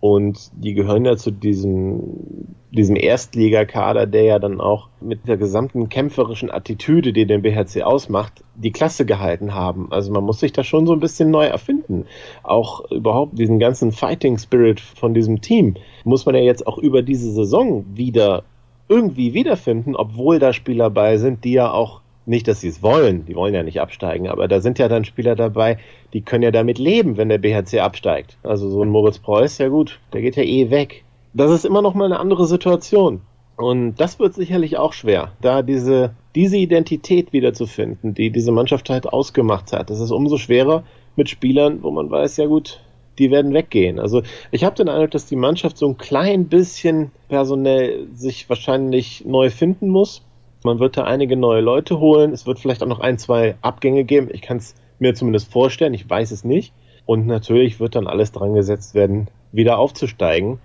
Und 0.03 0.51
die 0.57 0.75
gehören 0.75 1.05
ja 1.05 1.17
zu 1.17 1.31
diesem, 1.31 2.57
diesem 2.73 2.97
Erstligakader, 2.97 4.07
der 4.07 4.25
ja 4.25 4.39
dann 4.41 4.61
auch 4.61 4.89
mit 5.01 5.29
der 5.29 5.37
gesamten 5.37 5.89
kämpferischen 5.89 6.51
Attitüde, 6.51 7.13
die 7.13 7.25
den 7.25 7.43
BHC 7.43 7.83
ausmacht, 7.85 8.43
die 8.57 8.73
Klasse 8.73 9.07
gehalten 9.07 9.55
haben. 9.55 9.93
Also 9.93 10.11
man 10.11 10.25
muss 10.25 10.41
sich 10.41 10.53
da 10.53 10.65
schon 10.65 10.89
so 10.89 10.93
ein 10.93 10.99
bisschen 10.99 11.31
neu 11.31 11.45
erfinden. 11.45 12.07
Auch 12.43 12.91
überhaupt 12.91 13.39
diesen 13.39 13.61
ganzen 13.61 13.93
Fighting 13.93 14.39
Spirit 14.39 14.81
von 14.81 15.15
diesem 15.15 15.41
Team 15.41 15.77
muss 16.03 16.27
man 16.27 16.35
ja 16.35 16.41
jetzt 16.41 16.67
auch 16.67 16.79
über 16.79 17.03
diese 17.03 17.31
Saison 17.31 17.85
wieder 17.95 18.43
irgendwie 18.89 19.35
wiederfinden, 19.35 19.95
obwohl 19.95 20.41
da 20.41 20.53
Spieler 20.53 20.91
bei 20.91 21.17
sind, 21.17 21.45
die 21.45 21.53
ja 21.53 21.71
auch 21.71 22.02
nicht, 22.27 22.47
dass 22.49 22.61
sie 22.61 22.69
es 22.69 22.83
wollen, 22.83 23.27
die 23.27 23.35
wollen 23.35 23.55
ja 23.55 23.63
nicht 23.63 23.81
absteigen, 23.81 24.29
aber 24.29 24.49
da 24.49 24.61
sind 24.61 24.79
ja 24.79 24.89
dann 24.89 25.05
Spieler 25.05 25.35
dabei, 25.35 25.79
die 26.13 26.23
können 26.23 26.45
ja 26.45 26.51
damit 26.51 26.79
leben, 26.79 27.17
wenn 27.17 27.29
der 27.29 27.39
BHC 27.39 27.81
absteigt. 27.81 28.37
Also 28.43 28.71
so 28.71 28.83
ein 28.83 28.89
Moritz 28.89 29.19
Preuß, 29.19 29.59
ja 29.59 29.69
gut, 29.69 29.99
der 30.13 30.23
geht 30.23 30.37
ja 30.37 30.43
eh 30.43 30.71
weg. 30.71 31.05
Das 31.35 31.51
ist 31.51 31.65
immer 31.65 31.83
noch 31.83 31.95
mal 31.95 32.05
eine 32.05 32.21
andere 32.21 32.47
Situation. 32.47 33.23
Und 33.57 33.97
das 33.97 34.19
wird 34.19 34.35
sicherlich 34.35 34.79
auch 34.79 34.93
schwer, 34.93 35.33
da 35.41 35.63
diese, 35.63 36.15
diese 36.35 36.57
Identität 36.57 37.33
wiederzufinden, 37.33 38.15
die 38.15 38.31
diese 38.31 38.53
Mannschaft 38.53 38.89
halt 38.91 39.07
ausgemacht 39.07 39.73
hat. 39.73 39.91
Das 39.91 40.01
ist 40.01 40.11
umso 40.11 40.37
schwerer 40.37 40.85
mit 41.17 41.29
Spielern, 41.29 41.83
wo 41.83 41.91
man 41.91 42.11
weiß, 42.11 42.39
ja 42.39 42.47
gut, 42.47 42.81
die 43.19 43.31
werden 43.31 43.53
weggehen. 43.53 43.99
Also 43.99 44.23
ich 44.51 44.65
habe 44.65 44.77
den 44.77 44.89
Eindruck, 44.89 45.11
dass 45.11 45.27
die 45.27 45.37
Mannschaft 45.37 45.77
so 45.77 45.87
ein 45.87 45.99
klein 45.99 46.49
bisschen 46.49 47.11
personell 47.29 48.09
sich 48.15 48.49
wahrscheinlich 48.49 49.25
neu 49.27 49.51
finden 49.51 49.91
muss 49.91 50.23
man 50.65 50.79
wird 50.79 50.97
da 50.97 51.05
einige 51.05 51.37
neue 51.37 51.61
Leute 51.61 51.99
holen. 51.99 52.33
Es 52.33 52.47
wird 52.47 52.59
vielleicht 52.59 52.83
auch 52.83 52.89
noch 52.89 53.01
ein, 53.01 53.19
zwei 53.19 53.57
Abgänge 53.63 54.05
geben. 54.05 54.29
Ich 54.33 54.43
kann 54.43 54.59
es 54.59 54.75
mir 54.99 55.15
zumindest 55.15 55.53
vorstellen, 55.53 55.95
ich 55.95 56.09
weiß 56.09 56.31
es 56.31 56.45
nicht. 56.45 56.73
Und 57.05 57.27
natürlich 57.27 57.81
wird 57.81 57.97
dann 57.97 58.07
alles 58.07 58.33
dran 58.33 58.55
gesetzt 58.55 58.95
werden, 58.95 59.29
wieder 59.51 59.79
aufzusteigen. 59.79 60.61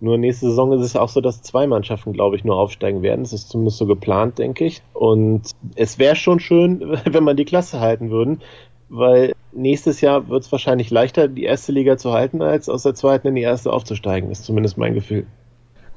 Nur 0.00 0.16
nächste 0.16 0.46
Saison 0.46 0.72
ist 0.72 0.84
es 0.84 0.96
auch 0.96 1.08
so, 1.08 1.20
dass 1.20 1.42
zwei 1.42 1.66
Mannschaften, 1.66 2.12
glaube 2.12 2.36
ich, 2.36 2.44
nur 2.44 2.56
aufsteigen 2.56 3.02
werden. 3.02 3.24
Das 3.24 3.32
ist 3.32 3.48
zumindest 3.48 3.78
so 3.78 3.86
geplant, 3.86 4.38
denke 4.38 4.64
ich. 4.64 4.82
Und 4.92 5.50
es 5.74 5.98
wäre 5.98 6.14
schon 6.14 6.40
schön, 6.40 6.98
wenn 7.04 7.24
man 7.24 7.36
die 7.36 7.44
Klasse 7.44 7.80
halten 7.80 8.10
würden, 8.10 8.40
weil 8.88 9.32
nächstes 9.52 10.00
Jahr 10.00 10.28
wird 10.28 10.44
es 10.44 10.52
wahrscheinlich 10.52 10.90
leichter, 10.90 11.26
die 11.26 11.44
erste 11.44 11.72
Liga 11.72 11.96
zu 11.96 12.12
halten, 12.12 12.42
als 12.42 12.68
aus 12.68 12.84
der 12.84 12.94
zweiten 12.94 13.28
in 13.28 13.34
die 13.34 13.42
erste 13.42 13.72
aufzusteigen. 13.72 14.30
Ist 14.30 14.44
zumindest 14.44 14.78
mein 14.78 14.94
Gefühl. 14.94 15.26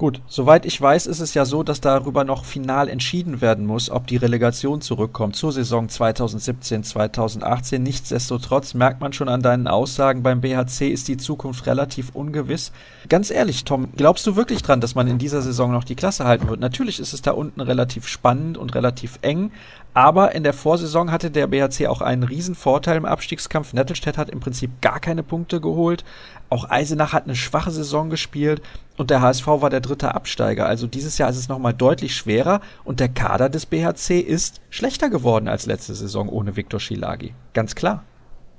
Gut, 0.02 0.20
soweit 0.26 0.66
ich 0.66 0.80
weiß, 0.80 1.06
ist 1.06 1.20
es 1.20 1.32
ja 1.34 1.44
so, 1.44 1.62
dass 1.62 1.80
darüber 1.80 2.24
noch 2.24 2.44
final 2.44 2.88
entschieden 2.88 3.40
werden 3.40 3.64
muss, 3.64 3.88
ob 3.88 4.08
die 4.08 4.16
Relegation 4.16 4.80
zurückkommt 4.80 5.36
zur 5.36 5.52
Saison 5.52 5.88
2017, 5.88 6.82
2018. 6.82 7.80
Nichtsdestotrotz 7.80 8.74
merkt 8.74 9.00
man 9.00 9.12
schon 9.12 9.28
an 9.28 9.42
deinen 9.42 9.68
Aussagen, 9.68 10.24
beim 10.24 10.40
BHC 10.40 10.88
ist 10.88 11.06
die 11.06 11.18
Zukunft 11.18 11.68
relativ 11.68 12.16
ungewiss. 12.16 12.72
Ganz 13.08 13.30
ehrlich, 13.30 13.62
Tom, 13.62 13.90
glaubst 13.96 14.26
du 14.26 14.34
wirklich 14.34 14.62
dran, 14.62 14.80
dass 14.80 14.96
man 14.96 15.06
in 15.06 15.18
dieser 15.18 15.40
Saison 15.40 15.70
noch 15.70 15.84
die 15.84 15.94
Klasse 15.94 16.24
halten 16.24 16.48
wird? 16.48 16.58
Natürlich 16.58 16.98
ist 16.98 17.12
es 17.12 17.22
da 17.22 17.30
unten 17.30 17.60
relativ 17.60 18.08
spannend 18.08 18.58
und 18.58 18.74
relativ 18.74 19.20
eng, 19.22 19.52
aber 19.94 20.34
in 20.34 20.42
der 20.42 20.54
Vorsaison 20.54 21.12
hatte 21.12 21.30
der 21.30 21.46
BHC 21.46 21.86
auch 21.86 22.00
einen 22.00 22.22
riesen 22.22 22.54
Vorteil 22.54 22.96
im 22.96 23.04
Abstiegskampf. 23.04 23.74
Nettelstedt 23.74 24.16
hat 24.16 24.30
im 24.30 24.40
Prinzip 24.40 24.80
gar 24.80 25.00
keine 25.00 25.22
Punkte 25.22 25.60
geholt. 25.60 26.04
Auch 26.48 26.70
Eisenach 26.70 27.12
hat 27.12 27.24
eine 27.24 27.36
schwache 27.36 27.70
Saison 27.70 28.08
gespielt 28.08 28.62
und 28.96 29.10
der 29.10 29.20
HSV 29.20 29.46
war 29.46 29.70
der 29.70 29.80
dritte 29.80 30.14
Absteiger. 30.14 30.66
Also 30.66 30.86
dieses 30.86 31.18
Jahr 31.18 31.28
ist 31.28 31.36
es 31.36 31.48
nochmal 31.48 31.74
deutlich 31.74 32.14
schwerer 32.14 32.60
und 32.84 33.00
der 33.00 33.08
Kader 33.08 33.50
des 33.50 33.66
BHC 33.66 34.20
ist 34.20 34.60
schlechter 34.70 35.10
geworden 35.10 35.48
als 35.48 35.66
letzte 35.66 35.94
Saison 35.94 36.28
ohne 36.28 36.56
Viktor 36.56 36.80
Schilagi. 36.80 37.34
Ganz 37.52 37.74
klar. 37.74 38.02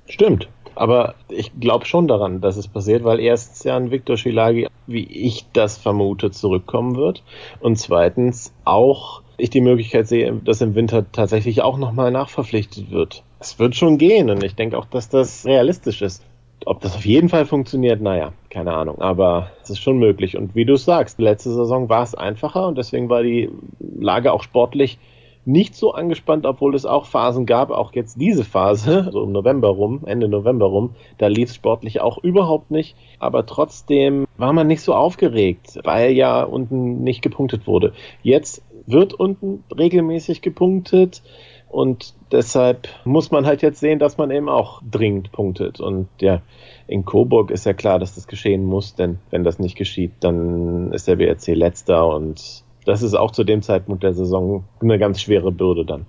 Stimmt. 0.07 0.49
Aber 0.75 1.15
ich 1.29 1.51
glaube 1.59 1.85
schon 1.85 2.07
daran, 2.07 2.41
dass 2.41 2.57
es 2.57 2.67
passiert, 2.67 3.03
weil 3.03 3.19
erstens 3.19 3.63
ja 3.63 3.75
ein 3.75 3.91
Viktor 3.91 4.17
Schilagi, 4.17 4.67
wie 4.87 5.05
ich 5.05 5.45
das 5.53 5.77
vermute, 5.77 6.31
zurückkommen 6.31 6.95
wird. 6.95 7.23
Und 7.59 7.77
zweitens 7.77 8.53
auch 8.65 9.22
ich 9.37 9.49
die 9.49 9.61
Möglichkeit 9.61 10.07
sehe, 10.07 10.33
dass 10.43 10.61
im 10.61 10.75
Winter 10.75 11.11
tatsächlich 11.11 11.61
auch 11.61 11.77
nochmal 11.77 12.11
nachverpflichtet 12.11 12.91
wird. 12.91 13.23
Es 13.39 13.59
wird 13.59 13.75
schon 13.75 13.97
gehen 13.97 14.29
und 14.29 14.43
ich 14.43 14.55
denke 14.55 14.77
auch, 14.77 14.85
dass 14.85 15.09
das 15.09 15.45
realistisch 15.45 16.01
ist. 16.01 16.23
Ob 16.65 16.79
das 16.79 16.95
auf 16.95 17.05
jeden 17.05 17.27
Fall 17.27 17.45
funktioniert, 17.45 18.01
naja, 18.01 18.31
keine 18.49 18.73
Ahnung. 18.73 19.01
Aber 19.01 19.51
es 19.61 19.69
ist 19.69 19.79
schon 19.79 19.97
möglich. 19.97 20.37
Und 20.37 20.55
wie 20.55 20.65
du 20.65 20.77
sagst, 20.77 21.19
letzte 21.19 21.51
Saison 21.51 21.89
war 21.89 22.03
es 22.03 22.15
einfacher 22.15 22.67
und 22.67 22.77
deswegen 22.77 23.09
war 23.09 23.21
die 23.21 23.49
Lage 23.79 24.31
auch 24.31 24.43
sportlich 24.43 24.97
nicht 25.45 25.75
so 25.75 25.93
angespannt, 25.93 26.45
obwohl 26.45 26.75
es 26.75 26.85
auch 26.85 27.05
Phasen 27.05 27.45
gab, 27.45 27.69
auch 27.71 27.93
jetzt 27.93 28.19
diese 28.19 28.43
Phase, 28.43 29.09
so 29.11 29.23
im 29.23 29.31
November 29.31 29.69
rum, 29.69 30.01
Ende 30.05 30.27
November 30.27 30.67
rum, 30.67 30.95
da 31.17 31.27
lief 31.27 31.49
es 31.49 31.55
sportlich 31.55 32.01
auch 32.01 32.17
überhaupt 32.17 32.71
nicht, 32.71 32.95
aber 33.19 33.45
trotzdem 33.45 34.25
war 34.37 34.53
man 34.53 34.67
nicht 34.67 34.81
so 34.81 34.93
aufgeregt, 34.93 35.79
weil 35.83 36.11
ja 36.11 36.43
unten 36.43 37.03
nicht 37.03 37.21
gepunktet 37.21 37.67
wurde. 37.67 37.93
Jetzt 38.21 38.63
wird 38.85 39.13
unten 39.13 39.63
regelmäßig 39.75 40.41
gepunktet. 40.41 41.21
Und 41.69 42.13
deshalb 42.31 42.87
muss 43.03 43.31
man 43.31 43.47
halt 43.47 43.63
jetzt 43.63 43.79
sehen, 43.79 43.97
dass 43.97 44.17
man 44.17 44.29
eben 44.29 44.47
auch 44.47 44.81
dringend 44.89 45.31
punktet. 45.31 45.79
Und 45.79 46.07
ja, 46.19 46.41
in 46.87 47.03
Coburg 47.03 47.49
ist 47.49 47.65
ja 47.65 47.73
klar, 47.73 47.97
dass 47.97 48.13
das 48.13 48.27
geschehen 48.27 48.63
muss, 48.63 48.93
denn 48.93 49.17
wenn 49.31 49.43
das 49.43 49.57
nicht 49.57 49.75
geschieht, 49.75 50.11
dann 50.19 50.91
ist 50.91 51.07
der 51.07 51.15
BRC 51.15 51.47
letzter 51.55 52.07
und 52.07 52.63
das 52.85 53.01
ist 53.01 53.15
auch 53.15 53.31
zu 53.31 53.43
dem 53.43 53.61
Zeitpunkt 53.61 54.03
der 54.03 54.13
Saison 54.13 54.65
eine 54.81 54.99
ganz 54.99 55.21
schwere 55.21 55.51
Bürde 55.51 55.85
dann. 55.85 56.05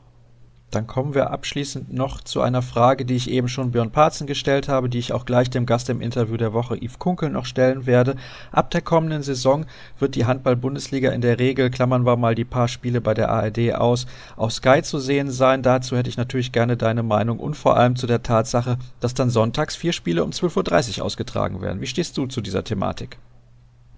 Dann 0.74 0.86
kommen 0.86 1.14
wir 1.14 1.30
abschließend 1.30 1.92
noch 1.92 2.20
zu 2.20 2.40
einer 2.40 2.62
Frage, 2.62 3.04
die 3.04 3.14
ich 3.14 3.30
eben 3.30 3.48
schon 3.48 3.70
Björn 3.70 3.92
Parzen 3.92 4.26
gestellt 4.26 4.68
habe, 4.68 4.88
die 4.88 4.98
ich 4.98 5.12
auch 5.12 5.24
gleich 5.24 5.50
dem 5.50 5.66
Gast 5.66 5.88
im 5.88 6.00
Interview 6.00 6.36
der 6.36 6.52
Woche 6.52 6.76
Yves 6.76 6.98
Kunkel 6.98 7.30
noch 7.30 7.46
stellen 7.46 7.86
werde. 7.86 8.16
Ab 8.50 8.70
der 8.70 8.80
kommenden 8.80 9.22
Saison 9.22 9.66
wird 9.98 10.14
die 10.16 10.26
Handball-Bundesliga 10.26 11.12
in 11.12 11.20
der 11.20 11.38
Regel, 11.38 11.70
klammern 11.70 12.04
wir 12.04 12.16
mal 12.16 12.34
die 12.34 12.44
paar 12.44 12.68
Spiele 12.68 13.00
bei 13.00 13.14
der 13.14 13.30
ARD 13.30 13.74
aus, 13.74 14.06
auf 14.36 14.52
Sky 14.52 14.82
zu 14.82 14.98
sehen 14.98 15.30
sein. 15.30 15.62
Dazu 15.62 15.96
hätte 15.96 16.10
ich 16.10 16.16
natürlich 16.16 16.52
gerne 16.52 16.76
deine 16.76 17.02
Meinung 17.02 17.38
und 17.38 17.54
vor 17.54 17.76
allem 17.76 17.96
zu 17.96 18.06
der 18.06 18.22
Tatsache, 18.22 18.78
dass 19.00 19.14
dann 19.14 19.30
sonntags 19.30 19.76
vier 19.76 19.92
Spiele 19.92 20.24
um 20.24 20.30
12.30 20.30 20.98
Uhr 20.98 21.04
ausgetragen 21.04 21.62
werden. 21.62 21.80
Wie 21.80 21.86
stehst 21.86 22.18
du 22.18 22.26
zu 22.26 22.40
dieser 22.40 22.64
Thematik? 22.64 23.18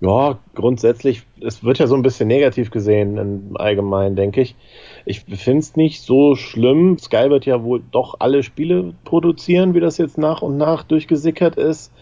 Ja, 0.00 0.38
grundsätzlich, 0.54 1.22
es 1.40 1.64
wird 1.64 1.78
ja 1.78 1.86
so 1.86 1.94
ein 1.94 2.02
bisschen 2.02 2.28
negativ 2.28 2.70
gesehen 2.70 3.16
im 3.16 3.56
Allgemeinen, 3.56 4.14
denke 4.14 4.42
ich. 4.42 4.54
Ich 5.08 5.20
finde 5.20 5.60
es 5.60 5.76
nicht 5.76 6.02
so 6.02 6.34
schlimm. 6.34 6.98
Sky 6.98 7.30
wird 7.30 7.46
ja 7.46 7.62
wohl 7.62 7.80
doch 7.92 8.16
alle 8.18 8.42
Spiele 8.42 8.92
produzieren, 9.04 9.72
wie 9.74 9.80
das 9.80 9.98
jetzt 9.98 10.18
nach 10.18 10.42
und 10.42 10.56
nach 10.56 10.82
durchgesickert 10.82 11.54
ist, 11.56 11.92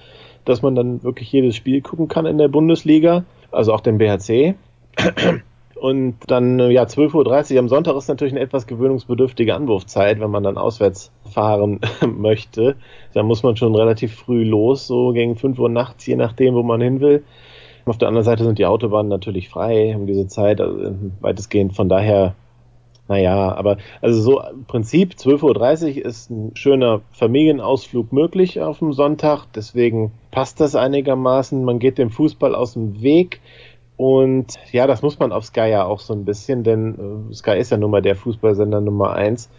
dass 0.46 0.62
man 0.62 0.74
dann 0.74 1.02
wirklich 1.02 1.30
jedes 1.30 1.55
Spiel 1.55 1.82
gucken 1.82 2.09
kann 2.09 2.24
in 2.24 2.38
der 2.38 2.48
Bundesliga, 2.48 3.24
also 3.52 3.74
auch 3.74 3.80
den 3.80 3.98
BHC. 3.98 4.55
Und 5.76 6.16
dann, 6.28 6.70
ja, 6.70 6.84
12.30 6.84 7.52
Uhr 7.55 7.59
am 7.59 7.68
Sonntag 7.68 7.94
ist 7.96 8.09
natürlich 8.09 8.32
eine 8.32 8.40
etwas 8.40 8.66
gewöhnungsbedürftige 8.66 9.55
Anwurfzeit, 9.55 10.18
wenn 10.18 10.30
man 10.30 10.42
dann 10.42 10.57
auswärts 10.57 11.12
fahren 11.30 11.80
möchte. 12.07 12.76
Da 13.12 13.22
muss 13.22 13.42
man 13.42 13.57
schon 13.59 13.74
relativ 13.74 14.14
früh 14.14 14.44
los, 14.44 14.86
so 14.86 15.12
gegen 15.12 15.36
5 15.36 15.59
Uhr 15.59 15.68
nachts, 15.68 16.07
je 16.07 16.16
nachdem, 16.16 16.55
wo 16.55 16.62
man 16.62 16.80
hin 16.80 17.00
will. 17.00 17.22
Auf 17.84 17.98
der 17.98 18.09
anderen 18.09 18.24
Seite 18.24 18.44
sind 18.44 18.59
die 18.59 18.64
Autobahnen 18.64 19.11
natürlich 19.11 19.50
frei 19.50 19.94
um 19.94 20.07
diese 20.07 20.26
Zeit, 20.26 20.59
also 20.59 20.94
weitestgehend. 21.20 21.76
Von 21.76 21.90
daher, 21.90 22.34
naja, 23.07 23.55
aber 23.55 23.76
also 24.00 24.20
so 24.20 24.40
im 24.40 24.64
Prinzip 24.64 25.14
12.30 25.14 25.98
Uhr 25.98 26.05
ist 26.07 26.30
ein 26.30 26.57
schöner 26.57 27.02
Familienausflug 27.12 28.12
möglich 28.12 28.61
auf 28.61 28.78
dem 28.78 28.92
Sonntag. 28.94 29.44
Deswegen 29.55 30.12
passt 30.30 30.61
das 30.61 30.74
einigermaßen. 30.74 31.64
Man 31.64 31.78
geht 31.78 31.98
dem 31.98 32.11
Fußball 32.11 32.55
aus 32.55 32.72
dem 32.72 33.02
Weg. 33.02 33.40
Und 33.96 34.55
ja, 34.72 34.86
das 34.86 35.02
muss 35.02 35.18
man 35.18 35.32
auf 35.32 35.44
Sky 35.44 35.68
ja 35.68 35.84
auch 35.84 36.00
so 36.00 36.14
ein 36.14 36.24
bisschen, 36.24 36.64
denn 36.64 37.28
äh, 37.30 37.34
Sky 37.34 37.59
ist 37.59 37.70
ja 37.70 37.76
nun 37.76 37.90
mal 37.90 38.02
der 38.02 38.16
Fußballsender 38.16 38.80
Nummer 38.80 39.12
eins. 39.12 39.50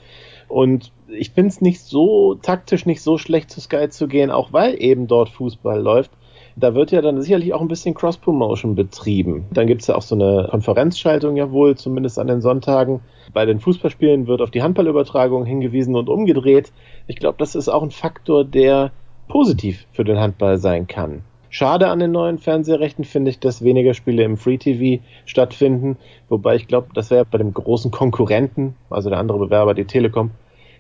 Und 0.48 0.92
ich 1.08 1.32
finde 1.32 1.50
es 1.50 1.62
nicht 1.62 1.82
so 1.82 2.36
taktisch 2.36 2.86
nicht 2.86 3.02
so 3.02 3.18
schlecht 3.18 3.50
zu 3.50 3.62
Sky 3.62 3.90
zu 3.90 4.08
gehen, 4.08 4.32
auch 4.32 4.54
weil 4.54 4.82
eben 4.82 5.08
dort 5.08 5.30
Fußball 5.30 5.80
läuft. 5.80 6.12
Da 6.58 6.74
wird 6.74 6.92
ja 6.92 7.02
dann 7.02 7.22
sicherlich 7.22 7.54
auch 7.54 7.62
ein 7.62 7.68
bisschen 7.68 7.94
Cross-Promotion 7.94 8.76
betrieben. 8.76 9.46
Dann 9.52 9.68
gibt 9.68 9.82
es 9.82 9.88
ja 9.88 9.96
auch 9.96 10.02
so 10.02 10.16
eine 10.16 10.48
Konferenzschaltung 10.50 11.36
ja 11.36 11.52
wohl, 11.52 11.76
zumindest 11.76 12.18
an 12.18 12.28
den 12.28 12.42
Sonntagen. 12.42 13.02
Bei 13.34 13.46
den 13.46 13.60
Fußballspielen 13.60 14.28
wird 14.28 14.42
auf 14.42 14.52
die 14.52 14.62
Handballübertragung 14.62 15.46
hingewiesen 15.46 15.96
und 15.96 16.10
umgedreht. 16.10 16.72
Ich 17.08 17.18
glaube, 17.18 17.38
das 17.38 17.56
ist 17.56 17.70
auch 17.70 17.84
ein 17.84 17.92
Faktor, 17.92 18.44
der 18.44 18.92
positiv 19.28 19.86
für 19.92 20.04
den 20.04 20.20
Handball 20.20 20.58
sein 20.58 20.88
kann. 20.88 21.22
Schade 21.50 21.88
an 21.88 22.00
den 22.00 22.12
neuen 22.12 22.38
Fernsehrechten 22.38 23.06
finde 23.06 23.32
ich, 23.32 23.40
dass 23.40 23.64
weniger 23.64 23.94
Spiele 23.94 24.24
im 24.24 24.36
Free 24.36 24.58
TV 24.58 25.02
stattfinden. 25.26 25.98
Wobei 26.28 26.56
ich 26.56 26.68
glaube, 26.68 26.90
das 26.94 27.12
wäre 27.12 27.26
bei 27.26 27.38
dem 27.38 27.54
großen 27.54 27.92
Konkurrenten, 27.92 28.76
also 28.90 29.10
der 29.10 29.20
andere 29.20 29.40
Bewerber, 29.40 29.74
die 29.74 29.86
Telekom, 29.86 30.32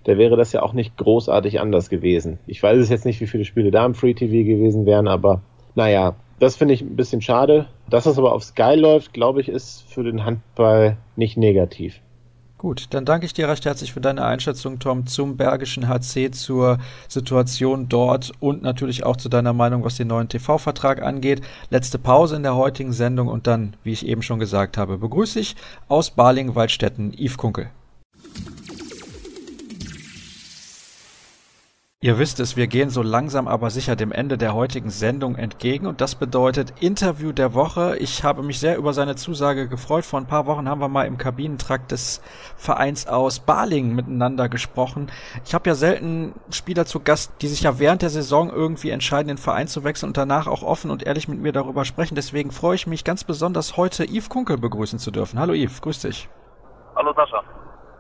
da 0.04 0.18
wäre 0.18 0.36
das 0.36 0.52
ja 0.52 0.62
auch 0.62 0.74
nicht 0.74 0.98
großartig 0.98 1.60
anders 1.60 1.90
gewesen. 1.90 2.40
Ich 2.46 2.62
weiß 2.62 2.78
es 2.78 2.90
jetzt 2.90 3.06
nicht, 3.06 3.22
wie 3.22 3.28
viele 3.28 3.46
Spiele 3.46 3.72
da 3.72 3.86
im 3.86 3.96
Free 3.96 4.14
TV 4.14 4.46
gewesen 4.46 4.86
wären, 4.86 5.08
aber 5.08 5.42
naja, 5.76 6.16
das 6.40 6.58
finde 6.58 6.74
ich 6.74 6.82
ein 6.82 6.96
bisschen 6.96 7.22
schade. 7.22 7.68
Dass 7.90 8.06
es 8.06 8.18
aber 8.18 8.34
auf 8.34 8.44
Sky 8.44 8.76
läuft, 8.76 9.14
glaube 9.14 9.42
ich, 9.42 9.50
ist 9.50 9.84
für 9.88 10.04
den 10.04 10.26
Handball 10.26 10.98
nicht 11.16 11.38
negativ. 11.38 12.02
Gut, 12.66 12.88
dann 12.90 13.06
danke 13.06 13.28
ich 13.28 13.34
dir 13.34 13.48
recht 13.48 13.64
herzlich 13.66 13.94
für 13.94 14.02
deine 14.02 14.26
Einschätzung, 14.26 14.80
Tom, 14.80 15.06
zum 15.06 15.38
Bergischen 15.38 15.88
HC, 15.88 16.32
zur 16.32 16.80
Situation 17.08 17.90
dort 17.90 18.32
und 18.40 18.64
natürlich 18.64 19.04
auch 19.04 19.18
zu 19.18 19.30
deiner 19.30 19.54
Meinung, 19.54 19.84
was 19.84 19.98
den 19.98 20.08
neuen 20.08 20.30
TV-Vertrag 20.30 21.04
angeht. 21.04 21.44
Letzte 21.70 22.00
Pause 22.00 22.38
in 22.38 22.42
der 22.42 22.56
heutigen 22.56 22.92
Sendung 22.92 23.28
und 23.28 23.46
dann, 23.46 23.76
wie 23.84 23.92
ich 23.92 24.08
eben 24.08 24.24
schon 24.24 24.40
gesagt 24.40 24.80
habe, 24.80 24.98
begrüße 24.98 25.40
ich 25.40 25.56
aus 25.90 26.10
Baling-Waldstätten 26.10 27.14
Yves 27.14 27.38
Kunkel. 27.38 27.70
Ihr 32.06 32.20
wisst 32.20 32.40
es, 32.40 32.56
wir 32.56 32.68
gehen 32.68 32.92
so 32.92 33.02
langsam 33.02 33.48
aber 33.48 33.72
sicher 33.72 33.96
dem 33.96 34.12
Ende 34.12 34.38
der 34.38 34.54
heutigen 34.54 34.92
Sendung 34.92 35.38
entgegen 35.38 35.88
und 35.88 36.02
das 36.02 36.14
bedeutet 36.14 36.72
Interview 36.80 37.32
der 37.32 37.56
Woche. 37.56 37.98
Ich 37.98 38.24
habe 38.24 38.44
mich 38.44 38.60
sehr 38.60 38.78
über 38.78 38.94
seine 38.94 39.16
Zusage 39.16 39.68
gefreut. 39.68 40.06
Vor 40.06 40.20
ein 40.20 40.28
paar 40.28 40.46
Wochen 40.46 40.70
haben 40.70 40.80
wir 40.80 40.88
mal 40.88 41.08
im 41.08 41.18
Kabinentrakt 41.18 41.92
des 41.92 42.22
Vereins 42.58 43.08
aus 43.08 43.40
Balingen 43.40 43.96
miteinander 43.96 44.50
gesprochen. 44.50 45.12
Ich 45.46 45.56
habe 45.56 45.68
ja 45.68 45.74
selten 45.74 46.36
Spieler 46.52 46.86
zu 46.86 47.00
Gast, 47.00 47.32
die 47.42 47.48
sich 47.48 47.64
ja 47.64 47.80
während 47.80 48.04
der 48.04 48.12
Saison 48.12 48.52
irgendwie 48.52 48.92
entscheiden, 48.92 49.30
den 49.30 49.40
Verein 49.40 49.68
zu 49.68 49.84
wechseln 49.84 50.10
und 50.10 50.18
danach 50.18 50.46
auch 50.46 50.62
offen 50.62 50.92
und 50.92 51.02
ehrlich 51.02 51.28
mit 51.28 51.40
mir 51.40 51.54
darüber 51.54 51.86
sprechen. 51.86 52.14
Deswegen 52.14 52.52
freue 52.52 52.76
ich 52.76 52.86
mich 52.86 53.04
ganz 53.04 53.24
besonders 53.24 53.78
heute 53.78 54.06
Yves 54.06 54.30
Kunkel 54.30 54.60
begrüßen 54.60 55.00
zu 55.00 55.10
dürfen. 55.10 55.40
Hallo 55.40 55.56
Yves, 55.56 55.82
grüß 55.82 56.02
dich. 56.02 56.30
Hallo 56.96 57.14
Sascha. 57.16 57.44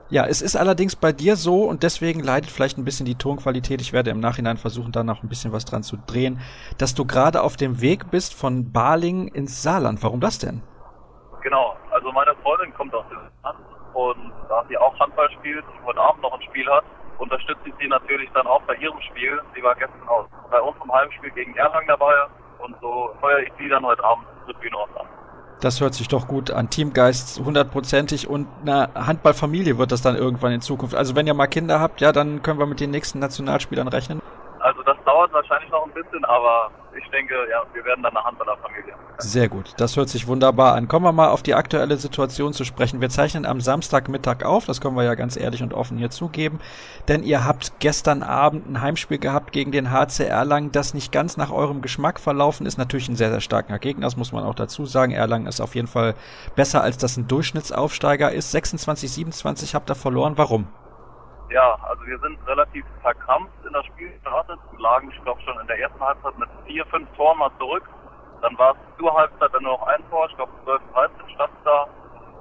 Ja, 0.09 0.27
es 0.27 0.43
ist 0.43 0.55
allerdings 0.55 0.95
bei 0.95 1.11
dir 1.11 1.35
so 1.35 1.63
und 1.63 1.81
deswegen 1.81 2.19
leidet 2.19 2.51
vielleicht 2.51 2.77
ein 2.77 2.85
bisschen 2.85 3.07
die 3.07 3.15
Tonqualität. 3.15 3.81
Ich 3.81 3.91
werde 3.91 4.11
im 4.11 4.19
Nachhinein 4.19 4.57
versuchen, 4.57 4.91
da 4.91 5.03
noch 5.03 5.23
ein 5.23 5.29
bisschen 5.29 5.51
was 5.51 5.65
dran 5.65 5.81
zu 5.81 5.97
drehen, 5.97 6.39
dass 6.77 6.93
du 6.93 7.05
gerade 7.05 7.41
auf 7.41 7.57
dem 7.57 7.81
Weg 7.81 8.11
bist 8.11 8.35
von 8.35 8.71
Baling 8.71 9.27
ins 9.29 9.63
Saarland. 9.63 10.03
Warum 10.03 10.21
das 10.21 10.37
denn? 10.37 10.61
Genau, 11.41 11.75
also 11.89 12.11
meine 12.11 12.35
Freundin 12.43 12.71
kommt 12.75 12.93
aus 12.93 13.05
dem 13.09 13.17
Saarland 13.41 13.65
und 13.95 14.31
da 14.47 14.63
sie 14.69 14.77
auch 14.77 14.93
Handball 14.99 15.29
spielt 15.31 15.65
und 15.65 15.85
heute 15.85 15.99
Abend 15.99 16.21
noch 16.21 16.33
ein 16.33 16.41
Spiel 16.43 16.69
hat, 16.69 16.83
unterstütze 17.17 17.61
ich 17.65 17.73
sie 17.79 17.87
natürlich 17.87 18.29
dann 18.35 18.45
auch 18.45 18.61
bei 18.63 18.75
ihrem 18.75 19.01
Spiel. 19.09 19.41
Sie 19.55 19.63
war 19.63 19.73
gestern 19.73 20.07
auch 20.07 20.27
bei 20.51 20.61
unserem 20.61 20.91
Heimspiel 20.93 21.31
gegen 21.31 21.55
Erlangen 21.55 21.87
dabei 21.87 22.13
und 22.59 22.75
so 22.79 23.09
feuere 23.21 23.39
ich 23.39 23.51
sie 23.57 23.69
dann 23.69 23.83
heute 23.83 24.03
Abend 24.03 24.27
Tribüne 24.45 24.77
aus 24.77 24.89
an. 24.99 25.07
Das 25.61 25.81
hört 25.81 25.93
sich 25.93 26.07
doch 26.07 26.27
gut 26.27 26.51
an. 26.51 26.69
Teamgeist 26.69 27.39
hundertprozentig 27.39 28.27
und 28.27 28.47
eine 28.61 28.89
Handballfamilie 28.93 29.77
wird 29.77 29.91
das 29.91 30.01
dann 30.01 30.15
irgendwann 30.15 30.51
in 30.51 30.61
Zukunft. 30.61 30.95
Also 30.95 31.15
wenn 31.15 31.27
ihr 31.27 31.33
mal 31.33 31.47
Kinder 31.47 31.79
habt, 31.79 32.01
ja, 32.01 32.11
dann 32.11 32.41
können 32.41 32.59
wir 32.59 32.65
mit 32.65 32.79
den 32.79 32.91
nächsten 32.91 33.19
Nationalspielern 33.19 33.87
rechnen. 33.87 34.21
Dauert 35.15 35.31
wahrscheinlich 35.31 35.71
noch 35.71 35.85
ein 35.85 35.93
bisschen, 35.93 36.25
aber 36.25 36.69
ich 36.93 37.09
denke, 37.09 37.35
ja, 37.49 37.63
wir 37.71 37.85
werden 37.85 38.03
dann 38.03 38.17
eine 38.17 38.25
Handballerfamilie. 38.25 38.93
Sehr 39.19 39.47
gut, 39.47 39.73
das 39.77 39.95
hört 39.95 40.09
sich 40.09 40.27
wunderbar 40.27 40.75
an. 40.75 40.89
Kommen 40.89 41.05
wir 41.05 41.13
mal 41.13 41.29
auf 41.29 41.41
die 41.41 41.53
aktuelle 41.53 41.95
Situation 41.95 42.51
zu 42.51 42.65
sprechen. 42.65 42.99
Wir 42.99 43.07
zeichnen 43.07 43.45
am 43.45 43.61
Samstagmittag 43.61 44.43
auf, 44.43 44.65
das 44.65 44.81
können 44.81 44.97
wir 44.97 45.05
ja 45.05 45.15
ganz 45.15 45.37
ehrlich 45.37 45.63
und 45.63 45.73
offen 45.73 45.97
hier 45.97 46.09
zugeben, 46.09 46.59
denn 47.07 47.23
ihr 47.23 47.45
habt 47.45 47.79
gestern 47.79 48.23
Abend 48.23 48.69
ein 48.69 48.81
Heimspiel 48.81 49.17
gehabt 49.17 49.53
gegen 49.53 49.71
den 49.71 49.89
HC 49.89 50.25
Erlangen, 50.25 50.73
das 50.73 50.93
nicht 50.93 51.13
ganz 51.13 51.37
nach 51.37 51.49
eurem 51.49 51.81
Geschmack 51.81 52.19
verlaufen 52.19 52.65
ist. 52.65 52.77
Natürlich 52.77 53.07
ein 53.07 53.15
sehr, 53.15 53.29
sehr 53.29 53.39
starker 53.39 53.79
Gegner, 53.79 54.07
das 54.07 54.17
muss 54.17 54.33
man 54.33 54.43
auch 54.43 54.55
dazu 54.55 54.85
sagen. 54.85 55.13
Erlangen 55.13 55.47
ist 55.47 55.61
auf 55.61 55.75
jeden 55.75 55.87
Fall 55.87 56.13
besser, 56.57 56.83
als 56.83 56.97
das 56.97 57.15
ein 57.15 57.29
Durchschnittsaufsteiger 57.29 58.33
ist. 58.33 58.51
26, 58.51 59.09
27 59.13 59.75
habt 59.75 59.89
ihr 59.89 59.95
verloren. 59.95 60.33
Warum? 60.35 60.67
Ja, 61.49 61.77
also 61.83 62.05
wir 62.05 62.17
sind 62.19 62.39
relativ 62.47 62.85
verkrampft 63.01 63.53
in 63.65 63.73
das 63.73 63.85
Spiel 63.85 64.09
gestartet, 64.11 64.59
lagen, 64.79 65.11
ich 65.11 65.23
glaube, 65.23 65.41
schon 65.41 65.59
in 65.59 65.67
der 65.67 65.79
ersten 65.79 65.99
Halbzeit 65.99 66.37
mit 66.37 66.49
vier, 66.65 66.85
fünf 66.87 67.07
Toren 67.15 67.37
mal 67.37 67.51
zurück. 67.59 67.83
Dann 68.41 68.57
war 68.57 68.71
es 68.71 68.97
zur 68.97 69.13
Halbzeit 69.13 69.53
dann 69.53 69.63
nur 69.63 69.73
noch 69.73 69.87
ein 69.87 70.09
Tor, 70.09 70.27
ich 70.29 70.35
glaube 70.35 70.51
12, 70.63 70.81
13 70.93 71.29
stand 71.35 71.53
da. 71.63 71.87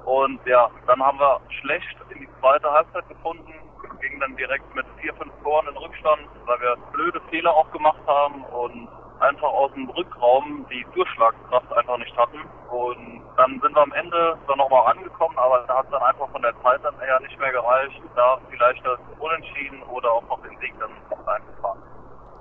Und 0.05 0.39
ja, 0.45 0.69
dann 0.87 1.01
haben 1.01 1.19
wir 1.19 1.39
schlecht 1.61 1.97
in 2.09 2.19
die 2.19 2.29
zweite 2.39 2.69
Halbzeit 2.71 3.07
gefunden, 3.07 3.53
gingen 4.01 4.19
dann 4.19 4.35
direkt 4.35 4.75
mit 4.75 4.85
vier, 5.01 5.13
fünf 5.15 5.33
Toren 5.43 5.67
in 5.67 5.77
Rückstand, 5.77 6.27
weil 6.45 6.59
wir 6.61 6.75
blöde 6.91 7.21
Fehler 7.29 7.53
auch 7.53 7.71
gemacht 7.71 8.01
haben 8.07 8.43
und 8.45 8.87
einfach 9.19 9.47
aus 9.47 9.71
dem 9.73 9.89
Rückraum 9.89 10.65
die 10.71 10.85
Durchschlagskraft 10.93 11.71
einfach 11.73 11.97
nicht 11.97 12.15
hatten. 12.17 12.39
Und 12.69 13.21
dann 13.37 13.59
sind 13.61 13.75
wir 13.75 13.81
am 13.81 13.93
Ende 13.93 14.37
dann 14.47 14.57
nochmal 14.57 14.91
angekommen, 14.91 15.37
aber 15.37 15.63
da 15.67 15.79
hat 15.79 15.91
dann 15.91 16.01
einfach 16.01 16.29
von 16.29 16.41
der 16.41 16.53
Zeit 16.61 16.79
dann 16.83 16.95
eher 16.99 17.19
nicht 17.21 17.39
mehr 17.39 17.51
gereicht, 17.51 18.01
da 18.15 18.37
vielleicht 18.49 18.85
das 18.85 18.99
Unentschieden 19.19 19.81
oder 19.83 20.11
auch 20.11 20.23
noch 20.27 20.41
den 20.41 20.57
Sieg 20.59 20.73
dann 20.79 20.91
einzufahren. 21.27 21.79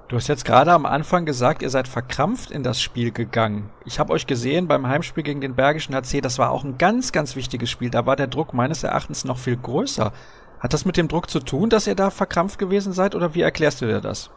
Du 0.09 0.17
hast 0.17 0.29
jetzt 0.29 0.45
gerade 0.45 0.73
am 0.73 0.85
Anfang 0.85 1.25
gesagt, 1.25 1.63
ihr 1.63 1.71
seid 1.71 1.89
verkrampft 1.89 2.51
in 2.51 2.63
das 2.63 2.81
Spiel 2.81 3.11
gegangen. 3.11 3.71
Ich 3.85 3.99
habe 3.99 4.13
euch 4.13 4.27
gesehen 4.27 4.69
beim 4.69 4.87
Heimspiel 4.87 5.23
gegen 5.23 5.41
den 5.41 5.57
Bergischen 5.57 5.95
HC, 5.95 6.21
das 6.21 6.39
war 6.39 6.51
auch 6.51 6.63
ein 6.63 6.77
ganz, 6.77 7.11
ganz 7.11 7.37
wichtiges 7.37 7.71
Spiel. 7.71 7.91
Da 7.91 8.05
war 8.05 8.15
der 8.15 8.27
Druck 8.27 8.53
meines 8.53 8.85
Erachtens 8.85 9.25
noch 9.25 9.39
viel 9.39 9.57
größer. 9.57 10.13
Hat 10.61 10.73
das 10.73 10.85
mit 10.85 10.97
dem 10.97 11.09
Druck 11.09 11.31
zu 11.31 11.41
tun, 11.41 11.71
dass 11.71 11.87
ihr 11.87 11.95
da 11.95 12.11
verkrampft 12.11 12.59
gewesen 12.59 12.93
seid 12.93 13.15
oder 13.15 13.35
wie 13.35 13.43
erklärst 13.43 13.81
du 13.81 13.87
dir 13.87 14.01
das? 14.01 14.31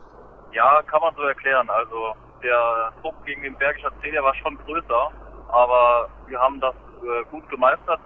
Ja, 0.54 0.82
kann 0.84 1.02
man 1.02 1.16
so 1.16 1.24
erklären. 1.24 1.70
Also 1.70 2.16
der 2.43 2.93
Druck 3.02 3.16
gegen 3.26 3.43
den 3.43 3.56
Bergischer 3.58 3.91
C, 4.02 4.12
der 4.12 4.24
war 4.24 4.34
schon 4.36 4.58
größer, 4.66 5.12
aber 5.50 6.10
wir 6.28 6.39
haben 6.39 6.60
das 6.60 6.76
äh, 6.76 7.24
gut 7.32 7.48
gemeistert 7.50 8.00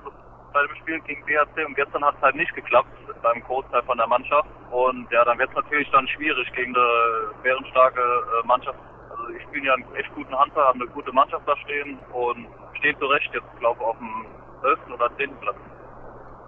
bei 0.54 0.62
dem 0.68 0.76
Spiel 0.78 1.00
gegen 1.02 1.24
BHC 1.26 1.66
und 1.66 1.76
gestern 1.76 2.04
hat 2.04 2.16
es 2.18 2.22
halt 2.22 2.36
nicht 2.36 2.54
geklappt 2.54 2.92
beim 3.22 3.42
Großteil 3.44 3.84
von 3.84 3.98
der 3.98 4.08
Mannschaft 4.08 4.50
und 4.72 5.10
ja, 5.12 5.24
dann 5.24 5.38
wird 5.40 5.50
es 5.50 5.56
natürlich 5.56 5.90
dann 5.92 6.08
schwierig 6.08 6.52
gegen 6.54 6.76
eine 6.76 7.32
bärenstarke 7.44 8.00
äh, 8.02 8.48
Mannschaft. 8.48 8.78
Also 9.10 9.34
ich 9.34 9.44
spiele 9.44 9.68
ja 9.68 9.74
einen 9.74 9.96
echt 9.96 10.14
guten 10.16 10.38
Hunter, 10.38 10.62
haben 10.62 10.82
eine 10.82 10.90
gute 10.92 11.12
Mannschaft 11.12 11.48
da 11.48 11.56
stehen 11.58 12.00
und 12.12 12.48
stehen 12.80 12.98
zu 13.00 13.06
Recht 13.06 13.30
jetzt, 13.34 13.60
glaube 13.60 13.80
ich, 13.80 13.86
auf 13.86 13.98
dem 13.98 14.26
11. 14.64 14.80
oder 14.94 15.16
10. 15.18 15.36
Platz. 15.40 15.56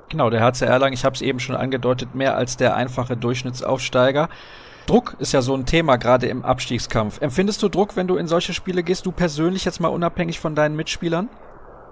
Genau, 0.09 0.29
der 0.29 0.41
HC 0.41 0.65
Erlangen, 0.65 0.93
ich 0.93 1.05
habe 1.05 1.15
es 1.15 1.21
eben 1.21 1.39
schon 1.39 1.55
angedeutet, 1.55 2.13
mehr 2.13 2.35
als 2.35 2.57
der 2.57 2.75
einfache 2.75 3.17
Durchschnittsaufsteiger. 3.17 4.29
Druck 4.85 5.15
ist 5.19 5.31
ja 5.31 5.41
so 5.41 5.55
ein 5.55 5.65
Thema, 5.65 5.95
gerade 5.95 6.27
im 6.27 6.43
Abstiegskampf. 6.43 7.21
Empfindest 7.21 7.63
du 7.63 7.69
Druck, 7.69 7.95
wenn 7.95 8.07
du 8.07 8.17
in 8.17 8.27
solche 8.27 8.53
Spiele 8.53 8.83
gehst, 8.83 9.05
du 9.05 9.13
persönlich 9.13 9.63
jetzt 9.63 9.79
mal 9.79 9.87
unabhängig 9.87 10.41
von 10.41 10.55
deinen 10.55 10.75
Mitspielern? 10.75 11.29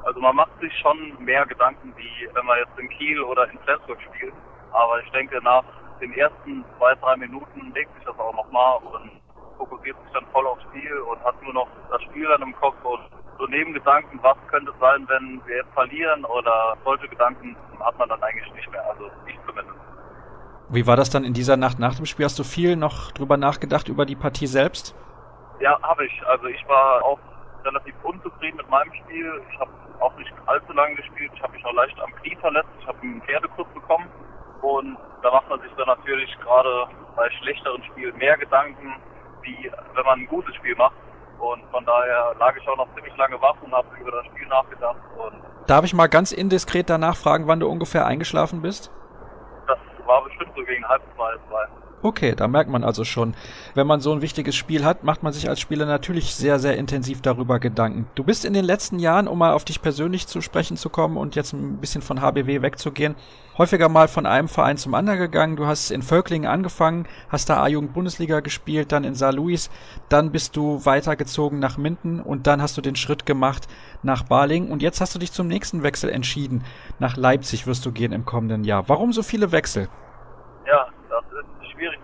Also 0.03 0.19
man 0.19 0.35
macht 0.35 0.51
sich 0.59 0.73
schon 0.79 1.15
mehr 1.23 1.45
Gedanken, 1.45 1.93
wie 1.95 2.27
wenn 2.33 2.45
man 2.45 2.57
jetzt 2.59 2.77
in 2.77 2.89
Kiel 2.89 3.21
oder 3.21 3.49
in 3.49 3.57
Flensburg 3.59 3.97
spielt. 4.01 4.33
Aber 4.73 5.01
ich 5.01 5.09
denke, 5.11 5.39
nach 5.41 5.63
den 6.01 6.11
ersten 6.13 6.65
zwei, 6.77 6.93
drei 6.95 7.15
Minuten 7.15 7.71
legt 7.73 7.95
sich 7.95 8.03
das 8.03 8.19
auch 8.19 8.35
nochmal 8.35 8.79
und 8.79 9.11
fokussiert 9.57 9.95
sich 10.03 10.13
dann 10.13 10.25
voll 10.33 10.45
aufs 10.47 10.63
Spiel 10.63 10.99
und 10.99 11.23
hat 11.23 11.41
nur 11.43 11.53
noch 11.53 11.67
das 11.91 12.01
Spiel 12.03 12.27
dann 12.27 12.41
im 12.41 12.55
Kopf 12.57 12.75
und 12.83 12.99
so 13.39 13.45
Nebengedanken, 13.47 14.19
was 14.21 14.37
könnte 14.47 14.71
es 14.71 14.79
sein, 14.79 15.07
wenn 15.07 15.41
wir 15.45 15.57
jetzt 15.57 15.73
verlieren 15.73 16.25
oder 16.25 16.75
solche 16.83 17.07
Gedanken 17.07 17.55
hat 17.79 17.97
man 17.97 18.09
dann 18.09 18.21
eigentlich 18.21 18.53
nicht 18.53 18.69
mehr, 18.69 18.83
also 18.89 19.09
ich 19.27 19.39
zumindest. 19.47 19.79
Wie 20.71 20.87
war 20.87 20.95
das 20.95 21.09
dann 21.09 21.25
in 21.25 21.33
dieser 21.33 21.57
Nacht 21.57 21.79
nach 21.79 21.95
dem 21.95 22.05
Spiel? 22.05 22.23
Hast 22.23 22.39
du 22.39 22.43
viel 22.43 22.77
noch 22.77 23.11
drüber 23.11 23.35
nachgedacht 23.35 23.89
über 23.89 24.05
die 24.05 24.15
Partie 24.15 24.47
selbst? 24.47 24.95
Ja, 25.59 25.77
habe 25.81 26.05
ich. 26.05 26.25
Also 26.25 26.45
ich 26.45 26.65
war 26.65 27.03
auch 27.03 27.19
relativ 27.65 27.93
unzufrieden 28.03 28.55
mit 28.55 28.69
meinem 28.69 28.93
Spiel. 29.03 29.41
Ich 29.51 29.59
habe 29.59 29.71
auch 29.99 30.15
nicht 30.17 30.31
allzu 30.45 30.71
lange 30.71 30.95
gespielt. 30.95 31.29
Ich 31.35 31.43
habe 31.43 31.51
mich 31.51 31.63
noch 31.63 31.73
leicht 31.73 31.99
am 31.99 32.15
Knie 32.15 32.37
verletzt. 32.39 32.69
Ich 32.79 32.87
habe 32.87 32.97
einen 33.01 33.21
Pferdekuss 33.21 33.67
bekommen. 33.73 34.07
Und 34.61 34.97
da 35.21 35.31
macht 35.31 35.49
man 35.49 35.59
sich 35.59 35.71
dann 35.75 35.87
natürlich 35.87 36.29
gerade 36.39 36.87
bei 37.17 37.29
schlechteren 37.41 37.83
Spielen 37.91 38.15
mehr 38.17 38.37
Gedanken, 38.37 38.95
wie 39.41 39.69
wenn 39.93 40.05
man 40.05 40.19
ein 40.19 40.27
gutes 40.27 40.55
Spiel 40.55 40.75
macht. 40.75 40.95
Und 41.37 41.63
von 41.71 41.83
daher 41.85 42.33
lag 42.39 42.55
ich 42.55 42.65
auch 42.69 42.77
noch 42.77 42.87
ziemlich 42.95 43.15
lange 43.17 43.41
wach 43.41 43.55
und 43.61 43.73
habe 43.73 43.87
über 43.99 44.11
das 44.11 44.25
Spiel 44.27 44.47
nachgedacht. 44.47 45.01
Und 45.17 45.67
Darf 45.67 45.83
ich 45.83 45.93
mal 45.93 46.07
ganz 46.07 46.31
indiskret 46.31 46.89
danach 46.89 47.17
fragen, 47.17 47.47
wann 47.47 47.59
du 47.59 47.67
ungefähr 47.67 48.05
eingeschlafen 48.05 48.61
bist? 48.61 48.89
War 50.11 50.23
bestimmt 50.25 50.51
so 50.57 50.63
gegen 50.65 50.85
halb 50.89 51.01
zwei, 51.15 51.33
zwei. 51.47 51.90
Okay, 52.03 52.33
da 52.35 52.47
merkt 52.47 52.71
man 52.71 52.83
also 52.83 53.03
schon, 53.03 53.35
wenn 53.75 53.85
man 53.85 54.01
so 54.01 54.11
ein 54.11 54.23
wichtiges 54.23 54.55
Spiel 54.55 54.83
hat, 54.83 55.03
macht 55.03 55.21
man 55.21 55.33
sich 55.33 55.47
als 55.47 55.59
Spieler 55.59 55.85
natürlich 55.85 56.33
sehr, 56.33 56.57
sehr 56.57 56.75
intensiv 56.75 57.21
darüber 57.21 57.59
Gedanken. 57.59 58.07
Du 58.15 58.23
bist 58.23 58.43
in 58.43 58.53
den 58.53 58.65
letzten 58.65 58.97
Jahren, 58.97 59.27
um 59.27 59.37
mal 59.37 59.53
auf 59.53 59.65
dich 59.65 59.83
persönlich 59.83 60.25
zu 60.25 60.41
sprechen 60.41 60.77
zu 60.77 60.89
kommen 60.89 61.15
und 61.15 61.35
jetzt 61.35 61.53
ein 61.53 61.77
bisschen 61.77 62.01
von 62.01 62.19
HBW 62.19 62.63
wegzugehen, 62.63 63.13
häufiger 63.55 63.87
mal 63.87 64.07
von 64.07 64.25
einem 64.25 64.47
Verein 64.47 64.77
zum 64.77 64.95
anderen 64.95 65.19
gegangen. 65.19 65.55
Du 65.57 65.67
hast 65.67 65.91
in 65.91 66.01
Völklingen 66.01 66.49
angefangen, 66.49 67.05
hast 67.29 67.51
da 67.51 67.61
A-Jugend-Bundesliga 67.61 68.39
gespielt, 68.39 68.91
dann 68.91 69.03
in 69.03 69.13
Saar 69.13 69.33
Louis, 69.33 69.69
dann 70.09 70.31
bist 70.31 70.55
du 70.55 70.83
weitergezogen 70.83 71.59
nach 71.59 71.77
Minden 71.77 72.19
und 72.19 72.47
dann 72.47 72.63
hast 72.63 72.77
du 72.77 72.81
den 72.81 72.95
Schritt 72.95 73.27
gemacht 73.27 73.67
nach 74.01 74.23
Baling 74.23 74.71
und 74.71 74.81
jetzt 74.81 75.01
hast 75.01 75.13
du 75.13 75.19
dich 75.19 75.33
zum 75.33 75.47
nächsten 75.47 75.83
Wechsel 75.83 76.09
entschieden. 76.09 76.63
Nach 76.97 77.15
Leipzig 77.15 77.67
wirst 77.67 77.85
du 77.85 77.91
gehen 77.91 78.11
im 78.11 78.25
kommenden 78.25 78.63
Jahr. 78.63 78.89
Warum 78.89 79.13
so 79.13 79.21
viele 79.21 79.51
Wechsel? 79.51 79.87
Ja, 80.65 80.87
das 81.09 81.23
ist 81.25 81.71
schwierig 81.71 81.99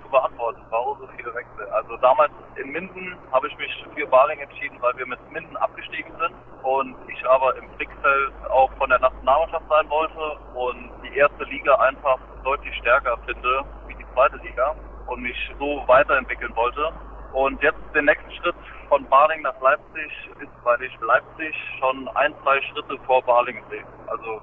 beantworten. 0.48 0.62
Warum 0.70 1.00
so 1.00 1.08
viele 1.16 1.34
Wechsel? 1.34 1.68
Also 1.72 1.98
damals 1.98 2.32
in 2.56 2.72
Minden 2.72 3.18
habe 3.32 3.48
ich 3.48 3.58
mich 3.58 3.86
für 3.96 4.08
Baling 4.08 4.40
entschieden, 4.40 4.78
weil 4.82 4.96
wir 4.98 5.06
mit 5.06 5.20
Minden 5.32 5.56
abgestiegen 5.58 6.12
sind 6.20 6.36
und 6.64 6.96
ich 7.10 7.28
aber 7.28 7.56
im 7.58 7.68
Blickfeld 7.78 8.34
auch 8.50 8.72
von 8.78 8.90
der 8.90 9.00
Nationalmannschaft 9.00 9.66
sein 9.70 9.90
wollte 9.90 10.38
und 10.56 10.92
die 11.04 11.18
erste 11.18 11.44
Liga 11.46 11.76
einfach 11.76 12.20
deutlich 12.44 12.76
stärker 12.78 13.18
finde 13.26 13.64
wie 13.88 13.96
die 13.96 14.06
zweite 14.14 14.38
Liga 14.38 14.76
und 15.08 15.22
mich 15.22 15.38
so 15.60 15.84
weiterentwickeln 15.88 16.56
wollte. 16.56 16.92
Und 17.34 17.62
jetzt 17.62 17.80
den 17.94 18.06
nächsten 18.06 18.32
Schritt 18.32 18.56
von 18.90 19.06
Baling 19.10 19.42
nach 19.42 19.60
Leipzig 19.62 20.12
ist, 20.40 20.52
weil 20.64 20.82
ich 20.82 20.98
Leipzig 21.02 21.56
schon 21.80 22.08
ein, 22.16 22.34
zwei 22.42 22.60
Schritte 22.62 22.98
vor 23.06 23.22
Baling 23.24 23.62
sehe. 23.70 23.84
Also 24.08 24.42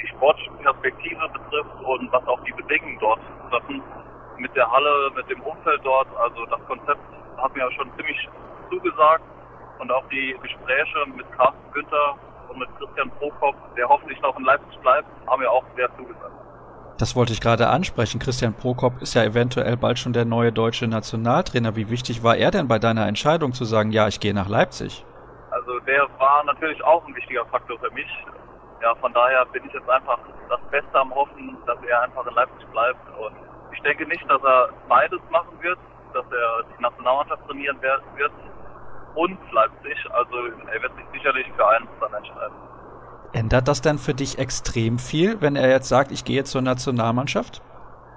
die 0.00 0.06
Sportperspektive 0.08 1.28
betrifft 1.30 1.80
und 1.84 2.12
was 2.12 2.26
auch 2.26 2.42
die 2.44 2.52
Bedingungen 2.52 2.98
dort 3.00 3.20
treffen. 3.50 3.82
Mit 4.42 4.56
der 4.56 4.68
Halle, 4.68 5.12
mit 5.14 5.30
dem 5.30 5.40
Umfeld 5.42 5.80
dort, 5.84 6.08
also 6.18 6.44
das 6.46 6.58
Konzept 6.66 7.00
hat 7.36 7.54
mir 7.54 7.70
schon 7.76 7.88
ziemlich 7.96 8.28
zugesagt 8.68 9.22
und 9.78 9.92
auch 9.92 10.02
die 10.10 10.36
Gespräche 10.42 10.98
mit 11.14 11.30
Carsten 11.30 11.72
Günther 11.72 12.16
und 12.48 12.58
mit 12.58 12.68
Christian 12.76 13.08
Prokop, 13.18 13.54
der 13.76 13.88
hoffentlich 13.88 14.20
noch 14.20 14.36
in 14.36 14.44
Leipzig 14.44 14.76
bleibt, 14.80 15.06
haben 15.28 15.40
mir 15.40 15.48
auch 15.48 15.62
sehr 15.76 15.88
zugesagt. 15.96 16.32
Das 16.98 17.14
wollte 17.14 17.32
ich 17.32 17.40
gerade 17.40 17.68
ansprechen. 17.68 18.18
Christian 18.18 18.52
Prokop 18.52 19.00
ist 19.00 19.14
ja 19.14 19.22
eventuell 19.22 19.76
bald 19.76 20.00
schon 20.00 20.12
der 20.12 20.24
neue 20.24 20.50
deutsche 20.50 20.88
Nationaltrainer. 20.88 21.76
Wie 21.76 21.88
wichtig 21.88 22.24
war 22.24 22.36
er 22.36 22.50
denn 22.50 22.66
bei 22.66 22.80
deiner 22.80 23.06
Entscheidung 23.06 23.52
zu 23.52 23.64
sagen, 23.64 23.92
ja, 23.92 24.08
ich 24.08 24.18
gehe 24.18 24.34
nach 24.34 24.48
Leipzig? 24.48 25.04
Also 25.52 25.78
der 25.86 26.02
war 26.18 26.42
natürlich 26.44 26.82
auch 26.82 27.06
ein 27.06 27.14
wichtiger 27.14 27.46
Faktor 27.46 27.78
für 27.78 27.92
mich 27.92 28.10
ja, 28.82 28.94
von 28.96 29.12
daher 29.12 29.46
bin 29.46 29.64
ich 29.64 29.72
jetzt 29.72 29.88
einfach 29.88 30.18
das 30.48 30.60
Beste 30.70 30.98
am 30.98 31.14
Hoffen, 31.14 31.56
dass 31.66 31.78
er 31.88 32.02
einfach 32.02 32.26
in 32.26 32.34
Leipzig 32.34 32.66
bleibt. 32.72 33.00
Und 33.16 33.36
ich 33.72 33.82
denke 33.82 34.06
nicht, 34.06 34.28
dass 34.30 34.42
er 34.42 34.68
beides 34.88 35.20
machen 35.30 35.60
wird, 35.60 35.78
dass 36.12 36.24
er 36.30 36.64
die 36.76 36.82
Nationalmannschaft 36.82 37.46
trainieren 37.46 37.80
wird 37.82 38.32
und 39.14 39.38
Leipzig. 39.52 39.96
Also 40.10 40.36
er 40.72 40.82
wird 40.82 40.94
sich 40.96 41.04
sicherlich 41.12 41.46
für 41.56 41.66
eins 41.66 41.88
dann 42.00 42.14
entscheiden. 42.14 42.56
Ändert 43.32 43.66
das 43.66 43.80
denn 43.80 43.98
für 43.98 44.14
dich 44.14 44.38
extrem 44.38 44.98
viel, 44.98 45.40
wenn 45.40 45.56
er 45.56 45.70
jetzt 45.70 45.88
sagt, 45.88 46.12
ich 46.12 46.24
gehe 46.24 46.36
jetzt 46.36 46.50
zur 46.50 46.62
Nationalmannschaft? 46.62 47.62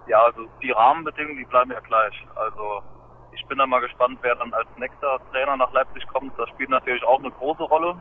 Ja, 0.08 0.22
also 0.22 0.46
die 0.62 0.72
Rahmenbedingungen, 0.72 1.38
die 1.38 1.46
bleiben 1.46 1.72
ja 1.72 1.80
gleich. 1.80 2.28
Also 2.36 2.84
ich 3.32 3.46
bin 3.48 3.58
da 3.58 3.66
mal 3.66 3.80
gespannt, 3.80 4.20
wer 4.22 4.36
dann 4.36 4.54
als 4.54 4.68
nächster 4.78 5.20
Trainer 5.32 5.58
nach 5.58 5.72
Leipzig 5.72 6.06
kommt. 6.08 6.38
Das 6.38 6.50
spielt 6.50 6.70
natürlich 6.70 7.04
auch 7.04 7.20
eine 7.20 7.32
große 7.32 7.64
Rolle. 7.64 7.96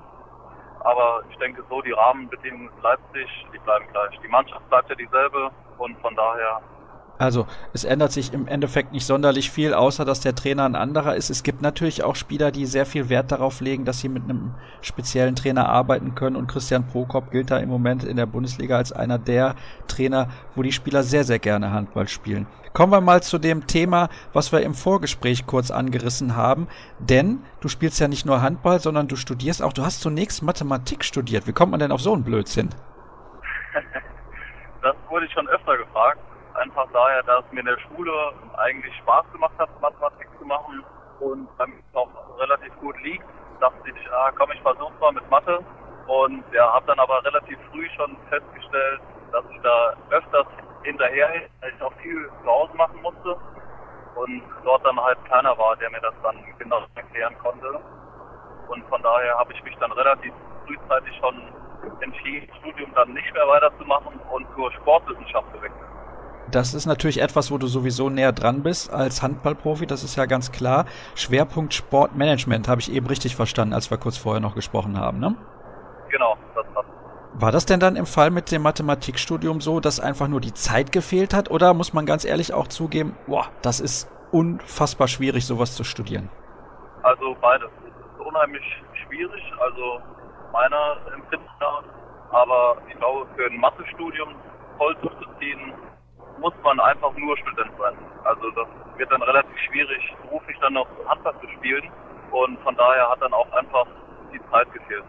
Aber 0.80 1.22
ich 1.30 1.36
denke 1.38 1.64
so, 1.70 1.80
die 1.80 1.92
Rahmenbedingungen 1.92 2.68
in 2.76 2.82
Leipzig, 2.82 3.28
die 3.52 3.58
bleiben 3.58 3.86
gleich. 3.92 4.18
Die 4.20 4.28
Mannschaft 4.28 4.68
bleibt 4.68 4.90
ja 4.90 4.94
dieselbe 4.96 5.50
und 5.78 5.98
von 6.00 6.14
daher 6.14 6.60
Also 7.16 7.46
es 7.72 7.84
ändert 7.84 8.10
sich 8.10 8.32
im 8.32 8.48
Endeffekt 8.48 8.92
nicht 8.92 9.06
sonderlich 9.06 9.50
viel, 9.50 9.72
außer 9.72 10.04
dass 10.04 10.20
der 10.20 10.34
Trainer 10.34 10.64
ein 10.64 10.74
anderer 10.74 11.14
ist. 11.14 11.30
Es 11.30 11.44
gibt 11.44 11.62
natürlich 11.62 12.02
auch 12.02 12.16
Spieler, 12.16 12.50
die 12.50 12.66
sehr 12.66 12.86
viel 12.86 13.08
Wert 13.08 13.30
darauf 13.30 13.60
legen, 13.60 13.84
dass 13.84 14.00
sie 14.00 14.08
mit 14.08 14.24
einem 14.24 14.54
speziellen 14.80 15.36
Trainer 15.36 15.68
arbeiten 15.68 16.16
können. 16.16 16.34
Und 16.34 16.48
Christian 16.48 16.86
Prokop 16.88 17.30
gilt 17.30 17.52
da 17.52 17.58
im 17.58 17.68
Moment 17.68 18.02
in 18.02 18.16
der 18.16 18.26
Bundesliga 18.26 18.76
als 18.76 18.92
einer 18.92 19.18
der 19.18 19.54
Trainer, 19.86 20.28
wo 20.56 20.62
die 20.62 20.72
Spieler 20.72 21.04
sehr, 21.04 21.22
sehr 21.22 21.38
gerne 21.38 21.70
Handball 21.70 22.08
spielen. 22.08 22.48
Kommen 22.72 22.92
wir 22.92 23.00
mal 23.00 23.22
zu 23.22 23.38
dem 23.38 23.68
Thema, 23.68 24.08
was 24.32 24.50
wir 24.50 24.62
im 24.62 24.74
Vorgespräch 24.74 25.46
kurz 25.46 25.70
angerissen 25.70 26.34
haben. 26.34 26.66
Denn 26.98 27.44
du 27.60 27.68
spielst 27.68 28.00
ja 28.00 28.08
nicht 28.08 28.26
nur 28.26 28.42
Handball, 28.42 28.80
sondern 28.80 29.06
du 29.06 29.14
studierst 29.14 29.62
auch, 29.62 29.72
du 29.72 29.84
hast 29.84 30.00
zunächst 30.00 30.42
Mathematik 30.42 31.04
studiert. 31.04 31.46
Wie 31.46 31.52
kommt 31.52 31.70
man 31.70 31.78
denn 31.78 31.92
auf 31.92 32.00
so 32.00 32.12
einen 32.12 32.24
Blödsinn? 32.24 32.70
Das 34.82 34.94
wurde 35.08 35.24
ich 35.24 35.32
schon 35.32 35.48
öfter 35.48 35.78
gefragt 35.78 36.18
einfach 36.54 36.86
daher, 36.92 37.22
dass 37.24 37.44
mir 37.52 37.60
in 37.60 37.66
der 37.66 37.78
Schule 37.78 38.12
eigentlich 38.56 38.94
Spaß 38.98 39.24
gemacht 39.32 39.54
hat, 39.58 39.68
Mathematik 39.80 40.28
zu 40.38 40.44
machen 40.44 40.84
und 41.20 41.48
damit 41.58 41.82
auch 41.94 42.08
relativ 42.38 42.72
gut 42.80 43.00
liegt, 43.02 43.24
dachte 43.60 43.90
ich, 43.90 44.12
ah, 44.12 44.30
komm, 44.36 44.50
ich 44.52 44.60
versuch's 44.62 44.98
mal 45.00 45.12
mit 45.12 45.28
Mathe 45.30 45.64
und 46.06 46.44
ja, 46.52 46.72
habe 46.72 46.86
dann 46.86 46.98
aber 46.98 47.24
relativ 47.24 47.58
früh 47.70 47.88
schon 47.96 48.16
festgestellt, 48.28 49.00
dass 49.32 49.44
ich 49.50 49.60
da 49.62 49.94
öfters 50.10 50.46
hinterher, 50.82 51.28
weil 51.60 51.72
ich 51.74 51.82
auch 51.82 51.92
viel 52.02 52.30
zu 52.42 52.50
Hause 52.50 52.74
machen 52.76 53.00
musste 53.02 53.36
und 54.16 54.42
dort 54.64 54.84
dann 54.84 55.00
halt 55.00 55.18
keiner 55.26 55.56
war, 55.58 55.76
der 55.76 55.90
mir 55.90 56.00
das 56.00 56.14
dann 56.22 56.36
genau 56.58 56.82
erklären 56.94 57.34
konnte. 57.42 57.80
Und 58.68 58.84
von 58.88 59.02
daher 59.02 59.36
habe 59.38 59.52
ich 59.52 59.62
mich 59.64 59.76
dann 59.78 59.92
relativ 59.92 60.32
frühzeitig 60.66 61.14
schon 61.18 61.42
entschieden, 62.00 62.48
Studium 62.60 62.92
dann 62.94 63.12
nicht 63.12 63.32
mehr 63.34 63.46
weiterzumachen 63.46 64.18
und 64.30 64.46
zur 64.54 64.72
Sportwissenschaft 64.72 65.46
zu 65.52 65.62
wechseln. 65.62 65.93
Das 66.50 66.74
ist 66.74 66.86
natürlich 66.86 67.20
etwas, 67.20 67.50
wo 67.50 67.58
du 67.58 67.66
sowieso 67.66 68.10
näher 68.10 68.32
dran 68.32 68.62
bist 68.62 68.92
als 68.92 69.22
Handballprofi, 69.22 69.86
das 69.86 70.04
ist 70.04 70.16
ja 70.16 70.26
ganz 70.26 70.52
klar. 70.52 70.84
Schwerpunkt 71.14 71.74
Sportmanagement 71.74 72.68
habe 72.68 72.80
ich 72.80 72.92
eben 72.92 73.06
richtig 73.06 73.34
verstanden, 73.34 73.74
als 73.74 73.90
wir 73.90 73.98
kurz 73.98 74.16
vorher 74.16 74.40
noch 74.40 74.54
gesprochen 74.54 74.98
haben, 74.98 75.18
ne? 75.18 75.34
Genau, 76.10 76.36
das 76.54 76.66
passt. 76.74 76.88
War 77.32 77.50
das 77.50 77.66
denn 77.66 77.80
dann 77.80 77.96
im 77.96 78.06
Fall 78.06 78.30
mit 78.30 78.52
dem 78.52 78.62
Mathematikstudium 78.62 79.60
so, 79.60 79.80
dass 79.80 79.98
einfach 79.98 80.28
nur 80.28 80.40
die 80.40 80.54
Zeit 80.54 80.92
gefehlt 80.92 81.34
hat? 81.34 81.50
Oder 81.50 81.74
muss 81.74 81.92
man 81.92 82.06
ganz 82.06 82.24
ehrlich 82.24 82.54
auch 82.54 82.68
zugeben, 82.68 83.16
boah, 83.26 83.46
das 83.62 83.80
ist 83.80 84.08
unfassbar 84.30 85.08
schwierig, 85.08 85.44
sowas 85.46 85.74
zu 85.74 85.82
studieren? 85.82 86.30
Also 87.02 87.36
beides. 87.40 87.70
Es 87.82 87.90
ist 87.90 88.26
unheimlich 88.26 88.62
schwierig, 89.06 89.42
also 89.60 90.00
meiner 90.52 90.96
Empfinden 91.14 91.46
nach. 91.58 91.82
Aber 92.30 92.76
ich 92.88 92.96
glaube, 92.98 93.26
für 93.36 93.46
ein 93.46 93.58
Mathestudium 93.58 94.28
voll 94.78 94.94
durchzuziehen, 95.02 95.72
muss 96.40 96.54
man 96.62 96.80
einfach 96.80 97.12
nur 97.16 97.36
Student 97.38 97.70
sein. 97.78 97.94
Also 98.24 98.50
das 98.50 98.66
wird 98.96 99.10
dann 99.10 99.22
relativ 99.22 99.58
schwierig, 99.68 100.14
beruflich 100.22 100.56
dann 100.60 100.74
noch 100.74 100.86
Handball 101.06 101.34
zu 101.40 101.48
spielen. 101.56 101.90
Und 102.30 102.58
von 102.60 102.74
daher 102.76 103.10
hat 103.10 103.20
dann 103.22 103.32
auch 103.32 103.50
einfach 103.52 103.86
die 104.32 104.40
Zeit 104.50 104.72
gefehlt. 104.72 105.04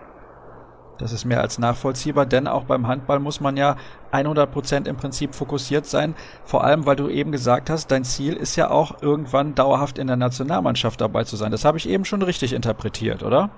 Das 0.98 1.12
ist 1.12 1.26
mehr 1.26 1.42
als 1.42 1.60
nachvollziehbar, 1.60 2.26
denn 2.26 2.48
auch 2.48 2.64
beim 2.64 2.88
Handball 2.88 3.20
muss 3.20 3.42
man 3.42 3.58
ja 3.58 3.76
100% 4.14 4.88
im 4.88 4.96
Prinzip 4.96 5.36
fokussiert 5.36 5.86
sein. 5.86 6.16
Vor 6.46 6.64
allem, 6.64 6.86
weil 6.86 6.96
du 6.96 7.10
eben 7.10 7.32
gesagt 7.34 7.70
hast, 7.70 7.92
dein 7.92 8.06
Ziel 8.06 8.34
ist 8.34 8.56
ja 8.56 8.70
auch 8.70 9.02
irgendwann 9.02 9.56
dauerhaft 9.56 9.98
in 9.98 10.08
der 10.08 10.16
Nationalmannschaft 10.16 11.02
dabei 11.02 11.26
zu 11.26 11.36
sein. 11.36 11.52
Das 11.52 11.66
habe 11.66 11.78
ich 11.78 11.90
eben 11.90 12.06
schon 12.06 12.22
richtig 12.22 12.54
interpretiert, 12.54 13.24
oder? 13.24 13.50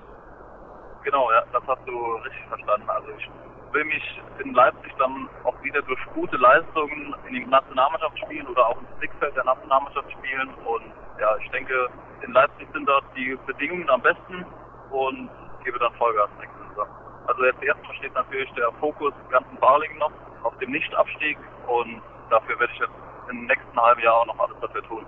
Genau, 1.04 1.30
ja, 1.30 1.44
das 1.52 1.62
hast 1.66 1.86
du 1.86 1.92
richtig 2.24 2.44
verstanden. 2.48 2.90
Also 2.90 3.08
ich 3.16 3.30
will 3.72 3.84
mich 3.84 4.20
in 4.44 4.54
Leipzig 4.54 4.92
dann 4.98 5.28
auch 5.44 5.54
wieder 5.62 5.82
durch 5.82 6.00
gute 6.14 6.36
Leistungen 6.36 7.14
in 7.28 7.34
die 7.34 7.46
Nationalmannschaft 7.46 8.18
spielen 8.18 8.46
oder 8.46 8.66
auch 8.66 8.80
ins 8.80 8.90
Blickfeld 8.98 9.36
der 9.36 9.44
Nationalmannschaft 9.44 10.10
spielen. 10.12 10.48
Und 10.64 10.92
ja, 11.20 11.36
ich 11.42 11.50
denke, 11.50 11.88
in 12.22 12.32
Leipzig 12.32 12.68
sind 12.72 12.86
dort 12.86 13.04
die 13.16 13.36
Bedingungen 13.46 13.88
am 13.90 14.02
besten 14.02 14.44
und 14.90 15.30
gebe 15.64 15.78
dann 15.78 15.92
Vollgas 15.94 16.30
nächste 16.40 16.58
Saison. 16.70 16.88
Also 17.26 17.44
jetzt 17.44 17.62
erstmal 17.62 17.94
steht 17.96 18.14
natürlich 18.14 18.50
der 18.52 18.72
Fokus 18.80 19.12
ganz 19.30 19.46
in 19.50 19.58
Barlingen 19.58 19.98
noch 19.98 20.12
auf 20.42 20.56
dem 20.58 20.70
Nichtabstieg 20.70 21.36
und 21.66 22.00
dafür 22.30 22.58
werde 22.58 22.72
ich 22.72 22.80
jetzt 22.80 22.92
im 23.28 23.46
nächsten 23.46 23.80
halben 23.80 24.00
Jahr 24.00 24.14
auch 24.14 24.26
noch 24.26 24.38
alles 24.38 24.58
dafür 24.60 24.82
tun. 24.84 25.04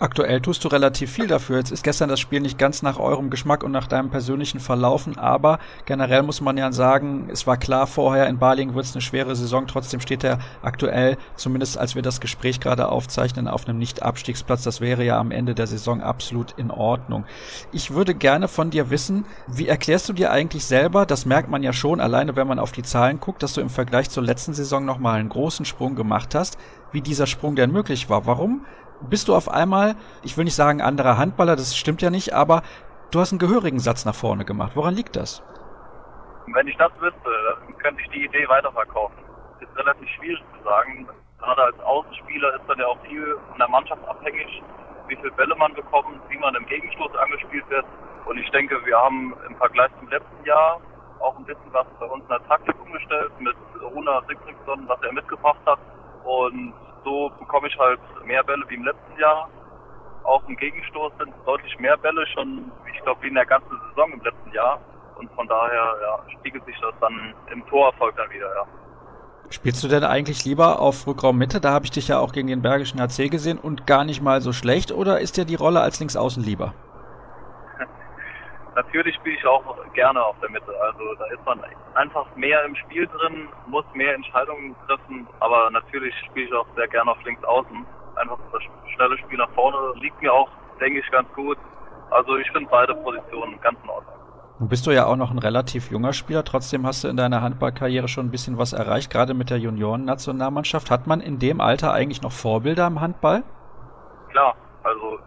Aktuell 0.00 0.40
tust 0.40 0.64
du 0.64 0.68
relativ 0.68 1.12
viel 1.12 1.28
dafür. 1.28 1.58
Jetzt 1.58 1.70
ist 1.70 1.84
gestern 1.84 2.08
das 2.08 2.18
Spiel 2.18 2.40
nicht 2.40 2.58
ganz 2.58 2.82
nach 2.82 2.98
eurem 2.98 3.30
Geschmack 3.30 3.62
und 3.62 3.70
nach 3.70 3.86
deinem 3.86 4.10
persönlichen 4.10 4.58
Verlaufen, 4.58 5.18
aber 5.18 5.60
generell 5.86 6.24
muss 6.24 6.40
man 6.40 6.56
ja 6.56 6.72
sagen, 6.72 7.28
es 7.30 7.46
war 7.46 7.56
klar 7.56 7.86
vorher, 7.86 8.26
in 8.26 8.38
Balingen 8.38 8.74
wird 8.74 8.86
es 8.86 8.94
eine 8.94 9.02
schwere 9.02 9.36
Saison. 9.36 9.68
Trotzdem 9.68 10.00
steht 10.00 10.24
er 10.24 10.40
aktuell, 10.62 11.16
zumindest 11.36 11.78
als 11.78 11.94
wir 11.94 12.02
das 12.02 12.20
Gespräch 12.20 12.58
gerade 12.58 12.88
aufzeichnen, 12.88 13.46
auf 13.46 13.68
einem 13.68 13.78
Nicht-Abstiegsplatz. 13.78 14.64
Das 14.64 14.80
wäre 14.80 15.04
ja 15.04 15.16
am 15.16 15.30
Ende 15.30 15.54
der 15.54 15.68
Saison 15.68 16.02
absolut 16.02 16.50
in 16.58 16.72
Ordnung. 16.72 17.24
Ich 17.70 17.92
würde 17.92 18.16
gerne 18.16 18.48
von 18.48 18.70
dir 18.70 18.90
wissen, 18.90 19.24
wie 19.46 19.68
erklärst 19.68 20.08
du 20.08 20.12
dir 20.12 20.32
eigentlich 20.32 20.64
selber, 20.64 21.06
das 21.06 21.24
merkt 21.24 21.48
man 21.48 21.62
ja 21.62 21.72
schon 21.72 22.00
alleine, 22.00 22.34
wenn 22.34 22.48
man 22.48 22.58
auf 22.58 22.72
die 22.72 22.82
Zahlen 22.82 23.20
guckt, 23.20 23.44
dass 23.44 23.52
du 23.52 23.60
im 23.60 23.70
Vergleich 23.70 24.10
zur 24.10 24.24
letzten 24.24 24.54
Saison 24.54 24.84
nochmal 24.84 25.20
einen 25.20 25.28
großen 25.28 25.64
Sprung 25.64 25.94
gemacht 25.94 26.34
hast, 26.34 26.58
wie 26.90 27.00
dieser 27.00 27.28
Sprung 27.28 27.54
denn 27.54 27.70
möglich 27.70 28.08
war. 28.10 28.26
Warum 28.26 28.64
bist 29.00 29.28
du 29.28 29.34
auf 29.34 29.48
einmal, 29.48 29.96
ich 30.22 30.36
will 30.36 30.44
nicht 30.44 30.54
sagen 30.54 30.80
anderer 30.80 31.18
Handballer, 31.18 31.56
das 31.56 31.76
stimmt 31.76 32.02
ja 32.02 32.10
nicht, 32.10 32.32
aber 32.32 32.62
du 33.10 33.20
hast 33.20 33.32
einen 33.32 33.38
gehörigen 33.38 33.78
Satz 33.78 34.04
nach 34.04 34.14
vorne 34.14 34.44
gemacht. 34.44 34.72
Woran 34.74 34.94
liegt 34.94 35.16
das? 35.16 35.42
Wenn 36.52 36.68
ich 36.68 36.76
das 36.76 36.92
wüsste, 37.00 37.30
dann 37.66 37.78
könnte 37.78 38.02
ich 38.02 38.10
die 38.10 38.24
Idee 38.24 38.48
weiterverkaufen. 38.48 39.16
Ist 39.60 39.76
relativ 39.76 40.08
schwierig 40.10 40.42
zu 40.56 40.64
sagen. 40.64 41.08
Gerade 41.38 41.62
als 41.62 41.80
Außenspieler 41.80 42.54
ist 42.54 42.68
dann 42.68 42.78
ja 42.78 42.86
auch 42.86 43.00
viel 43.02 43.36
von 43.48 43.58
der 43.58 43.68
Mannschaft 43.68 44.02
abhängig, 44.08 44.62
wie 45.08 45.16
viele 45.16 45.32
Bälle 45.32 45.54
man 45.56 45.74
bekommt, 45.74 46.20
wie 46.28 46.38
man 46.38 46.54
im 46.54 46.66
Gegenstoß 46.66 47.14
angespielt 47.16 47.68
wird. 47.70 47.84
Und 48.26 48.38
ich 48.38 48.50
denke, 48.50 48.76
wir 48.84 48.96
haben 48.96 49.34
im 49.48 49.56
Vergleich 49.56 49.90
zum 49.98 50.08
letzten 50.08 50.44
Jahr 50.44 50.80
auch 51.20 51.36
ein 51.36 51.44
bisschen 51.44 51.72
was 51.72 51.86
bei 51.98 52.06
uns 52.06 52.22
in 52.22 52.28
der 52.28 52.46
Taktik 52.46 52.74
umgestellt 52.80 53.32
mit 53.40 53.56
Runa 53.82 54.22
Sigridsson, 54.28 54.88
was 54.88 55.00
er 55.02 55.12
mitgebracht 55.12 55.60
hat. 55.66 55.78
Und 56.24 56.74
so 57.04 57.30
bekomme 57.38 57.68
ich 57.68 57.78
halt 57.78 58.00
mehr 58.24 58.42
Bälle 58.42 58.64
wie 58.68 58.74
im 58.74 58.84
letzten 58.84 59.20
Jahr. 59.20 59.48
Auch 60.24 60.42
im 60.48 60.56
Gegenstoß 60.56 61.12
sind 61.18 61.34
deutlich 61.44 61.78
mehr 61.78 61.96
Bälle, 61.98 62.26
schon, 62.28 62.70
ich 62.92 63.00
glaube, 63.02 63.22
wie 63.22 63.28
in 63.28 63.34
der 63.34 63.46
ganzen 63.46 63.78
Saison 63.90 64.12
im 64.12 64.20
letzten 64.22 64.52
Jahr. 64.52 64.80
Und 65.18 65.30
von 65.32 65.46
daher 65.46 65.94
ja, 66.02 66.18
spiegelt 66.38 66.64
sich 66.64 66.76
das 66.80 66.94
dann 67.00 67.34
im 67.52 67.64
Torerfolg 67.66 68.16
dann 68.16 68.30
wieder, 68.30 68.48
ja. 68.54 68.66
Spielst 69.50 69.84
du 69.84 69.88
denn 69.88 70.02
eigentlich 70.02 70.44
lieber 70.44 70.80
auf 70.80 71.06
Rückraum 71.06 71.38
Mitte? 71.38 71.60
Da 71.60 71.70
habe 71.70 71.84
ich 71.84 71.90
dich 71.90 72.08
ja 72.08 72.18
auch 72.18 72.32
gegen 72.32 72.48
den 72.48 72.62
Bergischen 72.62 73.00
HC 73.00 73.28
gesehen 73.28 73.58
und 73.58 73.86
gar 73.86 74.04
nicht 74.04 74.22
mal 74.22 74.40
so 74.40 74.52
schlecht. 74.52 74.90
Oder 74.90 75.20
ist 75.20 75.36
dir 75.36 75.44
die 75.44 75.54
Rolle 75.54 75.80
als 75.80 76.00
Linksaußen 76.00 76.42
lieber? 76.42 76.72
Natürlich 78.74 79.14
spiele 79.14 79.36
ich 79.36 79.46
auch 79.46 79.62
gerne 79.92 80.22
auf 80.22 80.36
der 80.40 80.50
Mitte. 80.50 80.72
Also 80.82 81.14
da 81.18 81.26
ist 81.26 81.44
man 81.46 81.60
einfach 81.94 82.26
mehr 82.34 82.64
im 82.64 82.74
Spiel 82.74 83.06
drin, 83.06 83.48
muss 83.66 83.84
mehr 83.94 84.14
Entscheidungen 84.14 84.74
treffen, 84.86 85.28
aber 85.40 85.70
natürlich 85.70 86.14
spiele 86.26 86.46
ich 86.46 86.52
auch 86.54 86.66
sehr 86.74 86.88
gerne 86.88 87.10
auf 87.10 87.22
links 87.24 87.44
außen. 87.44 87.86
Einfach 88.16 88.38
das 88.52 88.62
schnelle 88.94 89.16
Spiel 89.18 89.38
nach 89.38 89.50
vorne 89.50 89.76
liegt 90.00 90.20
mir 90.20 90.32
auch, 90.32 90.48
denke 90.80 91.00
ich, 91.00 91.10
ganz 91.10 91.32
gut. 91.34 91.58
Also 92.10 92.36
ich 92.36 92.50
finde 92.50 92.68
beide 92.70 92.94
Positionen 92.94 93.60
ganz 93.60 93.78
in 93.82 93.90
Ordnung. 93.90 94.14
Nun 94.58 94.68
bist 94.68 94.86
du 94.86 94.92
ja 94.92 95.06
auch 95.06 95.16
noch 95.16 95.32
ein 95.32 95.38
relativ 95.38 95.90
junger 95.90 96.12
Spieler, 96.12 96.44
trotzdem 96.44 96.86
hast 96.86 97.02
du 97.02 97.08
in 97.08 97.16
deiner 97.16 97.42
Handballkarriere 97.42 98.06
schon 98.06 98.26
ein 98.26 98.30
bisschen 98.30 98.56
was 98.56 98.72
erreicht, 98.72 99.10
gerade 99.10 99.34
mit 99.34 99.50
der 99.50 99.58
Juniorennationalmannschaft. 99.58 100.90
Hat 100.90 101.08
man 101.08 101.20
in 101.20 101.38
dem 101.40 101.60
Alter 101.60 101.92
eigentlich 101.92 102.22
noch 102.22 102.30
Vorbilder 102.30 102.86
im 102.86 103.00
Handball? 103.00 103.42
Klar, 104.30 104.54
also 104.84 105.18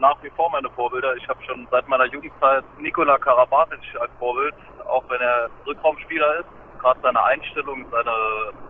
nach 0.00 0.16
wie 0.22 0.30
vor 0.30 0.50
meine 0.50 0.68
Vorbilder. 0.70 1.14
Ich 1.16 1.28
habe 1.28 1.42
schon 1.44 1.66
seit 1.70 1.86
meiner 1.88 2.06
Jugendzeit 2.06 2.64
Nikola 2.78 3.18
Karabatic 3.18 3.80
als 4.00 4.10
Vorbild, 4.18 4.54
auch 4.88 5.04
wenn 5.08 5.20
er 5.20 5.48
Rückraumspieler 5.66 6.40
ist. 6.40 6.48
Gerade 6.80 6.98
seine 7.02 7.22
Einstellung, 7.22 7.84
seine 7.90 8.14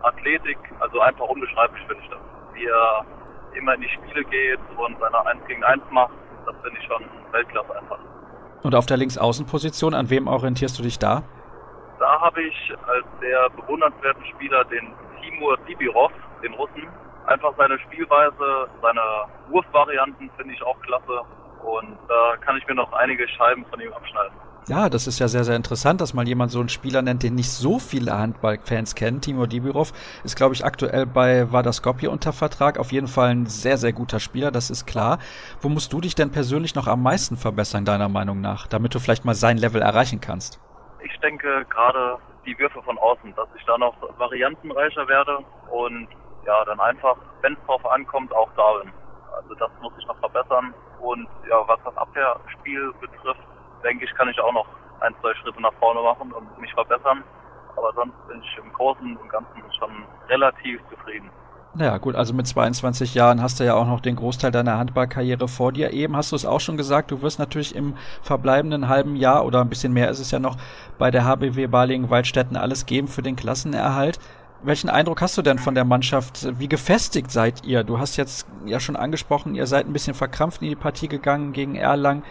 Athletik, 0.03 0.57
also 0.79 0.99
einfach 0.99 1.25
unbeschreiblich 1.25 1.81
finde 1.87 2.03
ich 2.03 2.09
das. 2.09 2.19
Wie 2.53 2.65
er 2.65 3.05
immer 3.55 3.75
in 3.75 3.81
die 3.81 3.89
Spiele 3.89 4.23
geht 4.25 4.59
und 4.77 4.99
seine 4.99 5.25
1 5.25 5.45
gegen 5.47 5.63
1 5.63 5.81
macht, 5.91 6.13
das 6.45 6.55
finde 6.61 6.77
ich 6.79 6.85
schon 6.85 7.03
Weltklasse 7.31 7.77
einfach. 7.77 7.99
Und 8.63 8.75
auf 8.75 8.85
der 8.85 8.97
Linksaußenposition, 8.97 9.93
an 9.93 10.09
wem 10.09 10.27
orientierst 10.27 10.77
du 10.77 10.83
dich 10.83 10.99
da? 10.99 11.23
Da 11.99 12.19
habe 12.19 12.41
ich 12.43 12.73
als 12.87 13.05
sehr 13.21 13.49
bewundernswerten 13.51 14.25
Spieler 14.25 14.65
den 14.65 14.93
Timur 15.21 15.57
Dibirov, 15.67 16.11
den 16.43 16.53
Russen, 16.53 16.87
einfach 17.27 17.53
seine 17.57 17.79
Spielweise, 17.79 18.67
seine 18.81 19.01
Wurfvarianten 19.49 20.29
finde 20.37 20.53
ich 20.53 20.63
auch 20.63 20.79
klasse. 20.81 21.21
Und 21.63 21.97
da 22.07 22.37
kann 22.37 22.57
ich 22.57 22.67
mir 22.67 22.75
noch 22.75 22.91
einige 22.93 23.27
Scheiben 23.27 23.65
von 23.65 23.79
ihm 23.79 23.93
abschneiden. 23.93 24.33
Ja, 24.67 24.89
das 24.89 25.07
ist 25.07 25.19
ja 25.19 25.27
sehr, 25.27 25.43
sehr 25.43 25.55
interessant, 25.55 26.01
dass 26.01 26.13
mal 26.13 26.27
jemand 26.27 26.51
so 26.51 26.59
einen 26.59 26.69
Spieler 26.69 27.01
nennt, 27.01 27.23
den 27.23 27.33
nicht 27.33 27.49
so 27.49 27.79
viele 27.79 28.17
Handballfans 28.17 28.93
kennen. 28.93 29.19
Timo 29.19 29.47
Dibirov 29.47 29.91
ist, 30.23 30.35
glaube 30.35 30.53
ich, 30.53 30.63
aktuell 30.63 31.07
bei 31.07 31.51
Vardar 31.51 31.73
Skopje 31.73 32.11
unter 32.11 32.31
Vertrag. 32.31 32.77
Auf 32.77 32.91
jeden 32.91 33.07
Fall 33.07 33.29
ein 33.29 33.45
sehr, 33.47 33.77
sehr 33.77 33.91
guter 33.91 34.19
Spieler, 34.19 34.51
das 34.51 34.69
ist 34.69 34.85
klar. 34.85 35.17
Wo 35.61 35.69
musst 35.69 35.91
du 35.93 35.99
dich 35.99 36.13
denn 36.13 36.31
persönlich 36.31 36.75
noch 36.75 36.87
am 36.87 37.01
meisten 37.01 37.37
verbessern, 37.37 37.85
deiner 37.85 38.07
Meinung 38.07 38.39
nach, 38.39 38.67
damit 38.67 38.93
du 38.93 38.99
vielleicht 38.99 39.25
mal 39.25 39.33
sein 39.33 39.57
Level 39.57 39.81
erreichen 39.81 40.21
kannst? 40.21 40.59
Ich 41.03 41.19
denke 41.21 41.65
gerade 41.67 42.17
die 42.45 42.57
Würfe 42.59 42.81
von 42.83 42.97
außen, 42.99 43.33
dass 43.35 43.47
ich 43.57 43.65
da 43.65 43.77
noch 43.79 43.95
variantenreicher 44.17 45.07
werde 45.07 45.39
und 45.71 46.07
ja, 46.45 46.65
dann 46.65 46.79
einfach, 46.79 47.17
wenn 47.41 47.53
es 47.53 47.59
drauf 47.65 47.85
ankommt, 47.85 48.33
auch 48.33 48.49
da 48.55 48.73
bin. 48.81 48.91
Also 49.35 49.55
das 49.55 49.71
muss 49.81 49.93
ich 49.97 50.07
noch 50.07 50.17
verbessern. 50.19 50.73
Und 50.99 51.27
ja, 51.49 51.67
was 51.67 51.79
das 51.83 51.95
Abwehrspiel 51.97 52.93
betrifft, 52.99 53.41
denke 53.83 54.05
ich, 54.05 54.13
kann 54.15 54.29
ich 54.29 54.39
auch 54.39 54.53
noch 54.53 54.67
ein, 55.01 55.15
zwei 55.21 55.33
Schritte 55.35 55.61
nach 55.61 55.73
vorne 55.79 56.01
machen 56.01 56.31
und 56.31 56.59
mich 56.59 56.73
verbessern. 56.73 57.23
Aber 57.75 57.91
sonst 57.93 58.15
bin 58.27 58.41
ich 58.41 58.57
im 58.57 58.71
Großen 58.73 59.17
und 59.17 59.29
Ganzen 59.29 59.63
schon 59.79 59.91
relativ 60.29 60.79
zufrieden. 60.89 61.31
Naja, 61.73 61.97
gut, 61.99 62.15
also 62.15 62.33
mit 62.33 62.45
22 62.47 63.15
Jahren 63.15 63.41
hast 63.41 63.59
du 63.59 63.63
ja 63.63 63.75
auch 63.75 63.87
noch 63.87 64.01
den 64.01 64.17
Großteil 64.17 64.51
deiner 64.51 64.77
Handballkarriere 64.77 65.47
vor 65.47 65.71
dir. 65.71 65.93
Eben 65.93 66.17
hast 66.17 66.33
du 66.33 66.35
es 66.35 66.45
auch 66.45 66.59
schon 66.59 66.75
gesagt, 66.75 67.11
du 67.11 67.21
wirst 67.21 67.39
natürlich 67.39 67.75
im 67.75 67.95
verbleibenden 68.21 68.89
halben 68.89 69.15
Jahr 69.15 69.45
oder 69.45 69.61
ein 69.61 69.69
bisschen 69.69 69.93
mehr 69.93 70.09
ist 70.09 70.19
es 70.19 70.31
ja 70.31 70.39
noch 70.39 70.57
bei 70.97 71.11
der 71.11 71.23
HBW 71.23 71.67
Balingen-Waldstätten 71.67 72.57
alles 72.57 72.85
geben 72.85 73.07
für 73.07 73.21
den 73.21 73.37
Klassenerhalt. 73.37 74.19
Welchen 74.63 74.91
Eindruck 74.91 75.21
hast 75.21 75.35
du 75.39 75.41
denn 75.41 75.57
von 75.57 75.73
der 75.73 75.85
Mannschaft? 75.85 76.59
Wie 76.59 76.67
gefestigt 76.67 77.31
seid 77.31 77.65
ihr? 77.65 77.83
Du 77.83 77.97
hast 77.97 78.15
jetzt 78.15 78.47
ja 78.65 78.79
schon 78.79 78.95
angesprochen, 78.95 79.55
ihr 79.55 79.65
seid 79.65 79.87
ein 79.87 79.93
bisschen 79.93 80.13
verkrampft 80.13 80.61
in 80.61 80.69
die 80.69 80.75
Partie 80.75 81.07
gegangen 81.07 81.51
gegen 81.51 81.75
Erlangen. 81.75 82.23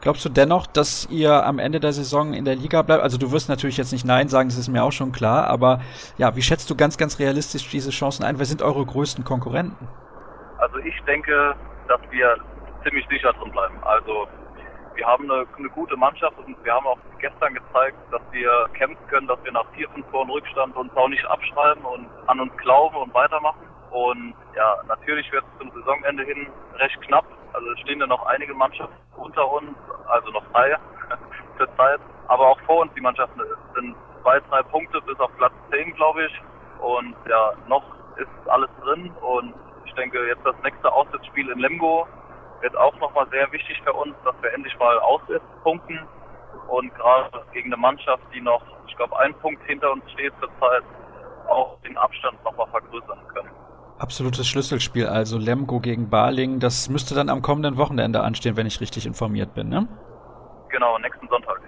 Glaubst 0.00 0.24
du 0.24 0.30
dennoch, 0.30 0.66
dass 0.66 1.06
ihr 1.10 1.44
am 1.44 1.58
Ende 1.58 1.80
der 1.80 1.92
Saison 1.92 2.32
in 2.32 2.46
der 2.46 2.56
Liga 2.56 2.80
bleibt? 2.80 3.02
Also 3.02 3.18
du 3.18 3.32
wirst 3.32 3.50
natürlich 3.50 3.76
jetzt 3.76 3.92
nicht 3.92 4.06
Nein 4.06 4.28
sagen, 4.28 4.48
das 4.48 4.56
ist 4.56 4.68
mir 4.68 4.82
auch 4.82 4.92
schon 4.92 5.12
klar, 5.12 5.46
aber 5.46 5.80
ja, 6.16 6.34
wie 6.36 6.42
schätzt 6.42 6.70
du 6.70 6.74
ganz, 6.74 6.96
ganz 6.96 7.18
realistisch 7.18 7.68
diese 7.68 7.90
Chancen 7.90 8.24
ein? 8.24 8.38
Wer 8.38 8.46
sind 8.46 8.62
eure 8.62 8.84
größten 8.86 9.22
Konkurrenten? 9.24 9.86
Also 10.58 10.78
ich 10.78 10.98
denke, 11.06 11.54
dass 11.88 12.00
wir 12.10 12.34
ziemlich 12.82 13.06
sicher 13.10 13.30
drin 13.34 13.52
bleiben. 13.52 13.74
Also 13.82 14.26
wir 14.94 15.06
haben 15.06 15.30
eine, 15.30 15.46
eine, 15.56 15.68
gute 15.70 15.96
Mannschaft 15.96 16.38
und 16.38 16.56
wir 16.64 16.72
haben 16.72 16.86
auch 16.86 16.98
gestern 17.18 17.54
gezeigt, 17.54 17.96
dass 18.10 18.22
wir 18.30 18.68
kämpfen 18.74 19.06
können, 19.08 19.26
dass 19.26 19.42
wir 19.44 19.52
nach 19.52 19.66
vier, 19.74 19.88
fünf 19.90 20.08
Toren 20.10 20.30
Rückstand 20.30 20.76
uns 20.76 20.94
auch 20.96 21.08
nicht 21.08 21.24
abschreiben 21.26 21.84
und 21.84 22.08
an 22.26 22.40
uns 22.40 22.56
glauben 22.58 22.96
und 22.96 23.12
weitermachen. 23.14 23.66
Und 23.90 24.34
ja, 24.56 24.76
natürlich 24.88 25.30
wird 25.32 25.44
es 25.44 25.58
zum 25.58 25.70
Saisonende 25.70 26.24
hin 26.24 26.48
recht 26.76 27.00
knapp. 27.02 27.24
Also 27.52 27.66
stehen 27.82 28.00
ja 28.00 28.06
noch 28.06 28.24
einige 28.26 28.54
Mannschaften 28.54 28.96
unter 29.16 29.50
uns, 29.52 29.76
also 30.08 30.30
noch 30.30 30.44
drei 30.52 30.76
zur 31.58 31.76
Zeit. 31.76 32.00
Aber 32.28 32.48
auch 32.48 32.60
vor 32.62 32.80
uns 32.82 32.92
die 32.94 33.00
Mannschaften 33.00 33.40
sind 33.74 33.94
zwei, 34.22 34.40
drei 34.50 34.62
Punkte 34.62 35.00
bis 35.02 35.18
auf 35.20 35.30
Platz 35.36 35.52
10, 35.70 35.94
glaube 35.94 36.24
ich. 36.26 36.40
Und 36.80 37.14
ja, 37.28 37.52
noch 37.68 37.84
ist 38.16 38.48
alles 38.48 38.70
drin. 38.82 39.10
Und 39.20 39.54
ich 39.84 39.94
denke, 39.94 40.26
jetzt 40.26 40.44
das 40.44 40.56
nächste 40.64 40.92
Auswärtsspiel 40.92 41.48
in 41.50 41.58
Lemgo 41.58 42.06
wird 42.64 42.76
auch 42.78 42.98
nochmal 42.98 43.26
sehr 43.30 43.50
wichtig 43.52 43.80
für 43.84 43.92
uns, 43.92 44.14
dass 44.24 44.34
wir 44.40 44.52
endlich 44.54 44.76
mal 44.78 44.98
auswärts 45.00 45.44
punkten. 45.62 46.00
Und 46.68 46.92
gerade 46.94 47.30
gegen 47.52 47.72
eine 47.72 47.80
Mannschaft, 47.80 48.22
die 48.34 48.40
noch, 48.40 48.62
ich 48.88 48.96
glaube, 48.96 49.16
ein 49.18 49.34
Punkt 49.34 49.62
hinter 49.66 49.92
uns 49.92 50.02
steht 50.12 50.32
zurzeit, 50.40 50.82
auch 51.46 51.78
den 51.82 51.96
Abstand 51.98 52.42
nochmal 52.42 52.66
vergrößern 52.68 53.18
können. 53.34 53.50
Absolutes 53.98 54.48
Schlüsselspiel, 54.48 55.06
also 55.06 55.36
Lemgo 55.36 55.78
gegen 55.78 56.08
Baling. 56.08 56.58
Das 56.58 56.88
müsste 56.88 57.14
dann 57.14 57.28
am 57.28 57.42
kommenden 57.42 57.76
Wochenende 57.76 58.22
anstehen, 58.22 58.56
wenn 58.56 58.66
ich 58.66 58.80
richtig 58.80 59.06
informiert 59.06 59.54
bin, 59.54 59.68
ne? 59.68 59.86
Genau, 60.70 60.98
nächsten 60.98 61.28
Sonntag. 61.28 61.60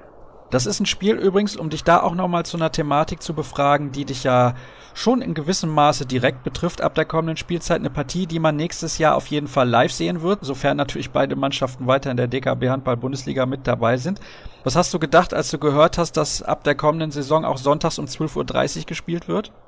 Das 0.51 0.65
ist 0.65 0.79
ein 0.79 0.87
Spiel 0.87 1.17
übrigens, 1.17 1.57
um 1.57 1.71
dich 1.71 1.83
da 1.83 2.01
auch 2.01 2.15
nochmal 2.15 2.47
zu 2.47 2.57
einer 2.57 2.71
Thematik 2.71 3.21
zu 3.21 3.35
befragen, 3.35 3.91
die 3.91 4.05
dich 4.05 4.23
ja 4.23 4.55
schon 4.95 5.21
in 5.21 5.35
gewissem 5.35 5.71
Maße 5.71 6.07
direkt 6.07 6.45
betrifft 6.45 6.81
ab 6.81 6.95
der 6.95 7.05
kommenden 7.05 7.37
Spielzeit. 7.37 7.81
Eine 7.81 7.91
Partie, 7.91 8.27
die 8.27 8.39
man 8.39 8.55
nächstes 8.55 8.99
Jahr 8.99 9.17
auf 9.17 9.27
jeden 9.27 9.49
Fall 9.49 9.69
live 9.69 9.93
sehen 9.93 10.23
wird, 10.23 10.45
sofern 10.45 10.77
natürlich 10.77 11.11
beide 11.11 11.35
Mannschaften 11.35 11.87
weiter 11.89 12.13
in 12.13 12.17
der 12.17 12.29
DKB 12.29 12.69
Handball 12.69 12.97
Bundesliga 12.97 13.45
mit 13.45 13.67
dabei 13.67 13.97
sind. 13.97 14.21
Was 14.63 14.77
hast 14.77 14.95
du 14.95 15.01
gedacht, 15.01 15.35
als 15.35 15.51
du 15.51 15.59
gehört 15.59 15.99
hast, 15.99 16.17
dass 16.17 16.43
ab 16.43 16.63
der 16.63 16.77
kommenden 16.77 17.11
Saison 17.11 17.45
auch 17.45 17.59
sonntags 17.59 17.99
um 17.99 18.07
12.30 18.07 18.79
Uhr 18.79 18.85
gespielt 18.87 19.29
wird? 19.29 19.53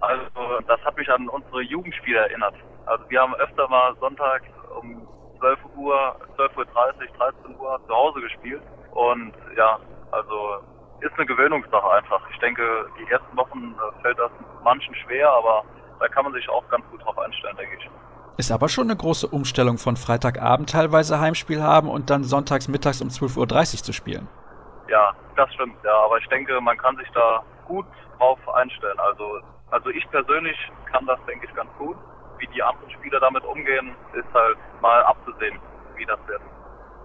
Also 0.00 0.60
das 0.68 0.78
hat 0.84 0.98
mich 0.98 1.08
an 1.08 1.30
unsere 1.30 1.62
Jugendspiele 1.62 2.18
erinnert. 2.18 2.54
Also 2.84 3.08
wir 3.08 3.22
haben 3.22 3.34
öfter 3.36 3.66
mal 3.68 3.94
Sonntag 4.00 4.42
um 4.78 5.08
12 5.44 5.58
Uhr, 5.76 6.16
12.30 6.38 6.56
Uhr, 6.56 6.66
13 7.18 7.56
Uhr 7.60 7.80
zu 7.86 7.94
Hause 7.94 8.20
gespielt. 8.22 8.62
Und 8.92 9.34
ja, 9.56 9.78
also 10.10 10.64
ist 11.00 11.12
eine 11.16 11.26
Gewöhnungssache 11.26 11.90
einfach. 11.92 12.22
Ich 12.32 12.38
denke, 12.38 12.62
die 12.98 13.10
ersten 13.10 13.36
Wochen 13.36 13.74
äh, 13.74 14.02
fällt 14.02 14.18
das 14.18 14.30
manchen 14.62 14.94
schwer, 14.94 15.30
aber 15.30 15.64
da 16.00 16.08
kann 16.08 16.24
man 16.24 16.32
sich 16.32 16.48
auch 16.48 16.66
ganz 16.70 16.84
gut 16.90 17.04
drauf 17.04 17.18
einstellen, 17.18 17.56
denke 17.58 17.76
ich. 17.76 17.90
Ist 18.38 18.50
aber 18.50 18.70
schon 18.70 18.84
eine 18.84 18.96
große 18.96 19.26
Umstellung 19.26 19.76
von 19.76 19.96
Freitagabend 19.96 20.70
teilweise 20.70 21.20
Heimspiel 21.20 21.62
haben 21.62 21.90
und 21.90 22.08
dann 22.08 22.24
sonntags 22.24 22.66
mittags 22.68 23.02
um 23.02 23.08
12.30 23.08 23.38
Uhr 23.38 23.84
zu 23.84 23.92
spielen. 23.92 24.26
Ja, 24.88 25.12
das 25.36 25.52
stimmt, 25.52 25.76
ja, 25.84 25.96
aber 26.04 26.18
ich 26.18 26.26
denke, 26.28 26.58
man 26.60 26.78
kann 26.78 26.96
sich 26.96 27.08
da 27.12 27.44
gut 27.66 27.86
drauf 28.18 28.38
einstellen. 28.54 28.98
Also 28.98 29.40
also 29.74 29.90
ich 29.90 30.08
persönlich 30.10 30.56
kann 30.92 31.04
das, 31.04 31.18
denke 31.26 31.46
ich, 31.46 31.54
ganz 31.54 31.68
gut. 31.78 31.96
Wie 32.44 32.54
die 32.56 32.62
anderen 32.62 32.90
Spieler 32.90 33.20
damit 33.20 33.42
umgehen, 33.44 33.96
ist 34.12 34.34
halt 34.34 34.58
mal 34.82 35.02
abzusehen, 35.04 35.58
wie 35.96 36.04
das 36.04 36.18
wird. 36.26 36.42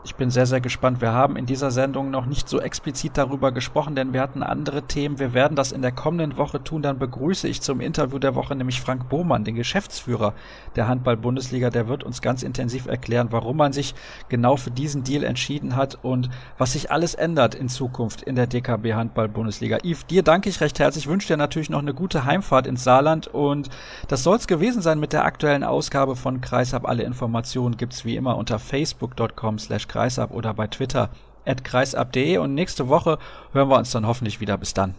Ich 0.05 0.15
bin 0.15 0.31
sehr, 0.31 0.45
sehr 0.45 0.61
gespannt. 0.61 1.01
Wir 1.01 1.11
haben 1.11 1.35
in 1.35 1.45
dieser 1.45 1.71
Sendung 1.71 2.09
noch 2.09 2.25
nicht 2.25 2.47
so 2.47 2.61
explizit 2.61 3.17
darüber 3.17 3.51
gesprochen, 3.51 3.95
denn 3.95 4.13
wir 4.13 4.21
hatten 4.21 4.43
andere 4.43 4.83
Themen. 4.83 5.19
Wir 5.19 5.33
werden 5.33 5.57
das 5.57 5.73
in 5.73 5.81
der 5.81 5.91
kommenden 5.91 6.37
Woche 6.37 6.63
tun. 6.63 6.81
Dann 6.81 6.99
begrüße 6.99 7.49
ich 7.49 7.61
zum 7.61 7.81
Interview 7.81 8.17
der 8.17 8.33
Woche 8.33 8.55
nämlich 8.55 8.79
Frank 8.79 9.09
Bohmann, 9.09 9.43
den 9.43 9.55
Geschäftsführer 9.55 10.33
der 10.77 10.87
Handball-Bundesliga. 10.87 11.69
Der 11.69 11.89
wird 11.89 12.05
uns 12.05 12.21
ganz 12.21 12.43
intensiv 12.43 12.85
erklären, 12.85 13.27
warum 13.31 13.57
man 13.57 13.73
sich 13.73 13.93
genau 14.29 14.55
für 14.55 14.71
diesen 14.71 15.03
Deal 15.03 15.25
entschieden 15.25 15.75
hat 15.75 15.97
und 16.01 16.29
was 16.57 16.71
sich 16.73 16.91
alles 16.91 17.13
ändert 17.13 17.53
in 17.53 17.67
Zukunft 17.67 18.21
in 18.21 18.37
der 18.37 18.47
DKB 18.47 18.93
Handball-Bundesliga. 18.93 19.79
Yves, 19.83 20.05
dir 20.05 20.23
danke 20.23 20.47
ich 20.47 20.61
recht 20.61 20.79
herzlich. 20.79 21.05
Ich 21.05 21.11
wünsche 21.11 21.27
dir 21.27 21.37
natürlich 21.37 21.69
noch 21.69 21.79
eine 21.79 21.93
gute 21.93 22.23
Heimfahrt 22.23 22.67
ins 22.67 22.85
Saarland 22.85 23.27
und 23.27 23.69
das 24.07 24.23
soll 24.23 24.37
es 24.37 24.47
gewesen 24.47 24.81
sein 24.81 25.01
mit 25.01 25.11
der 25.11 25.25
aktuellen 25.25 25.65
Ausgabe 25.65 26.15
von 26.15 26.39
Kreisab. 26.39 26.87
Alle 26.87 27.03
Informationen 27.03 27.75
gibt's 27.75 28.05
wie 28.05 28.15
immer 28.15 28.37
unter 28.37 28.59
facebook.com 28.59 29.59
slash 29.59 29.88
kreisab 29.89 30.31
oder 30.31 30.53
bei 30.53 30.67
Twitter 30.67 31.09
at 31.45 31.63
kreisab.de 31.65 32.37
und 32.37 32.53
nächste 32.53 32.87
Woche 32.87 33.17
hören 33.51 33.69
wir 33.69 33.77
uns 33.77 33.91
dann 33.91 34.07
hoffentlich 34.07 34.39
wieder. 34.39 34.57
Bis 34.57 34.73
dann. 34.73 34.95